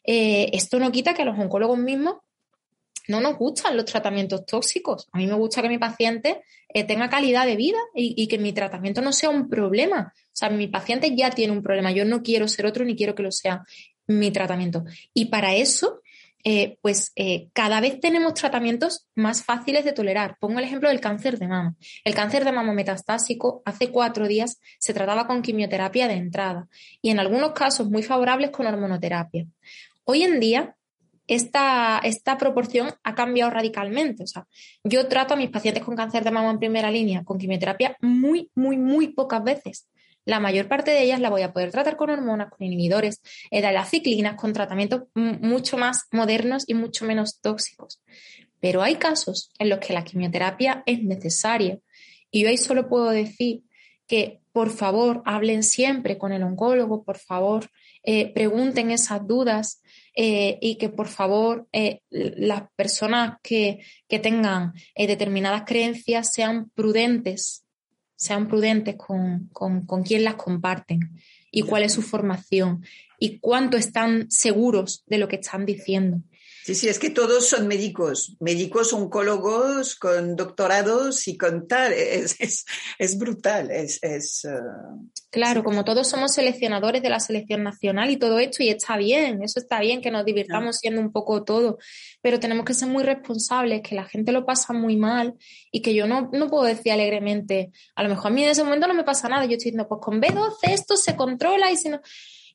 Eh, 0.05 0.49
esto 0.55 0.79
no 0.79 0.91
quita 0.91 1.13
que 1.13 1.21
a 1.21 1.27
los 1.27 1.39
oncólogos 1.39 1.79
mismos 1.79 2.15
no 3.09 3.21
nos 3.21 3.37
gustan 3.37 3.77
los 3.77 3.87
tratamientos 3.87 4.47
tóxicos. 4.47 5.09
A 5.13 5.19
mí 5.19 5.27
me 5.27 5.35
gusta 5.35 5.63
que 5.63 5.69
mi 5.69 5.79
paciente 5.79 6.43
eh, 6.69 6.85
tenga 6.85 7.09
calidad 7.09 7.47
de 7.47 7.57
vida 7.57 7.79
y, 7.95 8.29
que 8.29 8.39
mi 8.39 8.53
tratamiento 8.53 9.01
no 9.01 9.13
sea 9.13 9.31
un 9.31 9.49
problema. 9.49 10.13
O 10.15 10.31
sea, 10.33 10.51
mi 10.51 10.69
paciente 10.69 11.17
ya 11.17 11.31
tiene 11.31 11.53
un 11.53 11.63
problema. 11.63 11.91
Yo 11.91 12.05
no 12.05 12.23
quiero 12.23 12.47
ser 12.47 12.67
otro 12.67 12.85
ni 12.85 12.95
quiero 12.95 13.15
que 13.15 13.23
lo 13.23 13.33
sea 13.33 13.65
mi 14.07 14.31
tratamiento. 14.31 14.85
Y 15.15 15.27
para 15.27 15.55
eso, 15.55 16.03
eh, 16.45 16.79
pues 16.83 17.13
eh, 17.17 17.49
cada 17.55 17.81
vez 17.81 17.99
tenemos 17.99 18.35
tratamientos 18.35 19.07
más 19.15 19.43
fáciles 19.43 19.87
de 19.87 19.93
tolerar. 19.93 20.37
Pongo 20.39 20.59
el 20.59 20.67
ejemplo 20.67 20.91
del 20.91 21.01
cáncer 21.01 21.39
de 21.39 21.49
mama. 21.49 21.77
El 22.05 22.15
cáncer 22.15 22.45
de 22.45 22.53
mama 22.53 22.75
metastásico 22.75 23.63
hace 23.65 23.91
cuatro 23.91 24.29
días 24.29 24.61
se 24.79 24.93
trataba 24.93 25.27
con 25.27 25.41
quimioterapia 25.41 26.09
de 26.09 26.15
entrada 26.15 26.69
y 27.01 27.09
en 27.09 27.21
algunos 27.21 27.53
casos 27.53 27.89
muy 27.89 28.03
favorables 28.03 28.51
con 28.51 28.67
hormonoterapia. 28.67 29.47
Hoy 30.05 30.23
en 30.23 30.41
día 30.41 30.77
esta, 31.29 32.01
esta 32.03 32.39
proporción 32.39 32.95
ha 33.05 33.15
cambiado 33.15 33.51
radicalmente. 33.51 34.25
O 34.25 34.27
sea, 34.27 34.47
yo 34.83 35.07
trato 35.07 35.35
a 35.35 35.37
mis 35.37 35.51
pacientes 35.51 35.85
con 35.85 35.95
cáncer 35.95 36.25
de 36.25 36.31
mama 36.31 36.51
en 36.51 36.59
primera 36.59 36.91
línea 36.91 37.23
con 37.23 37.39
quimioterapia 37.39 37.97
muy, 38.01 38.51
muy, 38.55 38.79
muy 38.79 39.09
pocas 39.09 39.45
veces. 39.45 39.89
La 40.25 40.41
mayor 40.41 40.69
parte 40.69 40.91
de 40.91 41.03
ellas 41.03 41.21
la 41.21 41.31
voy 41.31 41.43
a 41.43 41.53
poder 41.53 41.71
tratar 41.71 41.97
con 41.97 42.11
hormonas, 42.11 42.51
con 42.51 42.67
inhibidores 42.67 43.23
de 43.51 43.61
las 43.61 43.91
ciclinas, 43.91 44.35
con 44.35 44.53
tratamientos 44.53 45.05
mucho 45.15 45.79
más 45.79 46.07
modernos 46.13 46.65
y 46.67 46.75
mucho 46.75 47.05
menos 47.05 47.41
tóxicos. 47.41 48.03
Pero 48.61 48.83
hay 48.83 48.97
casos 48.97 49.53
en 49.59 49.69
los 49.69 49.79
que 49.79 49.93
la 49.93 50.05
quimioterapia 50.05 50.83
es 50.85 51.03
necesaria 51.03 51.79
Y 52.31 52.43
yo 52.43 52.49
ahí 52.49 52.57
solo 52.57 52.89
puedo 52.89 53.11
decir 53.11 53.63
que 54.07 54.41
por 54.53 54.71
favor 54.71 55.23
hablen 55.25 55.63
siempre 55.63 56.19
con 56.19 56.33
el 56.33 56.43
oncólogo, 56.43 57.05
por 57.05 57.19
favor 57.19 57.71
eh, 58.03 58.33
pregunten 58.33 58.91
esas 58.91 59.27
dudas 59.27 59.83
eh, 60.21 60.59
y 60.61 60.79
que 60.79 60.89
por 60.89 61.07
favor 61.07 61.69
eh, 61.73 62.01
las 62.11 62.63
personas 62.75 63.39
que, 63.41 63.79
tengan 64.09 64.73
determinadas 64.97 65.63
creencias 65.65 66.33
sean 66.33 66.71
prudentes, 66.71 67.65
sean 68.17 68.49
prudentes 68.49 68.97
con, 68.97 69.49
con, 69.53 69.87
con 69.87 70.03
quién 70.03 70.25
las 70.25 70.35
comparten 70.35 71.13
y 71.53 71.63
cuál 71.63 71.85
es 71.85 71.93
su 71.93 72.03
formación 72.03 72.85
y 73.21 73.39
cuánto 73.39 73.77
están 73.77 74.29
seguros 74.29 75.05
de 75.07 75.19
lo 75.19 75.29
que 75.29 75.37
están 75.37 75.65
diciendo. 75.65 76.21
Sí, 76.69 76.75
sí, 76.75 76.89
es 76.91 76.99
que 76.99 77.09
todos 77.09 77.49
son 77.49 77.67
médicos, 77.67 78.37
médicos 78.41 78.93
oncólogos 78.93 79.97
con 79.97 80.37
doctorados 80.37 81.27
y 81.27 81.39
con 81.39 81.67
tal. 81.67 81.95
Es, 81.97 82.67
es, 82.99 83.17
brutal. 83.17 83.71
Es, 83.71 83.99
es 84.03 84.45
uh, 84.45 85.09
Claro, 85.31 85.65
como 85.65 85.83
todos 85.83 86.07
somos 86.09 86.35
seleccionadores 86.35 87.01
de 87.01 87.09
la 87.09 87.21
selección 87.21 87.63
nacional 87.63 88.11
y 88.11 88.19
todo 88.19 88.39
esto, 88.39 88.63
y 88.63 88.69
está 88.69 88.99
bien, 88.99 89.43
eso 89.43 89.61
está 89.61 89.81
bien 89.81 90.03
que 90.03 90.11
nos 90.11 90.27
divirtamos 90.27 90.77
siendo 90.77 91.01
un 91.01 91.11
poco 91.11 91.43
todo, 91.43 91.79
pero 92.21 92.39
tenemos 92.39 92.67
que 92.67 92.75
ser 92.75 92.89
muy 92.89 93.03
responsables, 93.03 93.81
que 93.81 93.95
la 93.95 94.05
gente 94.05 94.33
lo 94.33 94.45
pasa 94.45 94.75
muy 94.75 94.97
mal 94.97 95.37
y 95.73 95.81
que 95.81 95.95
yo 95.95 96.07
no, 96.07 96.29
no 96.35 96.49
puedo 96.49 96.65
decir 96.65 96.93
alegremente, 96.93 97.73
a 97.95 98.03
lo 98.03 98.11
mejor 98.11 98.31
a 98.31 98.35
mí 98.35 98.45
en 98.45 98.51
ese 98.51 98.63
momento 98.63 98.87
no 98.87 98.95
me 98.95 99.05
pasa 99.05 99.29
nada, 99.31 99.47
yo 99.47 99.53
estoy 99.53 99.71
diciendo, 99.71 99.89
pues 99.89 100.03
con 100.03 100.21
B12 100.21 100.57
esto 100.65 100.99
se 100.99 101.17
controla 101.17 101.71
y 101.71 101.79
si 101.79 101.89
no 101.89 102.01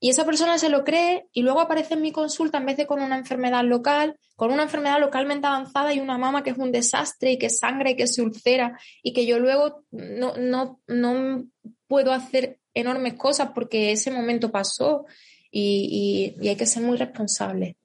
y 0.04 0.10
esa 0.10 0.26
persona 0.26 0.58
se 0.58 0.68
lo 0.68 0.84
cree 0.84 1.30
y 1.32 1.44
luego 1.44 1.62
aparece 1.62 1.94
en 1.94 2.02
mi 2.02 2.12
consulta 2.12 2.58
en 2.58 2.66
vez 2.66 2.76
de 2.76 2.86
con 2.86 3.02
una 3.02 3.18
enfermedad 3.18 3.64
local, 3.64 4.20
con 4.36 4.52
una 4.52 4.64
enfermedad 4.64 5.00
localmente 5.00 5.48
avanzada 5.48 5.94
y 5.94 6.02
una 6.02 6.18
mama 6.18 6.44
que 6.44 6.50
es 6.50 6.58
un 6.58 6.74
desastre 6.74 7.32
y 7.32 7.38
que 7.38 7.50
sangra 7.50 7.90
y 7.90 7.96
que 7.96 8.08
se 8.08 8.22
ulcera 8.22 8.78
y 9.02 9.14
que 9.14 9.26
yo 9.26 9.40
luego 9.40 9.86
no, 9.92 10.36
no, 10.36 10.82
no 10.88 11.46
puedo 11.88 12.12
hacer 12.12 12.60
enormes 12.74 13.14
cosas 13.14 13.52
porque 13.56 13.94
ese 13.94 14.12
momento 14.12 14.52
pasó 14.52 15.06
y, 15.50 16.36
y, 16.42 16.50
hay 16.50 16.58
que 16.58 16.66
ser 16.66 16.84
muy 16.84 16.98
responsable. 16.98 17.78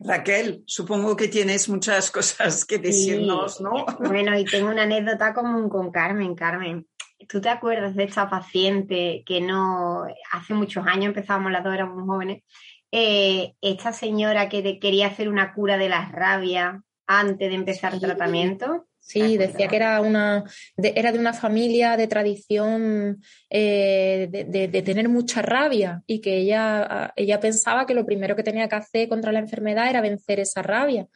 Raquel, 0.00 0.64
supongo 0.66 1.16
que 1.16 1.28
tienes 1.28 1.68
muchas 1.68 2.10
cosas 2.10 2.64
que 2.64 2.78
decirnos, 2.78 3.60
¿no? 3.60 3.86
Bueno, 4.00 4.36
y 4.36 4.44
tengo 4.44 4.70
una 4.70 4.82
anécdota 4.82 5.32
común 5.32 5.68
con 5.68 5.92
Carmen. 5.92 6.34
Carmen, 6.34 6.88
¿Tú 7.28 7.40
te 7.40 7.48
acuerdas 7.48 7.94
de 7.94 8.04
esta 8.04 8.28
paciente 8.28 9.22
que 9.26 9.40
no, 9.40 10.04
hace 10.32 10.54
muchos 10.54 10.86
años 10.86 11.06
empezábamos 11.06 11.52
las 11.52 11.64
dos, 11.64 11.74
éramos 11.74 12.06
jóvenes, 12.06 12.42
eh, 12.90 13.54
esta 13.60 13.92
señora 13.92 14.48
que 14.48 14.78
quería 14.78 15.08
hacer 15.08 15.28
una 15.28 15.52
cura 15.52 15.76
de 15.76 15.88
la 15.88 16.08
rabia 16.10 16.82
antes 17.06 17.48
de 17.48 17.54
empezar 17.54 17.94
el 17.94 18.00
tratamiento? 18.00 18.86
Sí, 19.00 19.36
decía 19.36 19.68
que 19.68 19.76
era 19.76 20.00
una 20.00 20.44
de, 20.76 20.94
era 20.96 21.12
de 21.12 21.18
una 21.18 21.34
familia 21.34 21.96
de 21.98 22.06
tradición 22.06 23.22
eh, 23.50 24.28
de, 24.30 24.82
tener 24.82 25.10
mucha 25.10 25.42
rabia 25.42 26.02
y 26.06 26.20
que 26.22 26.38
ella, 26.38 27.12
ella 27.14 27.38
pensaba 27.38 27.84
que 27.84 27.92
lo 27.92 28.06
primero 28.06 28.34
que 28.34 28.42
tenía 28.42 28.66
que 28.66 28.76
hacer 28.76 29.08
contra 29.08 29.30
la 29.30 29.40
enfermedad 29.40 29.90
era 29.90 30.00
vencer 30.00 30.40
esa 30.40 30.62
rabia. 30.62 31.06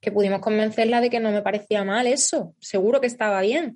Que 0.00 0.10
pudimos 0.10 0.40
convencerla 0.40 1.00
de 1.00 1.10
que 1.10 1.20
no 1.20 1.32
me 1.32 1.42
parecía 1.42 1.84
mal 1.84 2.06
eso, 2.06 2.54
seguro 2.60 3.00
que 3.00 3.06
estaba 3.06 3.40
bien 3.42 3.74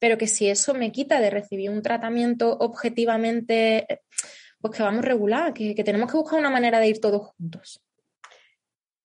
pero 0.00 0.18
que 0.18 0.26
si 0.26 0.48
eso 0.48 0.74
me 0.74 0.90
quita 0.90 1.20
de 1.20 1.30
recibir 1.30 1.70
un 1.70 1.82
tratamiento 1.82 2.56
objetivamente, 2.58 3.86
pues 4.60 4.76
que 4.76 4.82
vamos 4.82 5.04
regular, 5.04 5.54
que, 5.54 5.74
que 5.74 5.84
tenemos 5.84 6.10
que 6.10 6.16
buscar 6.16 6.40
una 6.40 6.50
manera 6.50 6.80
de 6.80 6.88
ir 6.88 7.00
todos 7.00 7.28
juntos. 7.36 7.80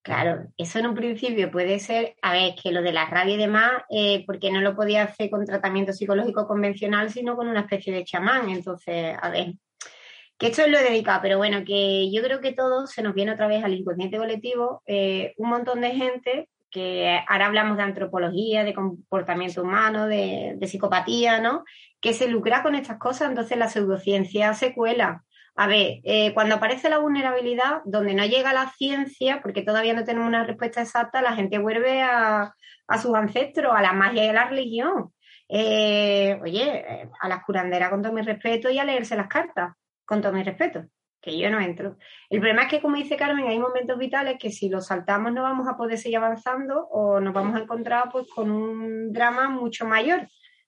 Claro, 0.02 0.48
eso 0.56 0.78
en 0.78 0.86
un 0.86 0.94
principio 0.94 1.50
puede 1.50 1.80
ser, 1.80 2.16
a 2.22 2.32
ver, 2.32 2.54
que 2.62 2.72
lo 2.72 2.84
de 2.84 2.94
la 2.94 3.06
rabia 3.06 3.34
y 3.34 3.38
demás, 3.38 3.72
eh, 3.90 4.24
porque 4.28 4.52
no 4.52 4.62
lo 4.62 4.76
podía 4.76 5.02
hacer 5.02 5.32
con 5.32 5.44
tratamiento 5.46 5.94
psicológico 5.94 6.48
convencional, 6.48 7.10
sino 7.10 7.36
con 7.36 7.48
una 7.48 7.62
especie 7.62 7.92
de 7.92 8.06
chamán. 8.06 8.50
Entonces, 8.50 9.18
a 9.20 9.30
ver, 9.32 9.54
que 10.38 10.48
esto 10.48 10.62
es 10.62 10.70
lo 10.70 10.78
dedicado, 10.78 11.22
pero 11.24 11.38
bueno, 11.40 11.64
que 11.66 12.12
yo 12.12 12.22
creo 12.22 12.40
que 12.40 12.54
todo 12.54 12.86
se 12.86 13.02
nos 13.02 13.16
viene 13.16 13.32
otra 13.32 13.48
vez 13.48 13.64
al 13.64 13.74
inconsciente 13.74 14.18
colectivo. 14.18 14.84
Eh, 14.86 15.34
un 15.38 15.50
montón 15.50 15.82
de 15.82 15.90
gente 15.90 16.50
que 16.72 17.20
ahora 17.28 17.48
hablamos 17.48 17.78
de 17.78 17.84
antropología, 17.84 18.64
de 18.64 18.74
comportamiento 18.74 19.62
humano, 19.62 20.08
de, 20.08 20.58
psicopatía, 20.64 21.40
¿no? 21.40 21.64
Que 22.02 22.14
se 22.14 22.28
lucra 22.28 22.64
con 22.64 22.76
estas 22.76 22.98
cosas, 22.98 23.30
entonces 23.30 23.58
la 23.58 23.70
pseudociencia 23.70 24.54
se 24.54 24.74
cuela. 24.74 25.24
A 25.56 25.68
ver, 25.68 26.02
eh, 26.04 26.34
cuando 26.34 26.56
aparece 26.56 26.90
la 26.90 27.00
vulnerabilidad, 27.00 27.82
donde 27.86 28.14
no 28.14 28.26
llega 28.26 28.52
la 28.54 28.70
ciencia, 28.72 29.42
porque 29.42 29.62
todavía 29.62 29.94
no 29.94 30.04
tenemos 30.04 30.28
una 30.28 30.44
respuesta 30.44 30.82
exacta, 30.82 31.22
la 31.22 31.34
gente 31.34 31.60
vuelve 31.60 32.02
a, 32.02 32.54
sus 33.02 33.16
ancestros, 33.16 33.74
a 33.76 33.82
la 33.82 33.94
magia 33.94 34.26
y 34.26 34.30
a 34.30 34.34
la 34.34 34.50
religión. 34.50 35.14
Eh, 35.48 36.40
oye, 36.42 37.10
a 37.22 37.30
las 37.30 37.44
curanderas 37.46 37.90
con 37.90 38.02
todo 38.02 38.12
mi 38.12 38.22
respeto 38.22 38.70
y 38.70 38.80
a 38.80 38.84
leerse 38.84 39.16
las 39.16 39.28
cartas, 39.28 39.74
con 40.06 40.22
todo 40.22 40.34
mi 40.34 40.44
respeto 40.44 40.86
que 41.26 41.38
yo 41.38 41.50
no 41.50 41.60
entro. 41.60 41.98
El 42.30 42.40
problema 42.40 42.64
es 42.64 42.70
que, 42.70 42.82
como 42.82 42.96
dice 42.96 43.18
Carmen, 43.18 43.48
hay 43.48 43.58
momentos 43.58 43.98
vitales 43.98 44.38
que 44.40 44.52
si 44.52 44.70
los 44.70 44.86
saltamos 44.86 45.34
no 45.34 45.42
vamos 45.42 45.68
a 45.68 45.76
poder 45.76 45.98
seguir 45.98 46.18
avanzando 46.18 46.88
o 46.88 47.20
nos 47.20 47.34
vamos 47.34 47.56
a 47.56 47.64
encontrar 47.64 48.10
pues, 48.12 48.28
con 48.34 48.52
un 48.52 49.12
drama 49.12 49.50
mucho 49.50 49.86
mayor, 49.86 50.28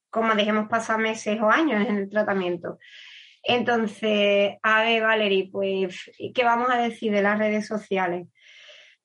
como 0.09 0.33
dejemos 0.33 0.67
pasar 0.67 0.97
meses 0.97 1.39
o 1.39 1.49
años 1.49 1.87
en 1.87 1.97
el 1.97 2.09
tratamiento. 2.09 2.79
Entonces, 3.43 4.55
a 4.63 4.81
ver, 4.81 5.03
Valerie, 5.03 5.49
pues, 5.51 6.11
¿qué 6.33 6.43
vamos 6.43 6.69
a 6.71 6.77
decir 6.77 7.11
de 7.11 7.21
las 7.21 7.37
redes 7.37 7.67
sociales? 7.67 8.27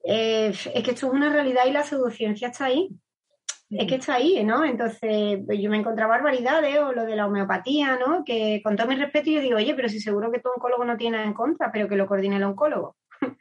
Eh, 0.04 0.48
es 0.48 0.82
que 0.82 0.90
esto 0.90 1.06
es 1.06 1.12
una 1.12 1.30
realidad 1.30 1.66
y 1.66 1.72
la 1.72 1.84
pseudociencia 1.84 2.48
está 2.48 2.64
ahí 2.64 2.88
es 3.78 3.86
que 3.86 3.94
está 3.96 4.14
ahí, 4.14 4.44
¿no? 4.44 4.64
Entonces, 4.64 5.40
pues, 5.46 5.58
yo 5.60 5.70
me 5.70 5.78
encontraba 5.78 6.16
barbaridades 6.16 6.78
o 6.78 6.92
lo 6.92 7.04
de 7.04 7.16
la 7.16 7.26
homeopatía, 7.26 7.96
¿no? 7.96 8.24
Que 8.24 8.60
con 8.62 8.76
todo 8.76 8.86
mi 8.86 8.96
respeto 8.96 9.30
yo 9.30 9.40
digo, 9.40 9.56
oye, 9.56 9.74
pero 9.74 9.88
si 9.88 10.00
seguro 10.00 10.30
que 10.30 10.40
tu 10.40 10.50
oncólogo 10.50 10.84
no 10.84 10.96
tiene 10.96 11.16
nada 11.16 11.28
en 11.28 11.34
contra, 11.34 11.72
pero 11.72 11.88
que 11.88 11.96
lo 11.96 12.06
coordine 12.06 12.36
el 12.36 12.44
oncólogo. 12.44 12.96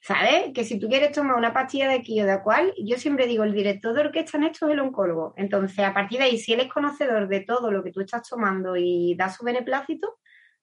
¿Sabes? 0.00 0.52
Que 0.54 0.64
si 0.64 0.78
tú 0.78 0.88
quieres 0.88 1.12
tomar 1.12 1.36
una 1.36 1.52
pastilla 1.52 1.88
de 1.88 1.96
aquí 1.96 2.20
o 2.20 2.26
de 2.26 2.40
cual, 2.42 2.72
yo 2.78 2.96
siempre 2.96 3.26
digo, 3.26 3.44
el 3.44 3.52
director 3.52 3.92
de 3.92 4.02
orquesta 4.02 4.38
en 4.38 4.44
esto 4.44 4.66
es 4.66 4.72
el 4.72 4.80
oncólogo. 4.80 5.34
Entonces, 5.36 5.80
a 5.80 5.92
partir 5.92 6.18
de 6.18 6.26
ahí, 6.26 6.38
si 6.38 6.52
él 6.52 6.60
es 6.60 6.72
conocedor 6.72 7.28
de 7.28 7.40
todo 7.40 7.70
lo 7.70 7.82
que 7.82 7.92
tú 7.92 8.00
estás 8.00 8.28
tomando 8.28 8.76
y 8.76 9.14
da 9.16 9.28
su 9.30 9.44
beneplácito, 9.44 10.18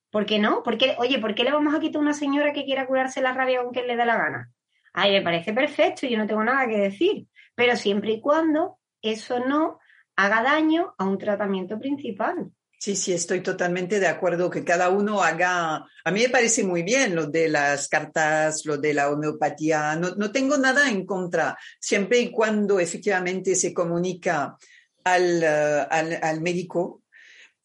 ¿por 0.10 0.26
qué 0.26 0.40
no? 0.40 0.64
¿Por 0.64 0.78
oye, 0.98 1.20
¿por 1.20 1.36
qué 1.36 1.44
le 1.44 1.52
vamos 1.52 1.76
a 1.76 1.80
quitar 1.80 2.00
a 2.00 2.02
una 2.02 2.14
señora 2.14 2.54
que 2.54 2.66
quiera 2.66 2.88
curarse 2.88 3.22
la 3.22 3.34
rabia 3.34 3.60
aunque 3.60 3.84
le 3.84 3.98
dé 3.98 4.06
la 4.06 4.18
gana? 4.18 4.52
Ay, 4.94 5.12
me 5.12 5.22
parece 5.22 5.54
perfecto, 5.54 6.08
yo 6.08 6.18
no 6.18 6.28
tengo 6.28 6.44
nada 6.44 6.68
que 6.68 6.78
decir. 6.78 7.28
Pero 7.56 7.76
siempre 7.76 8.12
y 8.12 8.22
cuando 8.22 8.80
eso 9.04 9.40
no 9.40 9.80
haga 10.16 10.42
daño 10.42 10.96
a 10.98 11.04
un 11.04 11.20
tratamiento 11.20 11.78
principal. 11.80 12.52
Sí, 12.84 12.98
sí, 12.98 13.14
estoy 13.14 13.40
totalmente 13.40 14.02
de 14.02 14.08
acuerdo 14.08 14.50
que 14.50 14.66
cada 14.66 14.90
uno 14.90 15.24
haga. 15.24 15.86
A 16.04 16.12
mí 16.12 16.22
me 16.22 16.28
parece 16.28 16.66
muy 16.66 16.84
bien 16.84 17.16
lo 17.16 17.28
de 17.28 17.48
las 17.48 17.88
cartas, 17.88 18.66
lo 18.66 18.78
de 18.78 18.94
la 18.94 19.10
homeopatía. 19.10 19.96
No, 19.96 20.32
tengo 20.34 20.58
nada 20.58 20.90
en 20.90 21.06
contra, 21.06 21.58
siempre 21.80 22.20
y 22.20 22.30
cuando 22.30 22.82
efectivamente 22.82 23.56
se 23.56 23.74
comunica 23.74 24.58
al, 25.06 25.42
al, 25.44 26.42
médico 26.42 27.04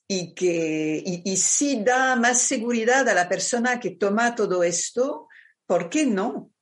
y 0.06 0.34
que 0.34 1.02
y, 1.04 1.36
si 1.36 1.82
da 1.82 2.14
más 2.14 2.40
seguridad 2.40 3.08
a 3.08 3.14
la 3.14 3.28
persona 3.28 3.80
que 3.80 3.90
toma 3.90 4.36
todo 4.36 4.62
esto, 4.62 5.26
¿por 5.66 5.90
qué 5.90 6.06
no? 6.06 6.52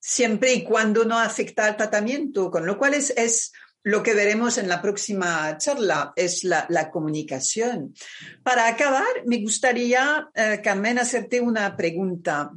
Siempre 0.00 0.52
y 0.52 0.64
cuando 0.64 1.04
no 1.04 1.16
afecta 1.16 1.66
al 1.66 1.76
tratamiento, 1.76 2.50
con 2.50 2.66
lo 2.66 2.76
cual 2.76 2.94
es, 2.94 3.10
es 3.10 3.52
lo 3.82 4.02
que 4.02 4.14
veremos 4.14 4.58
en 4.58 4.68
la 4.68 4.82
próxima 4.82 5.56
charla 5.56 6.12
es 6.16 6.44
la, 6.44 6.90
comunicación. 6.90 7.94
Para 8.42 8.68
acabar, 8.68 9.24
me 9.26 9.40
gustaría, 9.40 10.28
eh, 10.34 10.60
Carmen, 10.62 10.98
hacerte 10.98 11.40
una 11.40 11.76
pregunta. 11.76 12.50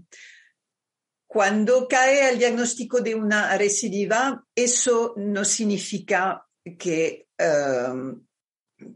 Cuando 1.26 1.88
cae 1.88 2.30
el 2.30 2.40
diagnóstico 2.40 3.02
de 3.02 3.16
una 3.16 3.58
recidiva, 3.58 4.46
eso 4.54 5.14
no 5.18 5.46
significa 5.46 6.46
que, 6.78 7.28
eh, 7.38 8.16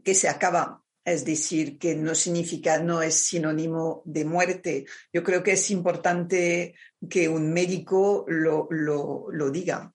que 0.04 0.14
se 0.14 0.28
acaba. 0.28 0.82
Es 1.04 1.24
decir, 1.24 1.78
que 1.78 1.96
no 1.96 2.14
significa, 2.14 2.78
no 2.78 3.00
es 3.00 3.14
sinónimo 3.14 4.02
de 4.04 4.26
muerte. 4.26 4.84
Yo 5.10 5.24
creo 5.24 5.42
que 5.42 5.52
es 5.52 5.70
importante 5.70 6.74
que 7.08 7.30
un 7.30 7.50
médico 7.50 8.26
lo, 8.28 8.68
lo 8.70 9.50
diga. 9.50 9.94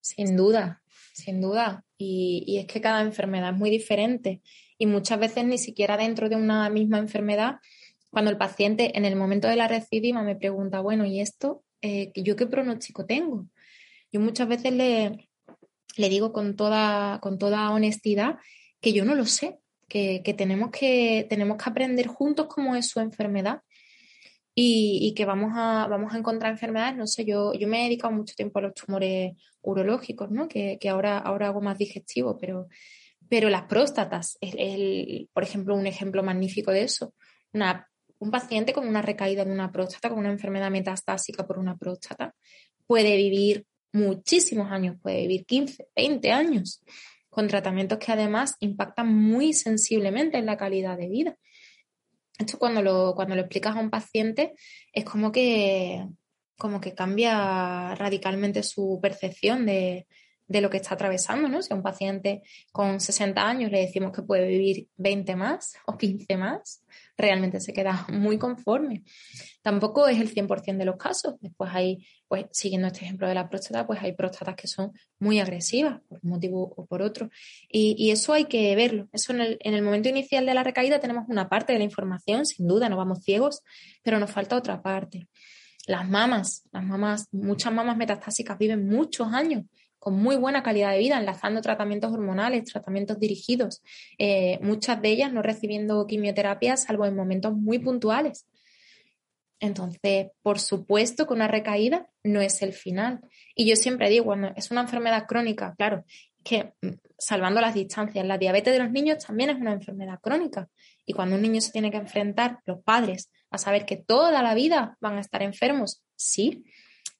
Sin 0.00 0.36
duda, 0.36 0.81
sin 1.22 1.40
duda. 1.40 1.84
Y, 1.98 2.58
es 2.58 2.66
que 2.66 2.80
cada 2.80 3.02
enfermedad 3.02 3.52
es 3.52 3.58
muy 3.58 3.70
diferente 3.70 4.40
y 4.78 4.86
muchas 4.86 5.18
veces 5.18 5.44
ni 5.44 5.58
siquiera 5.58 5.96
dentro 5.96 6.28
de 6.28 6.36
una 6.36 6.68
misma 6.70 6.98
enfermedad, 6.98 7.56
cuando 8.10 8.30
el 8.30 8.36
paciente 8.36 8.96
en 8.98 9.04
el 9.04 9.16
momento 9.16 9.48
de 9.48 9.56
la 9.56 9.68
recidiva 9.68 10.22
me 10.22 10.36
pregunta, 10.36 10.80
bueno, 10.80 11.04
¿y 11.06 11.20
esto? 11.20 11.62
Eh, 11.80 12.12
¿Yo 12.14 12.36
qué 12.36 12.46
pronóstico 12.46 13.06
tengo? 13.06 13.46
Yo 14.12 14.20
muchas 14.20 14.48
veces 14.48 14.72
le, 14.72 15.28
le 15.96 16.08
digo 16.08 16.32
con 16.32 16.56
toda, 16.56 17.20
con 17.20 17.38
toda 17.38 17.70
honestidad 17.70 18.38
que 18.80 18.92
yo 18.92 19.04
no 19.04 19.14
lo 19.14 19.24
sé, 19.26 19.58
que, 19.88 20.34
tenemos 20.36 20.70
que 20.70 21.26
tenemos 21.28 21.62
que 21.62 21.68
aprender 21.68 22.06
juntos 22.06 22.46
cómo 22.46 22.74
es 22.76 22.88
su 22.88 23.00
enfermedad 23.00 23.60
y, 24.54 25.14
que 25.14 25.24
vamos 25.24 25.52
a, 25.54 25.86
vamos 25.88 26.12
a 26.12 26.18
encontrar 26.18 26.52
enfermedades, 26.52 26.96
no 26.96 27.06
sé, 27.06 27.24
yo, 27.24 27.54
yo 27.54 27.68
me 27.68 27.80
he 27.80 27.84
dedicado 27.84 28.12
mucho 28.12 28.34
tiempo 28.34 28.58
a 28.58 28.62
los 28.62 28.74
tumores 28.74 29.32
urológicos, 29.62 30.30
¿no? 30.30 30.48
Que, 30.48 30.78
ahora, 30.90 31.18
ahora 31.18 31.48
hago 31.48 31.60
más 31.60 31.78
digestivo, 31.78 32.38
pero, 32.38 32.68
Pero 33.28 33.48
las 33.48 33.62
próstatas, 33.62 34.38
por 35.32 35.42
ejemplo, 35.42 35.74
un 35.74 35.86
ejemplo 35.86 36.22
magnífico 36.22 36.70
de 36.70 36.82
eso. 36.82 37.14
un 38.18 38.30
paciente 38.30 38.72
con 38.72 38.86
una 38.86 39.02
recaída 39.02 39.44
de 39.44 39.52
una 39.52 39.72
próstata, 39.72 40.08
con 40.10 40.18
una 40.18 40.30
enfermedad 40.30 40.70
metastásica 40.70 41.46
por 41.46 41.58
una 41.58 41.76
próstata, 41.76 42.34
puede 42.86 43.16
vivir 43.16 43.64
muchísimos 43.92 44.70
años, 44.70 44.96
puede 45.02 45.22
vivir 45.22 45.44
15, 45.46 45.88
20 45.96 46.30
años, 46.30 46.82
con 47.30 47.48
tratamientos 47.48 47.98
que 47.98 48.12
además 48.12 48.56
impactan 48.60 49.08
muy 49.08 49.54
sensiblemente 49.54 50.36
en 50.36 50.46
la 50.46 50.56
calidad 50.56 50.98
de 50.98 51.08
vida. 51.08 51.36
Esto 52.42 52.58
cuando 52.58 52.82
lo, 52.82 53.14
cuando 53.14 53.36
lo 53.36 53.42
explicas 53.42 53.76
a 53.76 53.80
un 53.80 53.90
paciente 53.90 54.54
es 54.92 55.04
como 55.04 55.30
que, 55.30 56.06
como 56.58 56.80
que 56.80 56.94
cambia 56.94 57.94
radicalmente 57.94 58.62
su 58.64 58.98
percepción 59.00 59.64
de, 59.64 60.06
de 60.48 60.60
lo 60.60 60.70
que 60.70 60.76
está 60.76 60.94
atravesando, 60.94 61.48
¿no? 61.48 61.62
Si 61.62 61.72
a 61.72 61.76
un 61.76 61.82
paciente 61.82 62.42
con 62.72 63.00
60 63.00 63.46
años 63.46 63.70
le 63.70 63.80
decimos 63.80 64.12
que 64.12 64.22
puede 64.22 64.46
vivir 64.48 64.88
20 64.96 65.36
más 65.36 65.74
o 65.86 65.96
15 65.96 66.36
más, 66.36 66.84
realmente 67.16 67.60
se 67.60 67.72
queda 67.72 68.06
muy 68.08 68.38
conforme. 68.38 69.02
Tampoco 69.62 70.08
es 70.08 70.20
el 70.20 70.32
100% 70.32 70.76
de 70.76 70.84
los 70.84 70.96
casos. 70.96 71.34
Después 71.40 71.70
hay, 71.72 72.06
pues 72.28 72.46
siguiendo 72.50 72.88
este 72.88 73.04
ejemplo 73.04 73.28
de 73.28 73.34
la 73.34 73.48
próstata, 73.48 73.86
pues 73.86 74.02
hay 74.02 74.12
próstatas 74.12 74.56
que 74.56 74.66
son 74.66 74.92
muy 75.18 75.38
agresivas 75.38 76.00
por 76.08 76.18
un 76.22 76.30
motivo 76.30 76.74
o 76.76 76.86
por 76.86 77.02
otro. 77.02 77.30
Y, 77.68 78.10
eso 78.10 78.32
hay 78.32 78.44
que 78.44 78.74
verlo. 78.76 79.08
Eso 79.12 79.32
en 79.32 79.40
el, 79.40 79.58
en 79.60 79.74
el 79.74 79.82
momento 79.82 80.08
inicial 80.08 80.44
de 80.44 80.54
la 80.54 80.64
recaída 80.64 81.00
tenemos 81.00 81.24
una 81.28 81.48
parte 81.48 81.72
de 81.72 81.78
la 81.78 81.84
información, 81.84 82.44
sin 82.44 82.66
duda, 82.66 82.88
no 82.88 82.96
vamos 82.96 83.20
ciegos, 83.22 83.62
pero 84.02 84.18
nos 84.18 84.30
falta 84.30 84.56
otra 84.56 84.82
parte. 84.82 85.28
Las 85.86 86.08
mamas, 86.08 86.68
las 86.72 86.84
mamas, 86.84 87.28
muchas 87.32 87.72
mamas 87.72 87.96
metastásicas 87.96 88.58
viven 88.58 88.86
muchos 88.86 89.32
años 89.32 89.64
con 90.02 90.14
muy 90.14 90.34
buena 90.34 90.64
calidad 90.64 90.90
de 90.90 90.98
vida, 90.98 91.16
enlazando 91.16 91.60
tratamientos 91.60 92.12
hormonales, 92.12 92.64
tratamientos 92.64 93.20
dirigidos, 93.20 93.84
eh, 94.18 94.58
muchas 94.60 95.00
de 95.00 95.10
ellas 95.10 95.32
no 95.32 95.42
recibiendo 95.42 96.08
quimioterapia 96.08 96.76
salvo 96.76 97.06
en 97.06 97.14
momentos 97.14 97.54
muy 97.54 97.78
puntuales. 97.78 98.48
Entonces, 99.60 100.32
por 100.42 100.58
supuesto 100.58 101.28
que 101.28 101.34
una 101.34 101.46
recaída 101.46 102.08
no 102.24 102.40
es 102.40 102.62
el 102.62 102.72
final. 102.72 103.20
Y 103.54 103.64
yo 103.64 103.76
siempre 103.76 104.10
digo, 104.10 104.24
cuando 104.24 104.52
es 104.56 104.72
una 104.72 104.80
enfermedad 104.80 105.24
crónica, 105.28 105.72
claro, 105.78 106.04
que 106.42 106.72
mm, 106.82 106.94
salvando 107.16 107.60
las 107.60 107.74
distancias, 107.74 108.26
la 108.26 108.38
diabetes 108.38 108.72
de 108.72 108.80
los 108.80 108.90
niños 108.90 109.24
también 109.24 109.50
es 109.50 109.56
una 109.60 109.72
enfermedad 109.72 110.18
crónica. 110.20 110.68
Y 111.06 111.12
cuando 111.12 111.36
un 111.36 111.42
niño 111.42 111.60
se 111.60 111.70
tiene 111.70 111.92
que 111.92 111.98
enfrentar, 111.98 112.58
los 112.66 112.82
padres, 112.82 113.30
a 113.52 113.58
saber 113.58 113.86
que 113.86 113.98
toda 113.98 114.42
la 114.42 114.54
vida 114.54 114.96
van 115.00 115.18
a 115.18 115.20
estar 115.20 115.42
enfermos, 115.42 116.02
sí, 116.16 116.64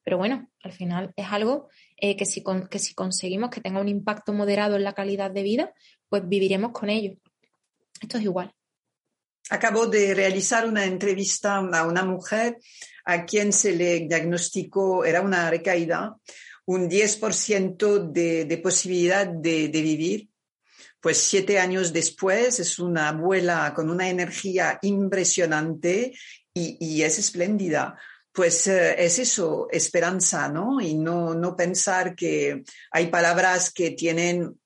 pero 0.02 0.18
bueno, 0.18 0.48
al 0.64 0.72
final 0.72 1.12
es 1.14 1.26
algo 1.30 1.68
eh, 2.04 2.16
que, 2.16 2.26
si 2.26 2.42
que 2.68 2.80
si 2.80 2.94
conseguimos 2.94 3.48
que 3.50 3.60
tenga 3.60 3.80
un 3.80 3.88
impacto 3.88 4.32
moderado 4.32 4.74
en 4.74 4.82
la 4.82 4.92
calidad 4.92 5.30
de 5.30 5.44
vida, 5.44 5.72
pues 6.08 6.28
viviremos 6.28 6.72
con 6.72 6.90
ello. 6.90 7.16
Esto 8.00 8.18
es 8.18 8.24
igual. 8.24 8.52
Acabo 9.50 9.86
de 9.86 10.12
realizar 10.12 10.66
una 10.66 10.84
entrevista 10.84 11.58
a 11.58 11.86
una 11.86 12.04
mujer 12.04 12.58
a 13.04 13.24
quien 13.24 13.52
se 13.52 13.76
le 13.76 14.00
diagnosticó, 14.00 15.04
era 15.04 15.20
una 15.20 15.48
recaída, 15.48 16.16
un 16.64 16.90
10% 16.90 18.10
de, 18.10 18.46
de, 18.46 18.58
posibilidad 18.58 19.24
de, 19.24 19.68
de, 19.68 19.82
vivir. 19.82 20.28
Pues 21.00 21.18
siete 21.18 21.60
años 21.60 21.92
después 21.92 22.58
es 22.58 22.80
una 22.80 23.10
abuela 23.10 23.72
con 23.76 23.90
una 23.90 24.08
energía 24.08 24.80
impresionante 24.82 26.12
y, 26.52 26.78
y 26.80 27.02
es 27.02 27.20
espléndida 27.20 27.96
pues 28.32 28.66
eh, 28.66 28.94
es 29.04 29.18
eso, 29.18 29.68
esperanza, 29.70 30.48
¿no? 30.48 30.80
Y 30.80 30.94
no, 30.94 31.34
no 31.34 31.54
pensar 31.54 32.14
que 32.14 32.64
hay 32.90 33.08
palabras 33.08 33.72
que 33.72 33.90
tienen 33.90 34.58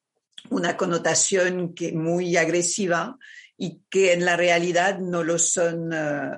una 0.50 0.76
connotación 0.76 1.74
que, 1.74 1.92
muy 1.92 2.36
agresiva 2.36 3.18
y 3.58 3.82
que 3.90 4.12
en 4.12 4.24
la 4.24 4.36
realidad 4.36 5.00
no 5.00 5.24
lo 5.24 5.38
son 5.38 5.92
eh, 5.92 6.30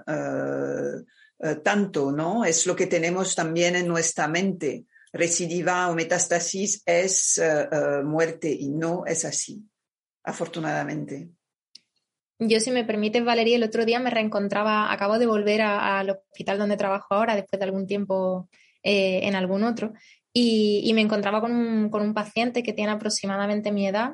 eh, 1.40 1.54
tanto, 1.62 2.10
¿no? 2.10 2.44
Es 2.44 2.66
lo 2.66 2.74
que 2.74 2.86
tenemos 2.86 3.34
también 3.34 3.76
en 3.76 3.86
nuestra 3.86 4.26
mente. 4.26 4.86
Recidiva 5.12 5.88
o 5.88 5.94
metástasis 5.94 6.82
es 6.84 7.40
muerte 8.04 8.50
y 8.50 8.68
no 8.68 9.06
es 9.06 9.24
así, 9.24 9.64
afortunadamente. 10.22 11.30
Yo, 12.40 12.60
si 12.60 12.70
me 12.70 12.84
permites, 12.84 13.24
Valeria, 13.24 13.56
el 13.56 13.64
otro 13.64 13.84
día 13.84 13.98
me 13.98 14.10
reencontraba, 14.10 14.92
acabo 14.92 15.18
de 15.18 15.26
volver 15.26 15.60
al 15.60 16.10
hospital 16.10 16.58
donde 16.58 16.76
trabajo 16.76 17.14
ahora, 17.14 17.34
después 17.34 17.58
de 17.58 17.64
algún 17.64 17.86
tiempo 17.88 18.48
eh, 18.84 19.20
en 19.24 19.34
algún 19.34 19.64
otro, 19.64 19.92
y, 20.32 20.92
me 20.94 21.00
encontraba 21.00 21.40
con 21.40 21.50
un, 21.52 22.14
paciente 22.14 22.62
que 22.62 22.72
tiene 22.72 22.92
aproximadamente 22.92 23.72
mi 23.72 23.88
edad, 23.88 24.12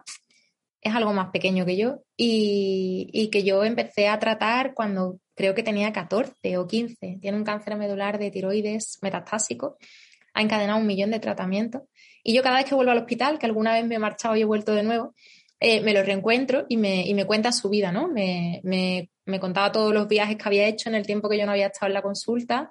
es 0.80 0.94
algo 0.94 1.12
más 1.12 1.30
pequeño 1.32 1.66
que 1.66 1.76
yo, 1.76 2.02
y, 2.16 3.28
que 3.30 3.42
yo 3.42 3.62
empecé 3.62 4.08
a 4.08 4.18
tratar 4.18 4.72
cuando 4.72 5.18
creo 5.34 5.54
que 5.54 5.62
tenía 5.62 5.92
14 5.92 6.56
o 6.56 6.66
15. 6.66 7.18
Tiene 7.20 7.36
un 7.36 7.44
cáncer 7.44 7.76
medular 7.76 8.18
de 8.18 8.30
tiroides 8.30 8.98
metastásico, 9.02 9.76
ha 10.32 10.40
encadenado 10.40 10.78
un 10.78 10.86
millón 10.86 11.10
de 11.10 11.20
tratamientos, 11.20 11.82
y 12.22 12.34
yo 12.34 12.42
cada 12.42 12.56
vez 12.56 12.64
que 12.64 12.74
vuelvo 12.74 12.92
al 12.92 12.98
hospital, 12.98 13.38
que 13.38 13.44
alguna 13.44 13.74
vez 13.74 13.84
me 13.86 13.96
he 13.96 13.98
marchado 13.98 14.34
y 14.34 14.40
he 14.40 14.46
vuelto 14.46 14.72
de 14.72 14.82
nuevo, 14.82 15.14
eh, 15.66 15.80
me 15.80 15.94
lo 15.94 16.02
reencuentro 16.02 16.66
y 16.68 16.76
me, 16.76 17.06
y 17.06 17.14
me 17.14 17.24
cuenta 17.24 17.50
su 17.50 17.70
vida, 17.70 17.90
¿no? 17.90 18.06
Me, 18.06 18.60
me, 18.64 19.08
me, 19.24 19.40
contaba 19.40 19.72
todos 19.72 19.94
los 19.94 20.06
viajes 20.06 20.36
que 20.36 20.42
había 20.44 20.66
hecho 20.66 20.90
en 20.90 20.94
el 20.94 21.06
tiempo 21.06 21.26
que 21.26 21.38
yo 21.38 21.46
no 21.46 21.52
había 21.52 21.68
estado 21.68 21.86
en 21.86 21.94
la 21.94 22.02
consulta. 22.02 22.70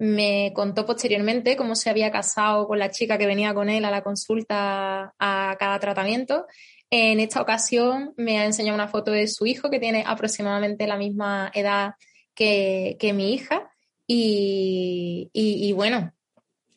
Me 0.00 0.50
contó 0.52 0.84
posteriormente 0.84 1.56
cómo 1.56 1.76
se 1.76 1.90
había 1.90 2.10
casado 2.10 2.66
con 2.66 2.80
la 2.80 2.90
chica 2.90 3.18
que 3.18 3.28
venía 3.28 3.54
con 3.54 3.68
él 3.68 3.84
a 3.84 3.92
la 3.92 4.02
consulta 4.02 5.14
a 5.16 5.56
cada 5.60 5.78
tratamiento. 5.78 6.48
En 6.90 7.20
esta 7.20 7.40
ocasión 7.40 8.14
me 8.16 8.40
ha 8.40 8.46
enseñado 8.46 8.74
una 8.74 8.88
foto 8.88 9.12
de 9.12 9.28
su 9.28 9.46
hijo 9.46 9.70
que 9.70 9.78
tiene 9.78 10.02
aproximadamente 10.04 10.88
la 10.88 10.96
misma 10.96 11.52
edad 11.54 11.92
que, 12.34 12.96
que 12.98 13.12
mi 13.12 13.32
hija. 13.32 13.70
Y, 14.08 15.30
y, 15.32 15.72
bueno, 15.72 16.12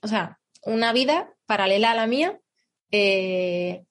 o 0.04 0.08
sea, 0.08 0.38
una 0.62 0.94
vida 0.94 1.34
paralela 1.48 1.90
a 1.90 1.96
la 1.96 2.06
mía, 2.06 2.40
eh, 2.92 3.87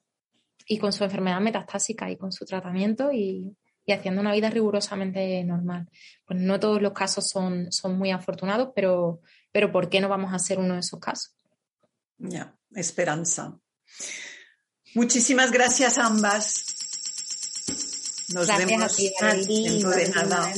y 0.67 0.79
con 0.79 0.93
su 0.93 1.05
enfermedad 1.05 1.41
metastásica 1.41 2.11
y 2.11 2.17
con 2.17 2.33
su 2.33 2.45
tratamiento 2.45 3.12
y, 3.12 3.57
haciendo 3.89 4.21
una 4.21 4.33
vida 4.33 4.51
rigurosamente 4.51 5.45
normal. 5.45 5.89
Pues 6.25 6.41
no 6.41 6.59
todos 6.59 6.83
los 6.83 6.93
casos 6.93 7.29
son, 7.29 7.71
son 7.71 7.97
muy 7.97 8.11
afortunados, 8.11 8.71
pero, 8.75 9.21
pero 9.53 9.71
¿por 9.71 9.89
qué 9.89 10.01
no 10.01 10.09
vamos 10.09 10.35
a 10.35 10.41
ser 10.41 10.59
uno 10.59 10.75
de 10.75 10.81
esos 10.81 10.99
casos? 10.99 11.37
Ya, 12.19 12.57
esperanza. 12.75 13.57
Muchísimas 14.95 15.53
gracias 15.53 15.99
a 15.99 16.07
ambas. 16.07 16.64
Nos 18.35 18.49
vemos 18.49 18.83
a 18.83 18.89
ti, 18.89 19.12
dentro 19.69 19.91
de 19.91 20.09
nada. 20.09 20.53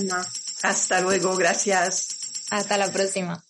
Hasta 0.62 1.00
luego, 1.02 1.36
gracias. 1.36 2.46
Hasta 2.50 2.78
la 2.78 2.90
próxima. 2.90 3.44